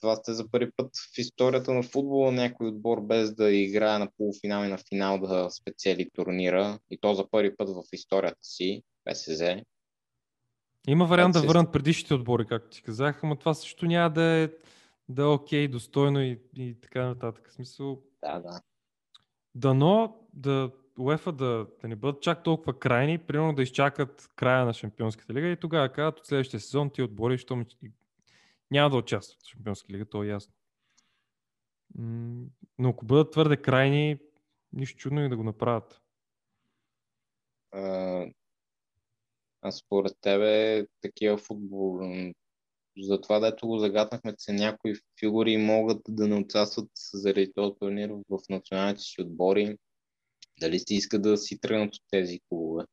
Това 0.00 0.16
сте 0.16 0.32
за 0.32 0.50
първи 0.50 0.70
път 0.76 0.90
в 1.14 1.18
историята 1.18 1.74
на 1.74 1.82
футбола 1.82 2.32
някой 2.32 2.68
отбор 2.68 3.00
без 3.00 3.34
да 3.34 3.50
играе 3.50 3.98
на 3.98 4.08
полуфинал 4.16 4.64
и 4.64 4.68
на 4.68 4.78
финал 4.78 5.18
да 5.20 5.50
спечели 5.50 6.10
турнира. 6.14 6.78
И 6.90 6.98
то 7.00 7.14
за 7.14 7.30
първи 7.30 7.56
път 7.56 7.68
в 7.68 7.82
историята 7.92 8.38
си, 8.42 8.82
ПСЗ. 9.04 9.42
Има 10.88 11.06
вариант 11.06 11.32
да 11.32 11.42
върнат 11.42 11.72
предишните 11.72 12.14
отбори, 12.14 12.46
както 12.46 12.70
ти 12.70 12.82
казах, 12.82 13.20
но 13.22 13.36
това 13.36 13.54
също 13.54 13.86
няма 13.86 14.10
да 14.10 14.22
е, 14.22 14.48
да 15.08 15.22
е 15.22 15.26
окей, 15.26 15.68
достойно 15.68 16.22
и, 16.22 16.40
и 16.56 16.80
така 16.80 17.04
нататък. 17.04 17.48
В 17.50 17.52
смисъл... 17.52 18.02
Да, 18.24 18.38
да. 18.38 18.60
Дано 19.54 20.16
да 20.32 20.70
УЕФА 20.98 21.32
да, 21.32 21.66
да 21.80 21.88
не 21.88 21.96
бъдат 21.96 22.22
чак 22.22 22.42
толкова 22.42 22.78
крайни, 22.78 23.18
примерно 23.18 23.54
да 23.54 23.62
изчакат 23.62 24.30
края 24.36 24.64
на 24.64 24.72
Шампионската 24.72 25.34
лига 25.34 25.48
и 25.48 25.56
тогава 25.56 25.88
казват 25.88 26.18
от 26.18 26.26
следващия 26.26 26.60
сезон 26.60 26.90
ти 26.90 27.02
отбори, 27.02 27.38
що 27.38 27.64
няма 28.70 28.90
да 28.90 28.96
участват 28.96 29.42
в 29.42 29.48
Шампионската 29.48 29.92
лига, 29.92 30.08
то 30.08 30.24
е 30.24 30.26
ясно. 30.26 30.54
Но 32.78 32.88
ако 32.88 33.04
бъдат 33.04 33.32
твърде 33.32 33.56
крайни, 33.56 34.18
нищо 34.72 34.98
чудно 34.98 35.24
и 35.24 35.28
да 35.28 35.36
го 35.36 35.42
направят. 35.42 36.02
А, 37.72 38.26
а 39.62 39.72
според 39.72 40.12
тебе 40.20 40.86
такива 41.00 41.38
футбол, 41.38 42.00
за 42.98 43.20
това, 43.20 43.40
дето 43.40 43.66
го 43.66 43.78
загаднахме, 43.78 44.36
че 44.36 44.52
някои 44.52 44.94
фигури 45.20 45.56
могат 45.56 46.02
да 46.08 46.28
не 46.28 46.34
участват 46.34 46.90
заради 47.14 47.52
този 47.52 47.74
турнир 47.80 48.10
в 48.28 48.38
националните 48.48 49.00
си 49.00 49.22
отбори, 49.22 49.78
дали 50.60 50.78
си 50.78 50.94
иска 50.94 51.18
да 51.18 51.36
си 51.36 51.60
тръгнат 51.60 51.94
от 51.94 52.02
тези 52.10 52.40
клубове? 52.48 52.84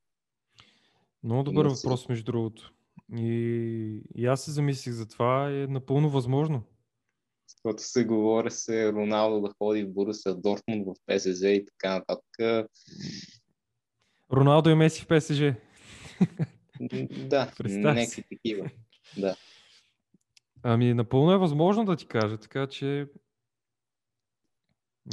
Много 1.23 1.43
добър 1.43 1.63
да 1.63 1.73
въпрос, 1.73 2.01
си... 2.01 2.05
между 2.09 2.25
другото. 2.25 2.73
И, 3.15 4.01
и 4.15 4.25
аз 4.25 4.45
се 4.45 4.51
замислих 4.51 4.93
за 4.93 5.07
това. 5.07 5.51
Е 5.51 5.67
напълно 5.67 6.09
възможно. 6.09 6.63
Защото 7.47 7.83
се 7.83 8.05
говори 8.05 8.51
се 8.51 8.93
Роналдо 8.93 9.47
да 9.47 9.53
ходи 9.57 9.83
в 9.83 9.93
Борусия 9.93 10.35
Дортмунд, 10.35 10.85
в 10.87 10.93
ПСЖ 11.05 11.41
и 11.41 11.65
така 11.65 11.93
нататък. 11.93 12.69
Роналдо 14.33 14.69
и 14.69 14.75
Меси 14.75 15.01
в 15.01 15.07
ПСЖ. 15.07 15.41
Да, 17.11 17.51
някакви 17.69 18.23
такива. 18.29 18.69
Да. 19.17 19.35
Ами, 20.63 20.93
напълно 20.93 21.31
е 21.31 21.37
възможно 21.37 21.85
да 21.85 21.95
ти 21.95 22.07
кажа, 22.07 22.37
така 22.37 22.67
че 22.67 23.07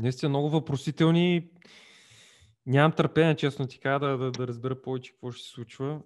наистина 0.03 0.29
много 0.29 0.51
въпросителни 0.51 1.51
Нямам 2.67 2.93
търпение, 2.93 3.37
честно 3.37 3.67
ти 3.67 3.79
кажа, 3.79 3.99
да, 3.99 4.19
да, 4.19 4.31
да 4.31 4.47
разбера 4.47 4.83
повече 4.83 5.13
какво 5.13 5.31
ще 5.31 5.45
се 5.45 5.51
случва. 5.51 6.01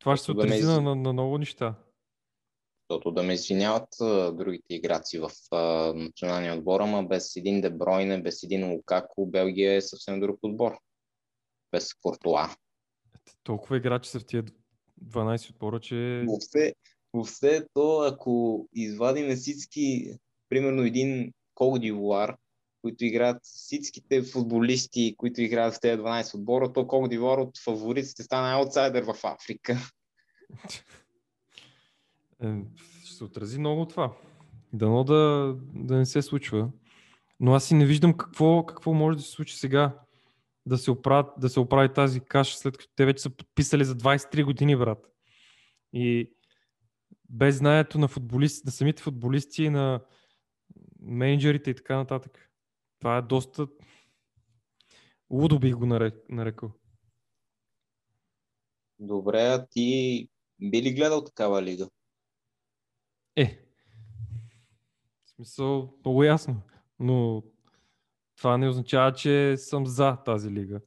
Това 0.00 0.16
ще 0.16 0.24
се 0.24 0.32
отрази 0.32 0.62
да 0.62 0.68
на, 0.68 0.80
на, 0.80 0.94
на 0.96 1.12
много 1.12 1.38
неща. 1.38 1.74
Защото 2.90 3.10
да 3.10 3.22
ме 3.22 3.34
извиняват 3.34 3.88
другите 4.36 4.74
играци 4.74 5.18
в 5.18 5.30
а, 5.50 5.92
националния 5.94 6.54
отбор, 6.54 6.80
ама 6.80 7.04
без 7.04 7.36
един 7.36 7.60
Дебройне, 7.60 8.22
без 8.22 8.42
един 8.42 8.72
Лукако, 8.72 9.26
Белгия 9.26 9.74
е 9.74 9.80
съвсем 9.80 10.20
друг 10.20 10.38
отбор. 10.42 10.78
Без 11.72 11.94
Кортуа. 11.94 12.48
Толкова 13.42 13.76
играчи 13.76 14.10
са 14.10 14.20
в 14.20 14.26
тия 14.26 14.44
12 15.04 15.50
отбора, 15.50 15.80
че... 15.80 16.24
Въобще, 16.28 16.74
въобще 17.12 17.66
то, 17.74 18.00
ако 18.00 18.66
извадим 18.72 19.36
всички, 19.36 20.14
примерно 20.48 20.82
един 20.82 21.32
Кол 21.54 21.78
Дивуар, 21.78 22.36
които 22.82 23.04
играят 23.04 23.38
всичките 23.42 24.22
футболисти, 24.22 25.14
които 25.18 25.42
играят 25.42 25.74
в 25.74 25.80
тези 25.80 26.02
12 26.02 26.34
отбора, 26.34 26.72
то 26.72 26.86
Кого 26.86 27.08
Дивор 27.08 27.38
от 27.38 27.58
фаворитите 27.58 28.22
стана 28.22 28.52
аутсайдер 28.52 29.02
в 29.02 29.14
Африка. 29.24 29.78
Е, 32.42 32.54
ще 33.04 33.14
се 33.14 33.24
отрази 33.24 33.58
много 33.58 33.86
това. 33.86 34.12
Дано 34.72 35.04
да, 35.04 35.54
да 35.74 35.96
не 35.96 36.06
се 36.06 36.22
случва. 36.22 36.70
Но 37.40 37.54
аз 37.54 37.64
си 37.64 37.74
не 37.74 37.86
виждам 37.86 38.16
какво, 38.16 38.66
какво 38.66 38.94
може 38.94 39.16
да 39.16 39.22
се 39.22 39.30
случи 39.30 39.56
сега. 39.56 39.98
Да 40.66 40.78
се, 40.78 40.90
оправи, 40.90 41.28
да 41.38 41.48
се 41.48 41.60
оправи 41.60 41.92
тази 41.92 42.20
каша, 42.20 42.56
след 42.56 42.78
като 42.78 42.92
те 42.96 43.06
вече 43.06 43.22
са 43.22 43.30
подписали 43.30 43.84
за 43.84 43.94
23 43.96 44.44
години, 44.44 44.76
брат. 44.76 45.06
И 45.92 46.32
без 47.28 47.56
знанието 47.56 47.98
на, 47.98 48.08
футболисти, 48.08 48.62
на 48.64 48.72
самите 48.72 49.02
футболисти, 49.02 49.70
на 49.70 50.00
менеджерите 51.00 51.70
и 51.70 51.74
така 51.74 51.96
нататък. 51.96 52.49
Това 53.00 53.16
е 53.16 53.22
доста 53.22 53.66
лудо 55.30 55.58
бих 55.58 55.74
го 55.76 55.86
нарекал. 56.28 56.72
Добре, 58.98 59.42
а 59.42 59.66
ти 59.66 60.28
би 60.60 60.82
ли 60.82 60.94
гледал 60.94 61.24
такава 61.24 61.62
лига? 61.62 61.88
Е, 63.36 63.58
в 65.24 65.30
смисъл 65.30 65.94
много 66.04 66.24
ясно, 66.24 66.62
но 66.98 67.42
това 68.36 68.58
не 68.58 68.68
означава, 68.68 69.12
че 69.12 69.56
съм 69.56 69.86
за 69.86 70.16
тази 70.16 70.50
лига. 70.50 70.80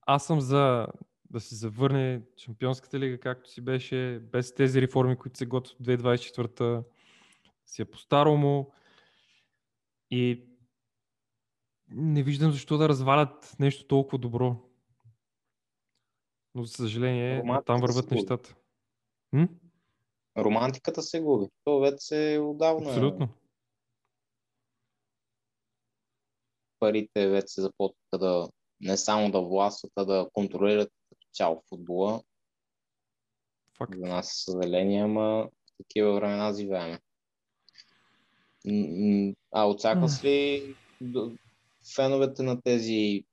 Аз 0.00 0.26
съм 0.26 0.40
за 0.40 0.86
да 1.30 1.40
се 1.40 1.54
завърне 1.54 2.22
Шампионската 2.36 2.98
лига, 2.98 3.20
както 3.20 3.50
си 3.50 3.60
беше, 3.60 4.20
без 4.32 4.54
тези 4.54 4.82
реформи, 4.82 5.16
които 5.16 5.38
се 5.38 5.46
готвят 5.46 5.76
в 5.78 5.82
2024 5.82 6.84
си 7.66 7.82
е 7.82 7.84
по-старому. 7.84 8.72
И 10.10 10.48
не 11.88 12.22
виждам 12.22 12.52
защо 12.52 12.78
да 12.78 12.88
развалят 12.88 13.56
нещо 13.58 13.86
толкова 13.86 14.18
добро. 14.18 14.56
Но 16.54 16.64
за 16.64 16.72
съжаление, 16.72 17.38
Романтиката 17.40 17.64
там 17.64 17.80
върват 17.80 18.10
нещата. 18.10 18.56
М? 19.32 19.48
Романтиката 20.38 21.02
се 21.02 21.20
губи. 21.20 21.46
То 21.64 21.80
вече 21.80 22.34
е 22.34 22.38
отдавна. 22.38 22.90
Абсолютно. 22.90 23.28
Парите 26.78 27.28
вече 27.28 27.60
започнаха 27.60 28.18
да 28.18 28.48
не 28.80 28.96
само 28.96 29.30
да 29.30 29.40
властват, 29.40 29.92
а 29.96 30.04
да 30.04 30.28
контролират 30.32 30.92
цяло 31.32 31.62
футбола. 31.68 32.22
Факт. 33.78 33.94
За 33.98 34.06
нас, 34.06 34.44
съжаление, 34.44 35.02
ама 35.02 35.50
такива 35.78 36.14
времена 36.14 36.52
живееме. 36.52 37.00
А 39.52 39.68
очакваш 39.68 40.24
ли 40.24 40.74
феновете 41.94 42.42
на 42.42 42.60
тези 42.60 43.24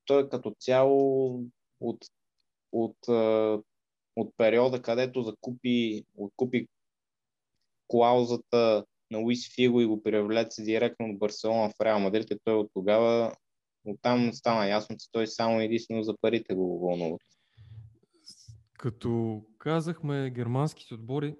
Той 0.05 0.23
е 0.23 0.29
като 0.29 0.55
цяло 0.59 1.33
от, 1.79 2.05
от 2.71 2.95
от 3.07 3.07
периода, 4.37 4.81
където 4.81 5.21
закупи, 5.21 6.03
откупи 6.17 6.67
клаузата 7.87 8.85
на 9.11 9.17
Луис 9.17 9.55
Фиго 9.55 9.81
и 9.81 9.85
го 9.85 10.03
привлече 10.03 10.61
директно 10.61 11.05
от 11.09 11.19
Барселона 11.19 11.69
в 11.69 11.81
Реал 11.81 11.99
Мадрид 11.99 12.31
и 12.31 12.37
той 12.43 12.53
от 12.53 12.71
тогава 12.73 13.35
оттам 13.85 14.33
стана 14.33 14.67
ясно, 14.67 14.95
че 14.99 15.11
той 15.11 15.27
само 15.27 15.61
единствено 15.61 16.03
за 16.03 16.17
парите 16.21 16.53
го 16.53 16.79
вълнува. 16.79 17.17
Като 18.73 19.41
казахме 19.57 20.29
германските 20.29 20.93
отбори, 20.93 21.35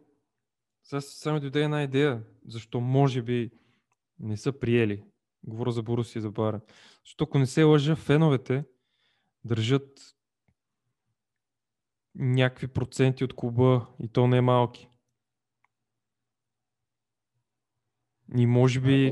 Сега 0.84 1.02
само 1.02 1.40
дойде 1.40 1.64
една 1.64 1.84
идея, 1.84 2.24
защо 2.48 2.80
може 2.80 3.22
би 3.22 3.52
не 4.20 4.38
са 4.38 4.60
приели. 4.60 5.04
Говоря 5.44 5.72
за 5.72 5.84
Боруси 5.84 6.18
и 6.18 6.22
за 6.22 6.32
Бара. 6.32 6.62
Защото 7.06 7.24
ако 7.24 7.40
не 7.40 7.46
се 7.46 7.64
лъжа, 7.64 7.96
феновете 7.96 8.64
държат 9.46 10.17
някакви 12.18 12.68
проценти 12.68 13.24
от 13.24 13.36
клуба 13.36 13.88
и 14.00 14.10
то 14.10 14.28
не 14.28 14.38
е 14.38 14.42
малки. 14.42 14.90
И 18.38 18.46
може 18.46 18.80
би, 18.80 19.12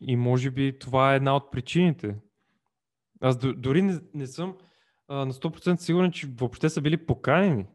и 0.00 0.16
може 0.16 0.50
би 0.50 0.78
това 0.78 1.12
е 1.12 1.16
една 1.16 1.36
от 1.36 1.52
причините. 1.52 2.16
Аз 3.20 3.38
дори 3.38 3.82
не, 3.82 4.00
не 4.14 4.26
съм 4.26 4.58
а, 5.08 5.24
на 5.24 5.32
100% 5.32 5.76
сигурен, 5.76 6.12
че 6.12 6.26
въобще 6.26 6.68
са 6.68 6.80
били 6.80 7.06
поканени 7.06 7.66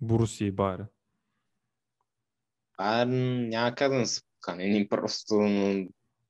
Боруси 0.00 0.44
и 0.44 0.50
Байера. 0.50 0.86
А, 2.78 3.04
няма 3.04 3.74
как 3.74 3.92
да 3.92 3.98
не 3.98 4.06
са 4.06 4.22
поканени, 4.40 4.88
просто 4.88 5.34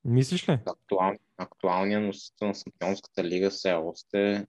Мислиш 0.04 0.48
ли? 0.48 0.52
Актуал, 0.52 1.14
актуалният 1.36 2.02
носител 2.02 2.48
на 2.48 2.54
Шампионската 2.54 3.24
лига 3.24 3.50
все 3.50 3.72
още 3.72 4.46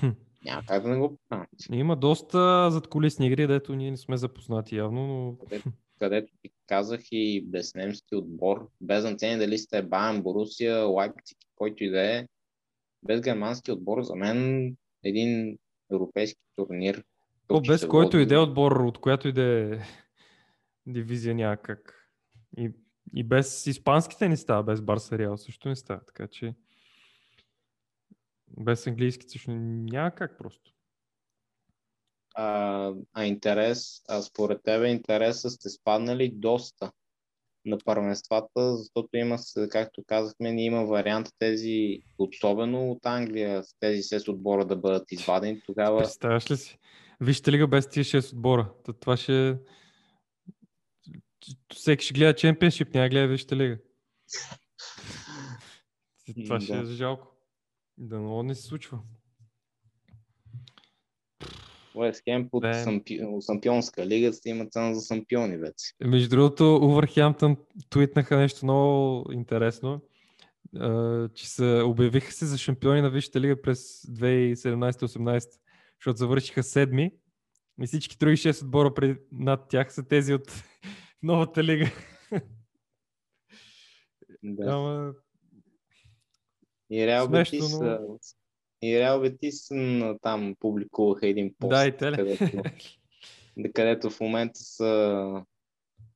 хм. 0.00 0.08
Няма 0.46 0.62
как 0.66 0.82
да 0.82 0.88
не 0.88 0.98
го 0.98 1.16
поканят. 1.16 1.48
Има 1.72 1.96
доста 1.96 2.70
задколисни 2.70 3.26
игри, 3.26 3.46
дето 3.46 3.74
ние 3.74 3.90
не 3.90 3.96
сме 3.96 4.16
запознати 4.16 4.76
явно, 4.76 5.06
но... 5.06 5.36
Където, 5.38 5.70
където 5.98 6.32
ти 6.42 6.50
казах 6.66 7.00
и 7.12 7.44
без 7.46 7.74
немски 7.74 8.14
отбор, 8.14 8.68
без 8.80 9.00
значение 9.00 9.36
дали 9.36 9.58
сте 9.58 9.82
Байан, 9.82 10.22
Борусия, 10.22 10.76
Лайпциг, 10.78 11.38
който 11.54 11.84
и 11.84 11.90
да 11.90 12.16
е, 12.16 12.26
без 13.02 13.20
германски 13.20 13.72
отбор, 13.72 14.02
за 14.02 14.14
мен 14.14 14.76
един 15.04 15.58
европейски 15.92 16.40
турнир. 16.56 17.04
То 17.48 17.60
без 17.60 17.86
който 17.86 18.18
иде 18.18 18.38
отбор, 18.38 18.72
от 18.72 18.98
която 18.98 19.28
иде 19.28 19.80
дивизия 20.86 21.34
няма 21.34 21.56
как. 21.56 22.10
И, 22.58 22.70
и 23.14 23.24
без 23.24 23.66
испанските 23.66 24.28
не 24.28 24.36
става, 24.36 24.62
без 24.62 24.80
Барса 24.80 25.18
Реал 25.18 25.36
също 25.36 25.68
не 25.68 25.76
става. 25.76 26.00
Така 26.06 26.26
че 26.26 26.54
без 28.58 28.86
английски 28.86 29.28
също 29.28 29.50
няма 29.50 30.10
как 30.10 30.38
просто. 30.38 30.72
А, 32.34 32.92
а 33.12 33.24
интерес, 33.24 34.02
а 34.08 34.22
според 34.22 34.62
тебе 34.62 34.88
интереса 34.88 35.50
сте 35.50 35.68
спаднали 35.68 36.28
доста 36.34 36.92
на 37.64 37.78
първенствата, 37.84 38.76
защото 38.76 39.08
има, 39.16 39.38
както 39.70 40.04
казахме, 40.06 40.52
не 40.52 40.64
има 40.64 40.84
вариант 40.84 41.28
тези, 41.38 42.00
особено 42.18 42.90
от 42.90 43.06
Англия, 43.06 43.64
с 43.64 43.74
тези 43.80 44.02
6 44.02 44.28
отбора 44.28 44.64
да 44.64 44.76
бъдат 44.76 45.12
извадени. 45.12 45.60
Тогава... 45.66 45.98
Представяш 45.98 46.50
ли 46.50 46.56
си? 46.56 46.78
Вижте 47.20 47.52
лига 47.52 47.66
без 47.66 47.88
тези 47.88 48.10
6 48.10 48.32
отбора. 48.32 48.72
Това 49.00 49.16
ще... 49.16 49.58
Всеки 51.74 52.04
ще 52.04 52.14
гледа 52.14 52.34
чемпионшип, 52.34 52.94
няма 52.94 53.08
гледа 53.08 53.28
Вижте 53.28 53.56
лига. 53.56 53.78
Това 56.46 56.60
ще 56.60 56.78
е 56.78 56.84
жалко. 56.84 57.35
Да, 57.98 58.18
много 58.18 58.42
не 58.42 58.54
се 58.54 58.62
случва. 58.62 58.98
Уест 61.94 62.22
Хем 62.24 62.48
под 62.50 62.64
Сампионска 63.40 64.06
лига 64.06 64.32
сте 64.32 64.50
има 64.50 64.66
цена 64.66 64.94
за 64.94 65.00
сампиони 65.00 65.56
вече. 65.56 65.92
Между 66.04 66.28
другото, 66.28 66.76
Увърхемптън 66.76 67.56
твитнаха 67.90 68.36
нещо 68.36 68.66
много 68.66 69.24
интересно, 69.32 70.00
че 71.34 71.48
се 71.48 71.82
обявиха 71.84 72.32
се 72.32 72.46
за 72.46 72.58
шампиони 72.58 73.00
на 73.00 73.10
Висшата 73.10 73.40
лига 73.40 73.62
през 73.62 74.02
2017-18, 74.02 75.60
защото 76.00 76.16
завършиха 76.16 76.62
седми 76.62 77.10
и 77.82 77.86
всички 77.86 78.16
други 78.16 78.36
6 78.36 78.62
отбора 78.62 78.94
пред, 78.94 79.22
над 79.32 79.68
тях 79.68 79.94
са 79.94 80.08
тези 80.08 80.34
от 80.34 80.62
новата 81.22 81.64
лига. 81.64 81.90
Да. 84.42 84.64
Ама... 84.72 85.12
И 86.90 87.06
Реал 87.06 87.28
Бетис, 87.28 87.80
но... 87.80 88.18
и 88.82 88.98
Реал 88.98 89.20
Бетис 89.20 89.68
там 90.22 90.54
публикуваха 90.60 91.26
един 91.26 91.54
пост, 91.58 91.70
да, 91.70 91.86
и 91.86 91.96
те 91.96 92.12
където, 92.12 92.62
където 93.74 94.10
в 94.10 94.20
момента 94.20 94.60
са 94.60 95.42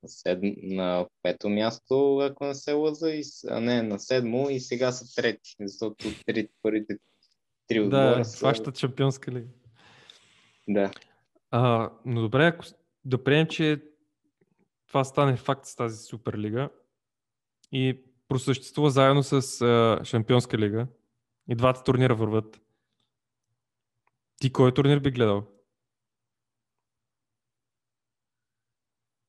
сед... 0.06 0.38
на 0.62 1.06
пето 1.22 1.48
място, 1.48 2.18
ако 2.18 2.44
не 2.44 2.54
се 2.54 2.72
лъза, 2.72 3.10
и... 3.10 3.22
а 3.48 3.60
не, 3.60 3.82
на 3.82 3.98
седмо 3.98 4.50
и 4.50 4.60
сега 4.60 4.92
са 4.92 5.14
трети, 5.14 5.56
защото 5.60 6.06
три, 6.26 6.48
първите 6.62 6.98
три 7.66 7.80
отбора 7.80 8.18
да, 8.18 8.24
са... 8.24 8.38
хващат 8.38 8.78
шампионска 8.78 9.32
лига. 9.32 9.48
Да. 10.68 10.90
А, 11.50 11.90
но 12.04 12.20
добре, 12.20 12.46
ако 12.46 12.64
да 13.04 13.24
приемем, 13.24 13.46
че 13.46 13.82
това 14.86 15.04
стане 15.04 15.36
факт 15.36 15.66
с 15.66 15.76
тази 15.76 16.04
Суперлига 16.04 16.68
и 17.72 18.00
просъществува 18.30 18.90
заедно 18.90 19.22
с 19.22 19.60
а, 19.60 20.00
Шампионска 20.04 20.58
лига 20.58 20.86
и 21.48 21.54
двата 21.54 21.82
турнира 21.82 22.14
върват. 22.14 22.60
Ти 24.40 24.52
кой 24.52 24.74
турнир 24.74 24.98
би 24.98 25.10
гледал? 25.10 25.46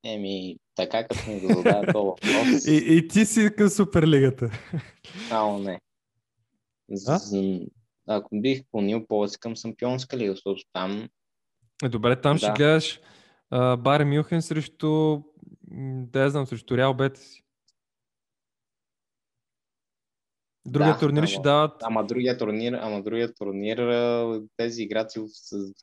Еми, 0.04 0.58
така 0.76 1.08
като 1.08 1.30
ми 1.30 1.40
го 1.40 1.48
това 1.48 1.82
въпрос. 1.94 2.68
и, 2.68 2.98
и 2.98 3.08
ти 3.08 3.26
си 3.26 3.50
към 3.58 3.70
Суперлигата. 3.70 4.52
Ао, 5.32 5.60
не. 5.60 5.80
А? 7.08 7.20
Ако 8.08 8.30
бих 8.42 8.62
клонил 8.72 9.08
повече 9.08 9.40
към 9.40 9.56
Шампионска 9.56 10.18
лига, 10.18 10.32
защото 10.32 10.62
там... 10.74 11.10
Е, 11.84 11.90
добре, 11.90 12.22
там 12.22 12.34
да. 12.34 12.38
ще 12.38 12.52
гледаш 12.52 13.00
Бар 13.80 14.04
Мюхен 14.04 14.42
срещу, 14.42 15.22
да 16.12 16.30
знам, 16.30 16.46
срещу 16.46 16.78
Реал 16.78 16.94
Бетес. 16.94 17.42
Другия 20.66 20.94
да, 20.94 21.00
турнир 21.00 21.28
ще 21.28 21.42
дават. 21.42 21.84
Ама 21.84 22.06
другия 22.06 22.38
турнир, 22.38 22.74
ама 22.74 23.04
другия 23.04 23.34
турнир, 23.34 23.78
тези 24.58 24.84
играци, 24.84 25.20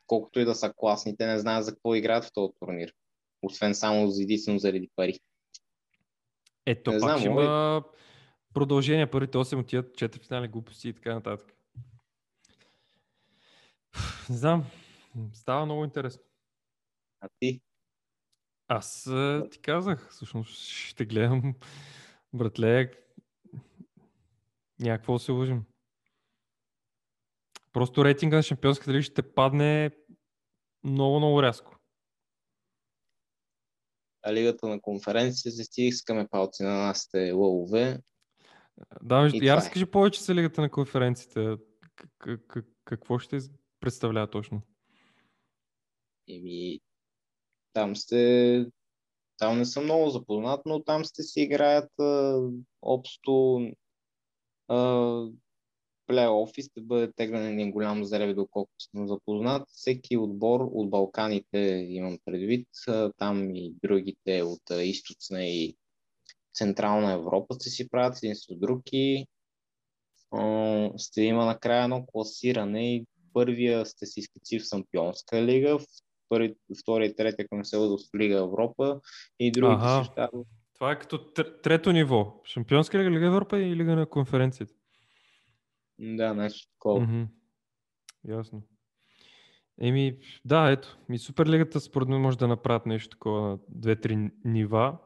колкото 0.06 0.40
и 0.40 0.44
да 0.44 0.54
са 0.54 0.72
класни, 0.76 1.16
те 1.16 1.26
не 1.26 1.38
знаят 1.38 1.64
за 1.64 1.72
какво 1.72 1.94
играят 1.94 2.24
в 2.24 2.32
този 2.32 2.52
турнир. 2.60 2.92
Освен 3.42 3.74
само 3.74 4.12
единствено 4.20 4.58
заради 4.58 4.90
пари. 4.96 5.20
Ето, 6.66 6.90
не 6.90 7.00
пак 7.00 7.08
знам, 7.08 7.18
ще 7.18 7.28
има 7.28 7.84
продължение. 8.54 9.10
Първите 9.10 9.38
8 9.38 9.60
отиват 9.60 9.96
4 9.96 10.26
финали 10.26 10.48
глупости 10.48 10.88
и 10.88 10.92
така 10.92 11.14
нататък. 11.14 11.54
Не 14.30 14.36
знам. 14.36 14.64
Става 15.32 15.64
много 15.64 15.84
интересно. 15.84 16.22
А 17.20 17.28
ти? 17.40 17.60
Аз 18.68 19.10
ти 19.50 19.58
казах, 19.58 20.08
всъщност 20.10 20.62
ще 20.62 21.04
гледам, 21.04 21.54
братле, 22.32 22.92
някакво 24.80 25.18
се 25.18 25.32
лъжим. 25.32 25.64
Просто 27.72 28.04
рейтинга 28.04 28.36
на 28.36 28.42
Шампионската 28.42 28.92
лига 28.92 29.02
ще 29.02 29.34
падне 29.34 29.90
много, 30.84 31.18
много 31.18 31.42
рязко. 31.42 31.78
А 34.22 34.32
лигата 34.32 34.66
на 34.68 34.80
конференция 34.80 35.52
се 35.52 35.64
стискаме 35.64 36.28
палци 36.28 36.62
на 36.62 36.86
нашите 36.86 37.32
лъвове. 37.32 38.00
Да, 39.02 39.30
и 39.34 39.46
я 39.46 39.56
разкажи 39.56 39.84
е. 39.84 39.90
повече 39.90 40.22
за 40.22 40.34
лигата 40.34 40.60
на 40.60 40.70
конференцията. 40.70 41.58
Какво 42.84 43.18
ще 43.18 43.38
представлява 43.80 44.30
точно? 44.30 44.62
Еми, 46.28 46.80
там 47.72 47.96
сте 47.96 48.66
там 49.38 49.58
не 49.58 49.64
съм 49.64 49.84
много 49.84 50.10
запознат, 50.10 50.60
но 50.66 50.84
там 50.84 51.04
сте 51.04 51.22
си 51.22 51.40
играят 51.40 52.00
а, 52.00 52.40
общо 52.82 53.60
плейоф 56.06 56.50
и 56.58 56.62
ще 56.62 56.80
бъде 56.80 57.12
теглен 57.12 57.46
един 57.46 57.70
голям 57.70 58.04
зреви, 58.04 58.34
доколкото 58.34 58.84
съм 58.84 59.08
запознат. 59.08 59.68
Всеки 59.68 60.16
отбор 60.16 60.60
от 60.60 60.90
Балканите 60.90 61.86
имам 61.88 62.18
предвид, 62.24 62.68
там 63.18 63.54
и 63.54 63.74
другите 63.82 64.42
от 64.42 64.62
източна 64.82 65.44
и 65.44 65.76
Централна 66.54 67.12
Европа 67.12 67.54
ще 67.54 67.70
си 67.70 67.88
правят 67.88 68.16
един 68.16 68.36
с 68.36 68.46
други. 68.50 69.26
Ще 70.96 71.22
има 71.22 71.46
накрая 71.46 71.84
едно 71.84 72.06
класиране 72.06 72.94
и 72.94 73.06
първия 73.32 73.86
сте 73.86 74.06
си 74.06 74.20
изкачи 74.20 74.58
в 74.58 74.68
Сампионска 74.68 75.42
лига, 75.42 75.78
първи, 76.28 76.54
втори 76.80 77.06
и 77.06 77.16
трети, 77.16 77.42
ако 77.42 77.56
не 77.56 77.64
се 77.64 77.78
в 77.78 77.98
Лига 78.20 78.38
Европа 78.38 79.00
и 79.38 79.52
другите 79.52 79.82
ага. 79.84 80.04
ще 80.04 80.20
Това 80.78 80.92
е 80.92 80.98
като 80.98 81.32
трето 81.62 81.92
ниво. 81.92 82.40
Шампионска 82.44 82.98
лига, 82.98 83.10
Лига 83.10 83.26
Европа 83.26 83.58
и 83.58 83.76
Лига 83.76 83.96
на 83.96 84.06
конференцията. 84.06 84.74
Да, 85.98 86.34
нещо 86.34 86.72
такова. 86.72 87.00
Mm-hmm. 87.00 87.26
Ясно. 88.28 88.62
Еми, 89.80 90.18
да, 90.44 90.70
ето. 90.70 90.98
И 91.10 91.18
Суперлигата 91.18 91.80
според 91.80 92.08
мен 92.08 92.20
може 92.20 92.38
да 92.38 92.48
направят 92.48 92.86
нещо 92.86 93.08
такова 93.08 93.48
на 93.48 93.58
две-три 93.68 94.30
нива. 94.44 94.98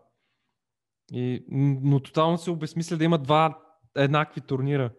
И, 1.12 1.44
но 1.82 2.00
тотално 2.00 2.38
се 2.38 2.50
обезмисля 2.50 2.96
да 2.96 3.04
има 3.04 3.18
два 3.18 3.58
еднакви 3.96 4.40
турнира. 4.40 4.92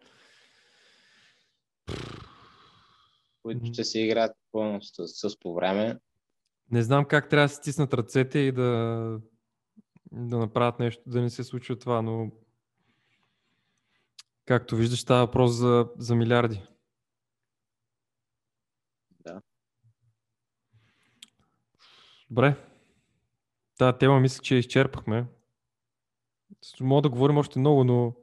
Които 3.42 3.66
ще 3.66 3.84
се 3.84 4.00
играят 4.00 4.38
с, 4.82 5.08
с 5.08 5.40
по 5.40 5.54
време. 5.54 6.00
Не 6.72 6.82
знам 6.82 7.06
как 7.06 7.30
трябва 7.30 7.46
да 7.46 7.50
се 7.50 7.56
стиснат 7.56 7.94
ръцете 7.94 8.40
и 8.40 8.52
да, 8.52 9.20
да 10.14 10.38
направят 10.38 10.80
нещо, 10.80 11.04
да 11.06 11.22
не 11.22 11.30
се 11.30 11.44
случва 11.44 11.80
това, 11.80 12.02
но 12.02 12.32
както 14.46 14.76
виждаш, 14.76 15.02
става 15.02 15.26
въпрос 15.26 15.52
за, 15.52 15.90
за 15.98 16.16
милиарди. 16.16 16.62
Да. 19.20 19.42
Добре. 22.30 22.56
Та 23.78 23.98
тема 23.98 24.20
мисля, 24.20 24.42
че 24.44 24.56
изчерпахме. 24.56 25.26
Мога 26.82 27.02
да 27.02 27.10
говорим 27.10 27.38
още 27.38 27.60
много, 27.60 27.84
но 27.84 28.16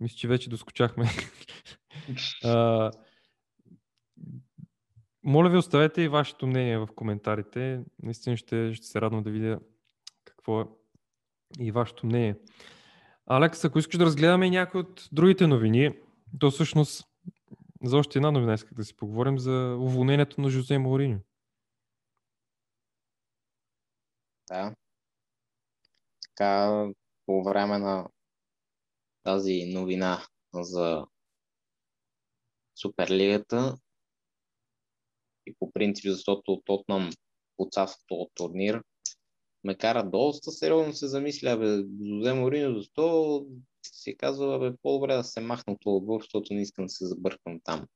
мисля, 0.00 0.16
че 0.16 0.28
вече 0.28 0.50
доскочахме. 0.50 1.04
а, 2.44 2.90
моля 5.24 5.50
ви, 5.50 5.56
оставете 5.56 6.02
и 6.02 6.08
вашето 6.08 6.46
мнение 6.46 6.78
в 6.78 6.88
коментарите. 6.96 7.84
Наистина 8.02 8.36
ще, 8.36 8.74
ще 8.74 8.86
се 8.86 9.00
радвам 9.00 9.22
да 9.22 9.30
видя 9.30 9.60
какво 10.24 10.60
е 10.60 10.64
и 11.58 11.70
вашето 11.70 12.06
мнение. 12.06 12.36
Алекс, 13.26 13.64
ако 13.64 13.78
искаш 13.78 13.98
да 13.98 14.04
разгледаме 14.04 14.50
някои 14.50 14.80
от 14.80 15.08
другите 15.12 15.46
новини, 15.46 15.90
то 16.38 16.50
всъщност 16.50 17.08
за 17.84 17.96
още 17.96 18.18
една 18.18 18.30
новина 18.30 18.54
исках 18.54 18.74
да 18.74 18.84
си 18.84 18.96
поговорим 18.96 19.38
за 19.38 19.76
уволнението 19.80 20.40
на 20.40 20.50
Жозе 20.50 20.78
Мауриньо. 20.78 21.18
Да. 24.48 24.74
Така, 26.22 26.86
по 27.26 27.44
време 27.44 27.78
на 27.78 28.08
тази 29.22 29.64
новина 29.74 30.26
за 30.54 31.06
Суперлигата 32.74 33.76
и 35.46 35.54
по 35.58 35.72
принцип, 35.72 36.10
защото 36.10 36.62
Тотнам 36.64 37.10
участва 37.58 38.04
този 38.08 38.30
турнир, 38.34 38.82
ме 39.64 39.74
кара 39.74 40.10
доста 40.10 40.50
сериозно 40.50 40.92
се 40.92 41.06
замисля, 41.06 41.56
бе, 41.56 41.84
Жозе 42.06 42.34
Морино 42.34 42.82
100, 42.82 43.46
си 43.86 44.16
казва, 44.16 44.58
бе, 44.58 44.76
по-добре 44.82 45.14
да 45.14 45.24
се 45.24 45.40
махна 45.40 45.72
от 45.72 45.80
отбор, 45.84 46.20
защото 46.20 46.54
не 46.54 46.62
искам 46.62 46.84
да 46.84 46.88
се 46.88 47.06
забъркам 47.06 47.60
там. 47.64 47.86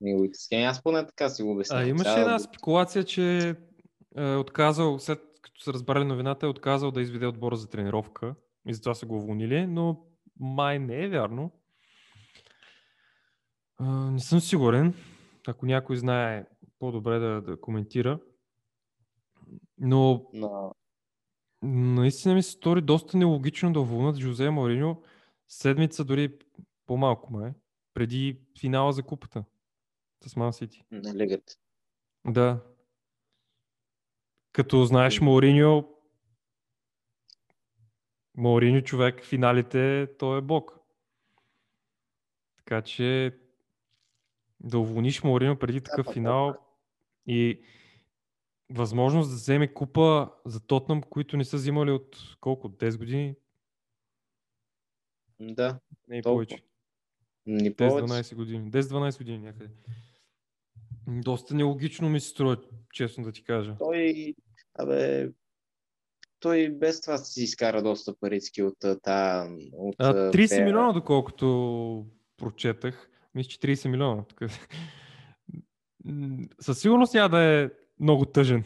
Неговите 0.00 0.38
схеми. 0.38 0.64
Аз 0.64 0.82
поне 0.82 1.06
така 1.06 1.28
си 1.28 1.42
го 1.42 1.52
обяснявам. 1.52 1.84
А, 1.84 1.88
имаше 1.88 2.20
една 2.20 2.38
спекулация, 2.38 3.04
че 3.04 3.56
е 4.16 4.36
отказал, 4.36 4.98
след 4.98 5.20
като 5.42 5.60
са 5.60 5.72
разбрали 5.72 6.04
новината, 6.04 6.46
е 6.46 6.48
отказал 6.48 6.90
да 6.90 7.00
изведе 7.00 7.26
отбора 7.26 7.56
за 7.56 7.68
тренировка 7.68 8.34
и 8.68 8.74
затова 8.74 8.94
са 8.94 9.06
го 9.06 9.16
уволнили, 9.16 9.66
но 9.66 10.04
май 10.40 10.78
не 10.78 11.04
е 11.04 11.08
вярно. 11.08 11.50
А, 13.78 14.10
не 14.10 14.20
съм 14.20 14.40
сигурен. 14.40 14.94
Ако 15.46 15.66
някой 15.66 15.96
знае, 15.96 16.46
по-добре 16.78 17.18
да, 17.18 17.42
да 17.42 17.60
коментира. 17.60 18.18
Но 19.78 20.30
Но 20.32 20.74
наистина 21.62 22.34
ми 22.34 22.42
се 22.42 22.50
стори 22.50 22.80
доста 22.80 23.16
нелогично 23.16 23.72
да 23.72 23.80
уволнат 23.80 24.16
Жозе 24.16 24.50
Мориньо 24.50 25.02
седмица, 25.48 26.04
дори 26.04 26.38
по-малко 26.86 27.32
май, 27.32 27.52
преди 27.94 28.40
финала 28.60 28.92
за 28.92 29.02
купата 29.02 29.44
с 30.26 30.36
Ман 30.36 30.52
Сити. 30.52 30.84
на 30.90 31.14
лигата. 31.14 31.52
Да. 32.26 32.60
Като 34.52 34.84
знаеш 34.84 35.20
Мауриньо, 35.20 35.88
Мауриньо 38.34 38.82
човек 38.82 39.24
финалите, 39.24 40.08
той 40.18 40.38
е 40.38 40.40
бог. 40.40 40.78
Така 42.56 42.82
че 42.82 43.38
да 44.60 44.78
уволниш 44.78 45.22
Мауриньо 45.22 45.58
преди 45.58 45.80
такъв 45.80 46.12
финал 46.12 46.54
и 47.26 47.62
възможност 48.70 49.30
да 49.30 49.36
вземе 49.36 49.74
купа 49.74 50.30
за 50.46 50.60
Тотнам, 50.60 51.02
които 51.02 51.36
не 51.36 51.44
са 51.44 51.56
взимали 51.56 51.90
от 51.90 52.16
колко? 52.40 52.68
10 52.68 52.98
години? 52.98 53.34
Да, 55.40 55.78
Не 56.08 56.18
и 56.18 56.22
Толкова. 56.22 56.46
повече. 56.46 56.64
ни 57.46 57.74
повече. 57.74 58.04
10-12 58.04 58.34
години. 58.34 58.70
10-12 58.70 59.18
години 59.18 59.38
някъде. 59.38 59.70
Доста 61.08 61.54
нелогично 61.54 62.08
ми 62.08 62.20
се 62.20 62.28
струва, 62.28 62.56
честно 62.92 63.24
да 63.24 63.32
ти 63.32 63.44
кажа. 63.44 63.76
Той, 63.78 64.34
абе, 64.74 65.30
той 66.40 66.68
без 66.70 67.00
това 67.00 67.18
си 67.18 67.42
изкара 67.42 67.82
доста 67.82 68.16
парички 68.20 68.62
от 68.62 68.76
та... 69.02 69.48
От, 69.72 69.94
А, 69.98 70.08
а, 70.08 70.30
30 70.32 70.48
те- 70.48 70.64
милиона, 70.64 70.92
доколкото 70.92 72.06
прочетах. 72.36 73.10
Мисля, 73.34 73.48
че 73.48 73.58
30 73.58 73.88
милиона. 73.88 74.24
Със 76.60 76.80
сигурност 76.80 77.14
няма 77.14 77.28
да 77.28 77.42
е 77.42 77.70
много 78.00 78.24
тъжен. 78.24 78.64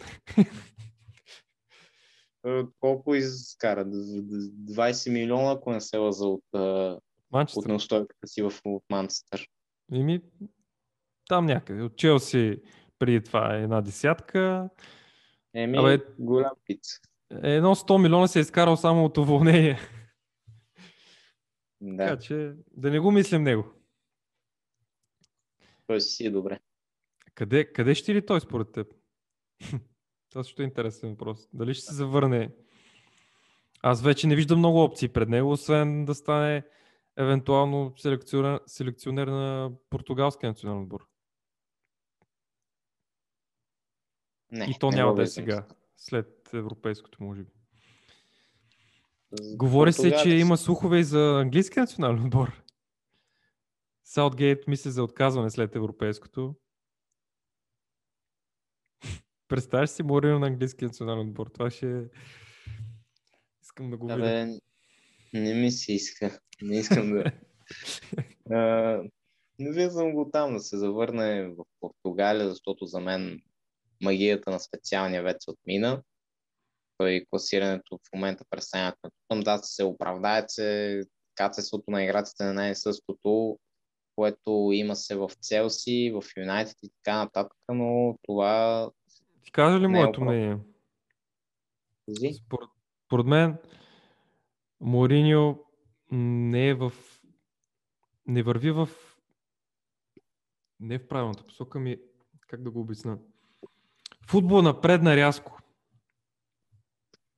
а, 2.42 2.66
Колко 2.80 3.14
изкара? 3.14 3.84
Д- 3.84 3.90
д- 4.22 4.50
20 4.72 5.12
милиона, 5.12 5.52
ако 5.52 5.72
не 5.72 5.80
се 5.80 5.96
лъза 5.96 6.26
от, 6.26 6.44
а, 6.54 6.98
от 7.56 7.66
неустойката 7.66 8.26
си 8.26 8.42
в 8.42 8.52
Манчестър. 8.90 9.48
Еми, 9.92 10.20
там 11.28 11.46
някъде. 11.46 11.82
От 11.82 11.96
Челси 11.96 12.62
преди 12.98 13.22
това 13.24 13.56
е 13.56 13.62
една 13.62 13.80
десятка. 13.80 14.70
Еми, 15.54 15.78
Абе- 15.78 16.14
голям 16.18 16.52
пиц. 16.64 17.00
Едно 17.30 17.74
100 17.74 18.02
милиона 18.02 18.28
се 18.28 18.38
е 18.38 18.42
изкарал 18.42 18.76
само 18.76 19.04
от 19.04 19.18
уволнение. 19.18 19.78
Да, 21.80 21.96
Така 22.06 22.18
че 22.18 22.52
да 22.70 22.90
не 22.90 22.98
го 23.00 23.10
мислим 23.10 23.42
него. 23.42 23.64
той 25.86 26.00
си 26.00 26.26
е 26.26 26.30
добре. 26.30 26.60
Къде, 27.34 27.72
къде 27.72 27.94
ще 27.94 28.14
ли 28.14 28.26
той 28.26 28.40
според 28.40 28.72
теб? 28.72 28.86
Това 30.30 30.44
също 30.44 30.62
е 30.62 30.64
интересен 30.64 31.10
въпрос. 31.10 31.48
Дали 31.52 31.74
ще 31.74 31.84
се 31.84 31.94
завърне? 31.94 32.50
Аз 33.82 34.02
вече 34.02 34.26
не 34.26 34.36
виждам 34.36 34.58
много 34.58 34.82
опции 34.82 35.08
пред 35.08 35.28
него, 35.28 35.50
освен 35.50 36.04
да 36.04 36.14
стане 36.14 36.64
евентуално 37.16 37.92
селекционер, 37.96 38.60
селекционер 38.66 39.26
на 39.26 39.70
португалския 39.90 40.50
национален 40.50 40.82
отбор. 40.82 41.06
Не, 44.52 44.64
И 44.64 44.78
то 44.80 44.90
не 44.90 44.96
няма 44.96 45.14
да 45.14 45.22
е 45.22 45.26
сега, 45.26 45.66
след 45.96 46.50
европейското, 46.54 47.22
може 47.22 47.42
би. 47.42 47.50
Говори 49.54 49.92
се, 49.92 50.16
че 50.22 50.30
има 50.30 50.56
слухове 50.56 50.98
и 50.98 51.04
за 51.04 51.40
английския 51.40 51.82
национален 51.82 52.24
отбор. 52.24 52.62
Саутгейт 54.04 54.68
мисли 54.68 54.90
за 54.90 55.02
отказване 55.02 55.50
след 55.50 55.76
европейското. 55.76 56.54
Представяш 59.48 59.90
си 59.90 60.02
Морино 60.02 60.38
на 60.38 60.46
английския 60.46 60.88
национален 60.88 61.28
отбор. 61.28 61.46
Това 61.46 61.70
ще 61.70 61.98
е... 61.98 62.02
Искам 63.62 63.90
да 63.90 63.96
го 63.96 64.06
видя. 64.06 64.18
Абе, 64.18 64.58
не 65.34 65.54
ми 65.54 65.70
се 65.70 65.92
иска. 65.92 66.40
Не 66.62 66.76
искам 66.76 67.10
да... 67.10 67.24
А, 68.50 69.02
не 69.58 69.72
виждам 69.72 70.12
го 70.12 70.30
там 70.30 70.52
да 70.52 70.60
се 70.60 70.76
завърне 70.76 71.48
в 71.48 71.64
Португалия, 71.80 72.48
защото 72.48 72.86
за 72.86 73.00
мен 73.00 73.40
магията 74.02 74.50
на 74.50 74.60
специалния 74.60 75.22
вече 75.22 75.50
отмина. 75.50 76.02
Той 76.98 77.24
класирането 77.30 77.98
в 77.98 78.12
момента 78.14 78.44
представянето 78.50 78.98
на 79.04 79.10
Тотъм, 79.10 79.40
да 79.40 79.58
се 79.62 79.84
оправдае, 79.84 80.46
че 80.46 81.00
качеството 81.34 81.90
на 81.90 82.04
играците 82.04 82.52
не 82.52 82.70
е 82.70 82.74
същото, 82.74 83.58
което 84.16 84.70
има 84.72 84.96
се 84.96 85.16
в 85.16 85.30
Целси, 85.40 86.12
в 86.14 86.22
Юнайтед 86.36 86.76
и 86.82 86.90
така 86.90 87.18
нататък, 87.18 87.58
но 87.68 88.18
това 88.22 88.90
Ти 89.44 89.52
кажа 89.52 89.80
ли 89.80 89.84
е 89.84 89.88
моето 89.88 90.20
оправдано. 90.20 90.30
мнение? 90.30 90.58
Според, 92.46 92.68
според 93.06 93.26
мен 93.26 93.58
Мориньо 94.80 95.64
не 96.10 96.68
е 96.68 96.74
в... 96.74 96.92
Не 98.26 98.42
върви 98.42 98.70
в... 98.70 98.88
Не 100.80 100.98
в 100.98 101.08
правилната 101.08 101.44
посока 101.44 101.80
ми... 101.80 101.98
Как 102.48 102.62
да 102.62 102.70
го 102.70 102.80
обясна? 102.80 103.18
Футбол 104.26 104.62
напредна 104.62 105.16
рязко. 105.16 105.58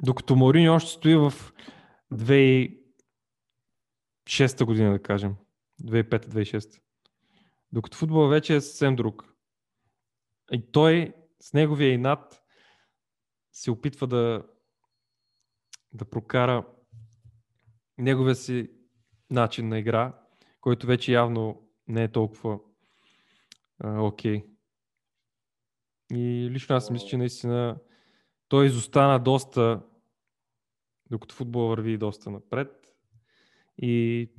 Докато 0.02 0.36
Мориньо 0.36 0.74
още 0.74 0.90
стои 0.90 1.16
в 1.16 1.32
2006 2.12 2.80
година, 4.64 4.92
да 4.92 5.02
кажем. 5.02 5.36
2005-2006. 5.82 6.80
Докато 7.72 7.96
футбол 7.96 8.28
вече 8.28 8.56
е 8.56 8.60
съвсем 8.60 8.96
друг. 8.96 9.34
И 10.52 10.72
той 10.72 11.14
с 11.40 11.52
неговия 11.52 11.92
инат 11.92 12.42
се 13.52 13.70
опитва 13.70 14.06
да, 14.06 14.46
да 15.92 16.04
прокара 16.04 16.66
неговия 17.98 18.34
си 18.34 18.70
начин 19.30 19.68
на 19.68 19.78
игра, 19.78 20.18
който 20.60 20.86
вече 20.86 21.12
явно 21.12 21.68
не 21.88 22.02
е 22.02 22.12
толкова 22.12 22.58
окей. 23.84 24.44
И 26.12 26.48
лично 26.50 26.76
аз 26.76 26.90
мисля, 26.90 27.06
че 27.06 27.16
наистина 27.16 27.78
той 28.48 28.66
изостана 28.66 29.18
доста, 29.18 29.82
докато 31.10 31.34
футбол 31.34 31.68
върви 31.68 31.98
доста 31.98 32.30
напред. 32.30 32.96
И 33.78 34.30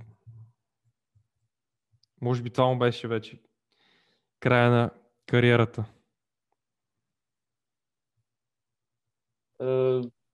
може 2.22 2.44
би 2.44 2.50
това 2.50 2.68
му 2.68 2.78
беше 2.78 3.08
вече 3.08 3.42
края 4.40 4.72
на 4.72 4.92
кариерата. 5.26 5.86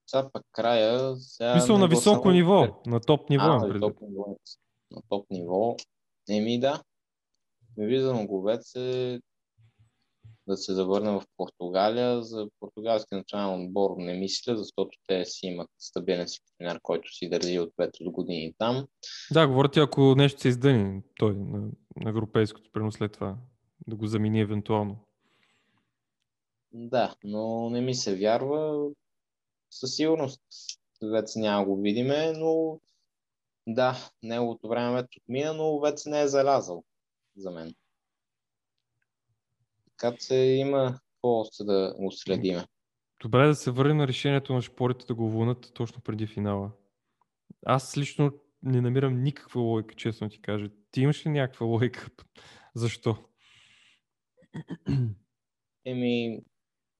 Сега 0.07 0.29
пък 0.33 0.43
края... 0.51 1.15
Сега 1.15 1.55
Мисъл 1.55 1.75
не 1.75 1.81
на 1.81 1.87
високо 1.87 2.23
само- 2.23 2.33
ниво, 2.33 2.81
на 2.85 2.99
топ 2.99 3.29
ниво. 3.29 3.43
А, 3.43 3.67
на 3.67 3.79
топ 3.79 4.01
ниво. 4.01 4.37
На 4.91 5.01
топ 5.09 5.25
ниво. 5.31 5.75
Еми 6.29 6.59
да. 6.59 6.83
Ми 7.77 7.85
виждам 7.85 8.27
Говец 8.27 8.75
е 8.75 9.19
да 10.47 10.57
се 10.57 10.73
завърне 10.73 11.11
в 11.11 11.23
Португалия. 11.37 12.23
За 12.23 12.47
португалски 12.59 13.15
национален 13.15 13.65
отбор 13.65 13.95
не 13.97 14.13
мисля, 14.13 14.57
защото 14.57 14.97
те 15.07 15.25
си 15.25 15.45
имат 15.45 15.69
стабилен 15.79 16.27
секретар, 16.27 16.79
който 16.81 17.13
си 17.13 17.29
държи 17.29 17.59
от 17.59 17.69
5 17.77 18.07
от 18.07 18.13
години 18.13 18.53
там. 18.57 18.87
Да, 19.31 19.47
говорите, 19.47 19.79
ако 19.79 20.15
нещо 20.15 20.41
се 20.41 20.47
издъни 20.47 21.01
той 21.19 21.35
на, 21.35 21.69
на 21.95 22.09
европейското, 22.09 22.71
примерно 22.71 22.91
след 22.91 23.11
това, 23.11 23.37
да 23.87 23.95
го 23.95 24.07
замени 24.07 24.41
евентуално. 24.41 25.07
Да, 26.73 27.15
но 27.23 27.69
не 27.69 27.81
ми 27.81 27.95
се 27.95 28.15
вярва. 28.15 28.89
Със 29.73 29.95
сигурност 29.95 30.41
Вец 31.01 31.35
няма 31.35 31.65
го 31.65 31.81
видиме, 31.81 32.31
но 32.31 32.79
да, 33.67 34.11
неговото 34.23 34.67
време 34.67 35.01
вече 35.01 35.19
отмина, 35.19 35.53
но 35.53 35.79
Вец 35.79 36.05
не 36.05 36.21
е 36.21 36.27
залязал 36.27 36.83
за 37.37 37.51
мен. 37.51 37.75
Така 39.89 40.17
че 40.17 40.35
има 40.35 40.91
какво 40.91 41.29
още 41.29 41.63
да 41.63 41.95
го 41.99 42.11
следиме. 42.11 42.67
Добре 43.21 43.47
да 43.47 43.55
се 43.55 43.71
върнем 43.71 43.97
на 43.97 44.07
решението 44.07 44.53
на 44.53 44.61
шпорите 44.61 45.05
да 45.05 45.15
го 45.15 45.29
вълнат 45.29 45.71
точно 45.73 46.01
преди 46.01 46.27
финала. 46.27 46.71
Аз 47.65 47.97
лично 47.97 48.31
не 48.63 48.81
намирам 48.81 49.23
никаква 49.23 49.61
логика, 49.61 49.95
честно 49.95 50.29
ти 50.29 50.41
кажа. 50.41 50.69
Ти 50.91 51.01
имаш 51.01 51.25
ли 51.25 51.29
някаква 51.29 51.65
логика? 51.65 52.09
Защо? 52.75 53.17
Еми, 55.85 56.39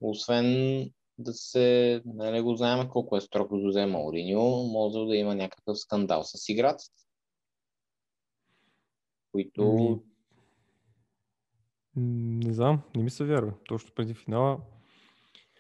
освен 0.01 0.89
да 1.17 1.33
се, 1.33 2.01
нали 2.05 2.41
го 2.41 2.55
знаем 2.55 2.89
колко 2.89 3.17
е 3.17 3.21
строг 3.21 3.57
да 3.57 3.67
взе 3.69 3.85
Мауриньо, 3.85 4.63
може 4.63 4.99
да 4.99 5.15
има 5.15 5.35
някакъв 5.35 5.79
скандал 5.79 6.23
с 6.23 6.49
играците, 6.49 7.03
които 9.31 9.63
Ми, 9.65 9.99
Не 12.45 12.53
знам, 12.53 12.81
не 12.95 13.03
ми 13.03 13.09
се 13.09 13.23
вярва. 13.23 13.53
Точно 13.67 13.91
преди 13.95 14.13
финала. 14.13 14.59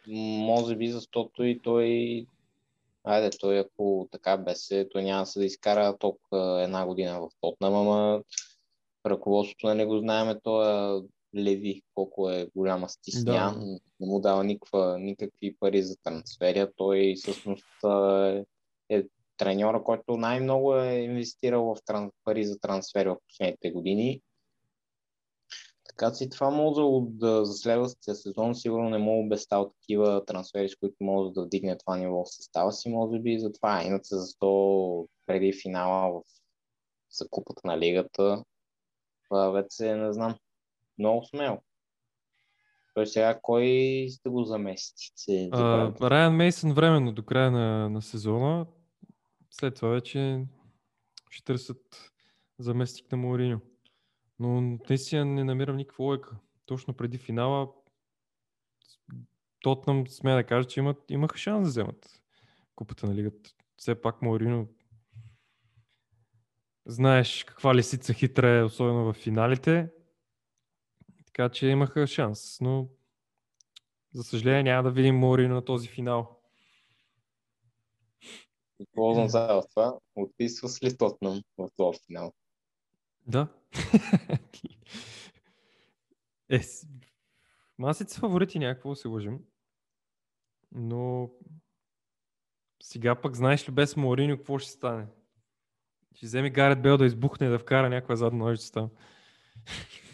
може 0.07 0.75
би 0.75 0.87
защото 0.87 1.43
и 1.43 1.59
той 1.59 2.25
Айде, 3.03 3.29
той 3.39 3.59
ако 3.59 4.07
така 4.11 4.37
беше, 4.37 4.89
той 4.89 5.03
няма 5.03 5.25
се 5.25 5.39
да 5.39 5.45
изкара 5.45 5.97
толкова 5.97 6.63
една 6.63 6.85
година 6.85 7.21
в 7.21 7.29
Тотнам, 7.41 7.75
ама 7.75 8.23
ръководството 9.05 9.67
на 9.67 9.75
него 9.75 9.99
знаеме, 9.99 10.39
той 10.43 10.97
е 10.97 11.01
Леви, 11.35 11.81
колко 11.93 12.29
е 12.29 12.49
голяма 12.55 12.89
стисня, 12.89 13.33
Да. 13.33 13.51
не 13.99 14.07
му 14.07 14.19
дава 14.19 14.43
никаква, 14.43 14.99
никакви 14.99 15.55
пари 15.59 15.83
за 15.83 15.95
трансфери, 16.03 16.59
а 16.59 16.71
той 16.75 17.13
всъщност 17.17 17.83
а, 17.83 18.43
е 18.89 19.03
треньора, 19.37 19.83
който 19.83 20.17
най-много 20.17 20.75
е 20.75 20.93
инвестирал 20.93 21.75
в 21.75 21.77
тран... 21.85 22.11
пари 22.23 22.45
за 22.45 22.59
трансфери 22.59 23.09
в 23.09 23.17
последните 23.27 23.71
години. 23.71 24.21
Така 25.89 26.13
че 26.17 26.29
това 26.29 26.49
може 26.49 26.81
да 27.01 27.45
за 27.45 27.53
следващия 27.53 28.15
сезон 28.15 28.55
сигурно 28.55 28.89
не 28.89 28.97
мога 28.97 29.25
обещал 29.25 29.69
такива 29.69 30.25
трансфери, 30.25 30.69
с 30.69 30.75
които 30.75 30.95
може 31.01 31.33
да 31.33 31.45
вдигне 31.45 31.77
това 31.77 31.97
ниво 31.97 32.23
в 32.23 32.33
състава 32.33 32.71
си, 32.71 32.89
може 32.89 33.19
би 33.19 33.39
за 33.39 33.51
това. 33.51 33.83
Иначе 33.83 34.15
за 34.15 34.25
100 34.25 35.07
преди 35.25 35.53
финала 35.61 36.11
в 36.11 36.23
за 37.11 37.29
купата 37.29 37.61
на 37.65 37.77
лигата, 37.77 38.43
вече 39.31 39.95
не 39.95 40.13
знам. 40.13 40.35
Много 40.99 41.25
смело. 41.25 41.61
Той 42.93 43.07
сега 43.07 43.39
кой 43.41 44.07
ще 44.19 44.29
го 44.29 44.43
замести? 44.43 45.11
Се 45.15 45.49
А. 45.51 45.93
Райан 46.01 46.35
Мейсън 46.35 46.73
временно 46.73 47.11
до 47.13 47.23
края 47.23 47.51
на, 47.51 47.89
на 47.89 48.01
сезона. 48.01 48.65
След 49.51 49.75
това 49.75 49.89
вече 49.89 50.45
ще 51.29 51.43
търсят 51.43 52.11
заместник 52.59 53.11
на 53.11 53.17
Мауриньо. 53.17 53.59
Но 54.39 54.79
наистина 54.89 55.25
не 55.25 55.43
намирам 55.43 55.75
никаква 55.75 56.05
лойка. 56.05 56.35
Точно 56.65 56.93
преди 56.93 57.17
финала 57.17 57.67
Тотнам 59.63 60.07
смея 60.07 60.35
да 60.35 60.43
кажа, 60.43 60.67
че 60.67 60.79
имат, 60.79 60.97
имаха 61.09 61.37
шанс 61.37 61.67
да 61.67 61.69
вземат 61.69 62.21
купата 62.75 63.07
на 63.07 63.15
лигата. 63.15 63.49
Все 63.77 64.01
пак 64.01 64.21
Маорино 64.21 64.67
знаеш 66.85 67.43
каква 67.43 67.75
лисица 67.75 68.13
хитра 68.13 68.49
е, 68.49 68.63
особено 68.63 69.05
в 69.05 69.13
финалите. 69.13 69.89
Така 71.33 71.49
че 71.49 71.67
имаха 71.67 72.07
шанс, 72.07 72.61
но 72.61 72.87
за 74.13 74.23
съжаление 74.23 74.63
няма 74.63 74.83
да 74.83 74.91
видим 74.91 75.19
Маорино 75.19 75.55
на 75.55 75.65
този 75.65 75.87
финал. 75.87 76.39
Какво 78.77 79.11
означава 79.11 79.63
това? 79.69 79.97
Отписва 80.15 80.69
с 80.69 80.83
ли 80.83 80.97
Тотнам 80.97 81.41
в 81.57 81.69
този 81.75 81.99
финал? 82.07 82.33
Да. 83.27 83.47
е, 86.49 86.61
масите 87.77 88.13
са 88.13 88.19
фаворити 88.19 88.59
някакво 88.59 88.95
се 88.95 89.07
лъжим. 89.07 89.39
Но 90.71 91.29
сега 92.83 93.21
пък 93.21 93.35
знаеш 93.35 93.69
ли 93.69 93.73
без 93.73 93.95
Маориньо 93.95 94.37
какво 94.37 94.59
ще 94.59 94.71
стане? 94.71 95.07
Ще 96.15 96.25
вземе 96.25 96.49
Гарет 96.49 96.81
Бел 96.81 96.97
да 96.97 97.05
избухне 97.05 97.47
и 97.47 97.49
да 97.49 97.59
вкара 97.59 97.89
някаква 97.89 98.15
задна 98.15 98.45
ножица 98.45 98.71
там. 98.71 98.89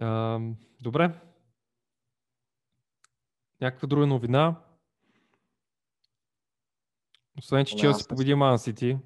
А, 0.00 0.40
добре. 0.80 1.20
Някаква 3.60 3.88
друга 3.88 4.06
новина? 4.06 4.62
Освен, 7.38 7.66
че 7.66 7.76
Челси 7.76 8.08
победи 8.08 8.34
Ман 8.34 8.58
Сити. 8.58 8.98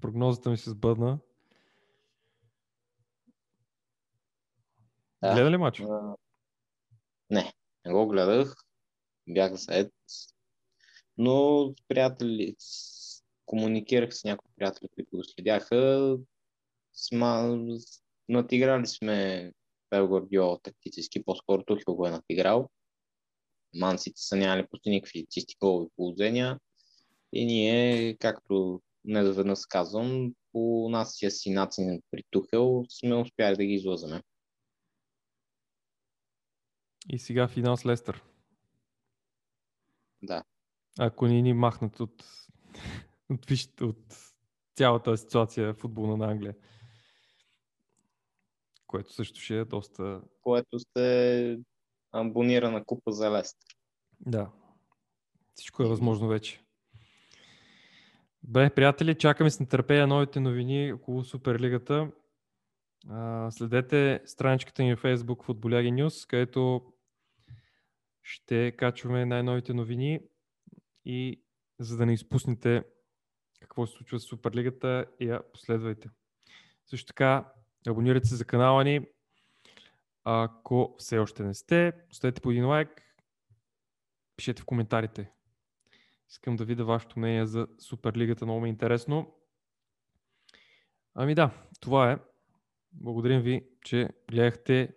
Прогнозата 0.00 0.50
ми 0.50 0.56
се 0.56 0.70
сбъдна. 0.70 1.18
Да. 5.22 5.34
Гледа 5.34 5.50
ли 5.50 5.56
матч? 5.56 5.82
Не, 7.30 7.52
не 7.84 7.92
го 7.92 8.08
гледах. 8.08 8.54
Бях 9.28 9.54
зает. 9.54 9.92
Но 11.18 11.74
приятели, 11.88 12.56
комуникирах 13.46 14.14
с 14.14 14.24
някои 14.24 14.50
приятели, 14.56 14.88
които 14.94 15.16
го 15.16 15.24
следяха. 15.24 16.16
Сма... 16.92 17.58
Натиграли 18.30 18.86
сме 18.86 19.52
Пел 19.90 20.08
Гвардиола 20.08 20.58
тактически, 20.62 21.24
по-скоро 21.24 21.64
Тухил 21.64 21.94
го 21.94 22.06
е 22.06 22.10
натиграл. 22.10 22.70
Мансите 23.74 24.22
са 24.22 24.36
нямали 24.36 24.66
почти 24.70 24.90
никакви 24.90 25.26
чисти 25.30 25.56
голови 25.60 25.88
положения. 25.96 26.58
И 27.32 27.46
ние, 27.46 28.16
както 28.16 28.82
не 29.04 29.24
заведнъж 29.24 29.58
казвам, 29.68 30.34
по 30.52 30.88
нашия 30.90 31.30
си 31.30 31.50
начин 31.50 32.02
при 32.10 32.22
Тухел 32.30 32.84
сме 32.88 33.14
успяли 33.14 33.56
да 33.56 33.64
ги 33.64 33.72
излъзаме. 33.72 34.22
И 37.08 37.18
сега 37.18 37.48
финал 37.48 37.76
с 37.76 37.86
Лестър. 37.86 38.22
Да. 40.22 40.44
Ако 40.98 41.26
ни 41.26 41.42
ни 41.42 41.52
махнат 41.52 42.00
от, 42.00 42.24
от, 43.30 43.46
виж- 43.46 43.82
от 43.82 44.32
цялата 44.76 45.16
ситуация 45.16 45.74
футболна 45.74 46.16
на 46.16 46.30
Англия. 46.32 46.54
Което 48.90 49.12
също 49.12 49.40
ще 49.40 49.58
е 49.58 49.64
доста... 49.64 50.22
което 50.40 50.78
сте 50.78 51.58
абонирана 52.12 52.84
купа 52.84 53.12
за 53.12 53.30
Лестър. 53.30 53.76
Да. 54.20 54.50
Всичко 55.54 55.82
е 55.82 55.88
възможно 55.88 56.28
вече. 56.28 56.60
Добре, 58.42 58.74
приятели, 58.74 59.14
чакаме 59.14 59.50
с 59.50 59.60
нетърпение 59.60 60.06
новите 60.06 60.40
новини 60.40 60.92
около 60.92 61.24
Суперлигата. 61.24 62.10
Следете 63.50 64.22
страничката 64.24 64.82
ни 64.82 64.96
в 64.96 65.02
Facebook 65.02 65.44
Футболяги 65.44 65.88
News, 65.88 66.28
където 66.28 66.92
ще 68.22 68.72
качваме 68.76 69.26
най-новите 69.26 69.74
новини 69.74 70.20
и 71.04 71.42
за 71.78 71.96
да 71.96 72.06
не 72.06 72.12
изпуснете 72.12 72.84
какво 73.60 73.86
се 73.86 73.92
случва 73.92 74.20
с 74.20 74.24
Суперлигата, 74.24 75.06
я 75.20 75.42
последвайте. 75.52 76.08
Също 76.86 77.06
така, 77.06 77.52
абонирайте 77.88 78.28
се 78.28 78.36
за 78.36 78.44
канала 78.44 78.84
ни. 78.84 79.06
Ако 80.24 80.94
все 80.98 81.18
още 81.18 81.42
не 81.42 81.54
сте, 81.54 81.92
оставете 82.10 82.40
по 82.40 82.50
един 82.50 82.66
лайк, 82.66 83.02
пишете 84.36 84.62
в 84.62 84.64
коментарите. 84.64 85.30
Искам 86.30 86.56
да 86.56 86.64
видя 86.64 86.84
вашето 86.84 87.18
мнение 87.18 87.46
за 87.46 87.68
Суперлигата, 87.78 88.44
много 88.44 88.60
ми 88.60 88.68
е 88.68 88.70
интересно. 88.70 89.34
Ами 91.14 91.34
да, 91.34 91.50
това 91.80 92.12
е. 92.12 92.18
Благодарим 92.92 93.40
ви, 93.40 93.68
че 93.84 94.08
гледахте 94.30 94.94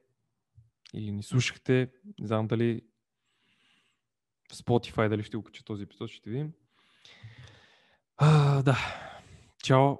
или 0.93 1.11
ни 1.11 1.23
слушахте. 1.23 1.91
Не 2.19 2.27
знам 2.27 2.47
дали 2.47 2.81
в 4.51 4.55
Spotify 4.55 5.09
дали 5.09 5.23
ще 5.23 5.37
го 5.37 5.43
кача 5.43 5.63
този 5.63 5.83
епизод, 5.83 6.09
ще 6.09 6.29
видим. 6.29 6.53
А, 8.17 8.61
да. 8.63 8.77
Чао 9.63 9.97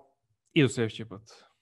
и 0.56 0.62
до 0.62 0.70
следващия 0.70 1.10
път. 1.10 1.53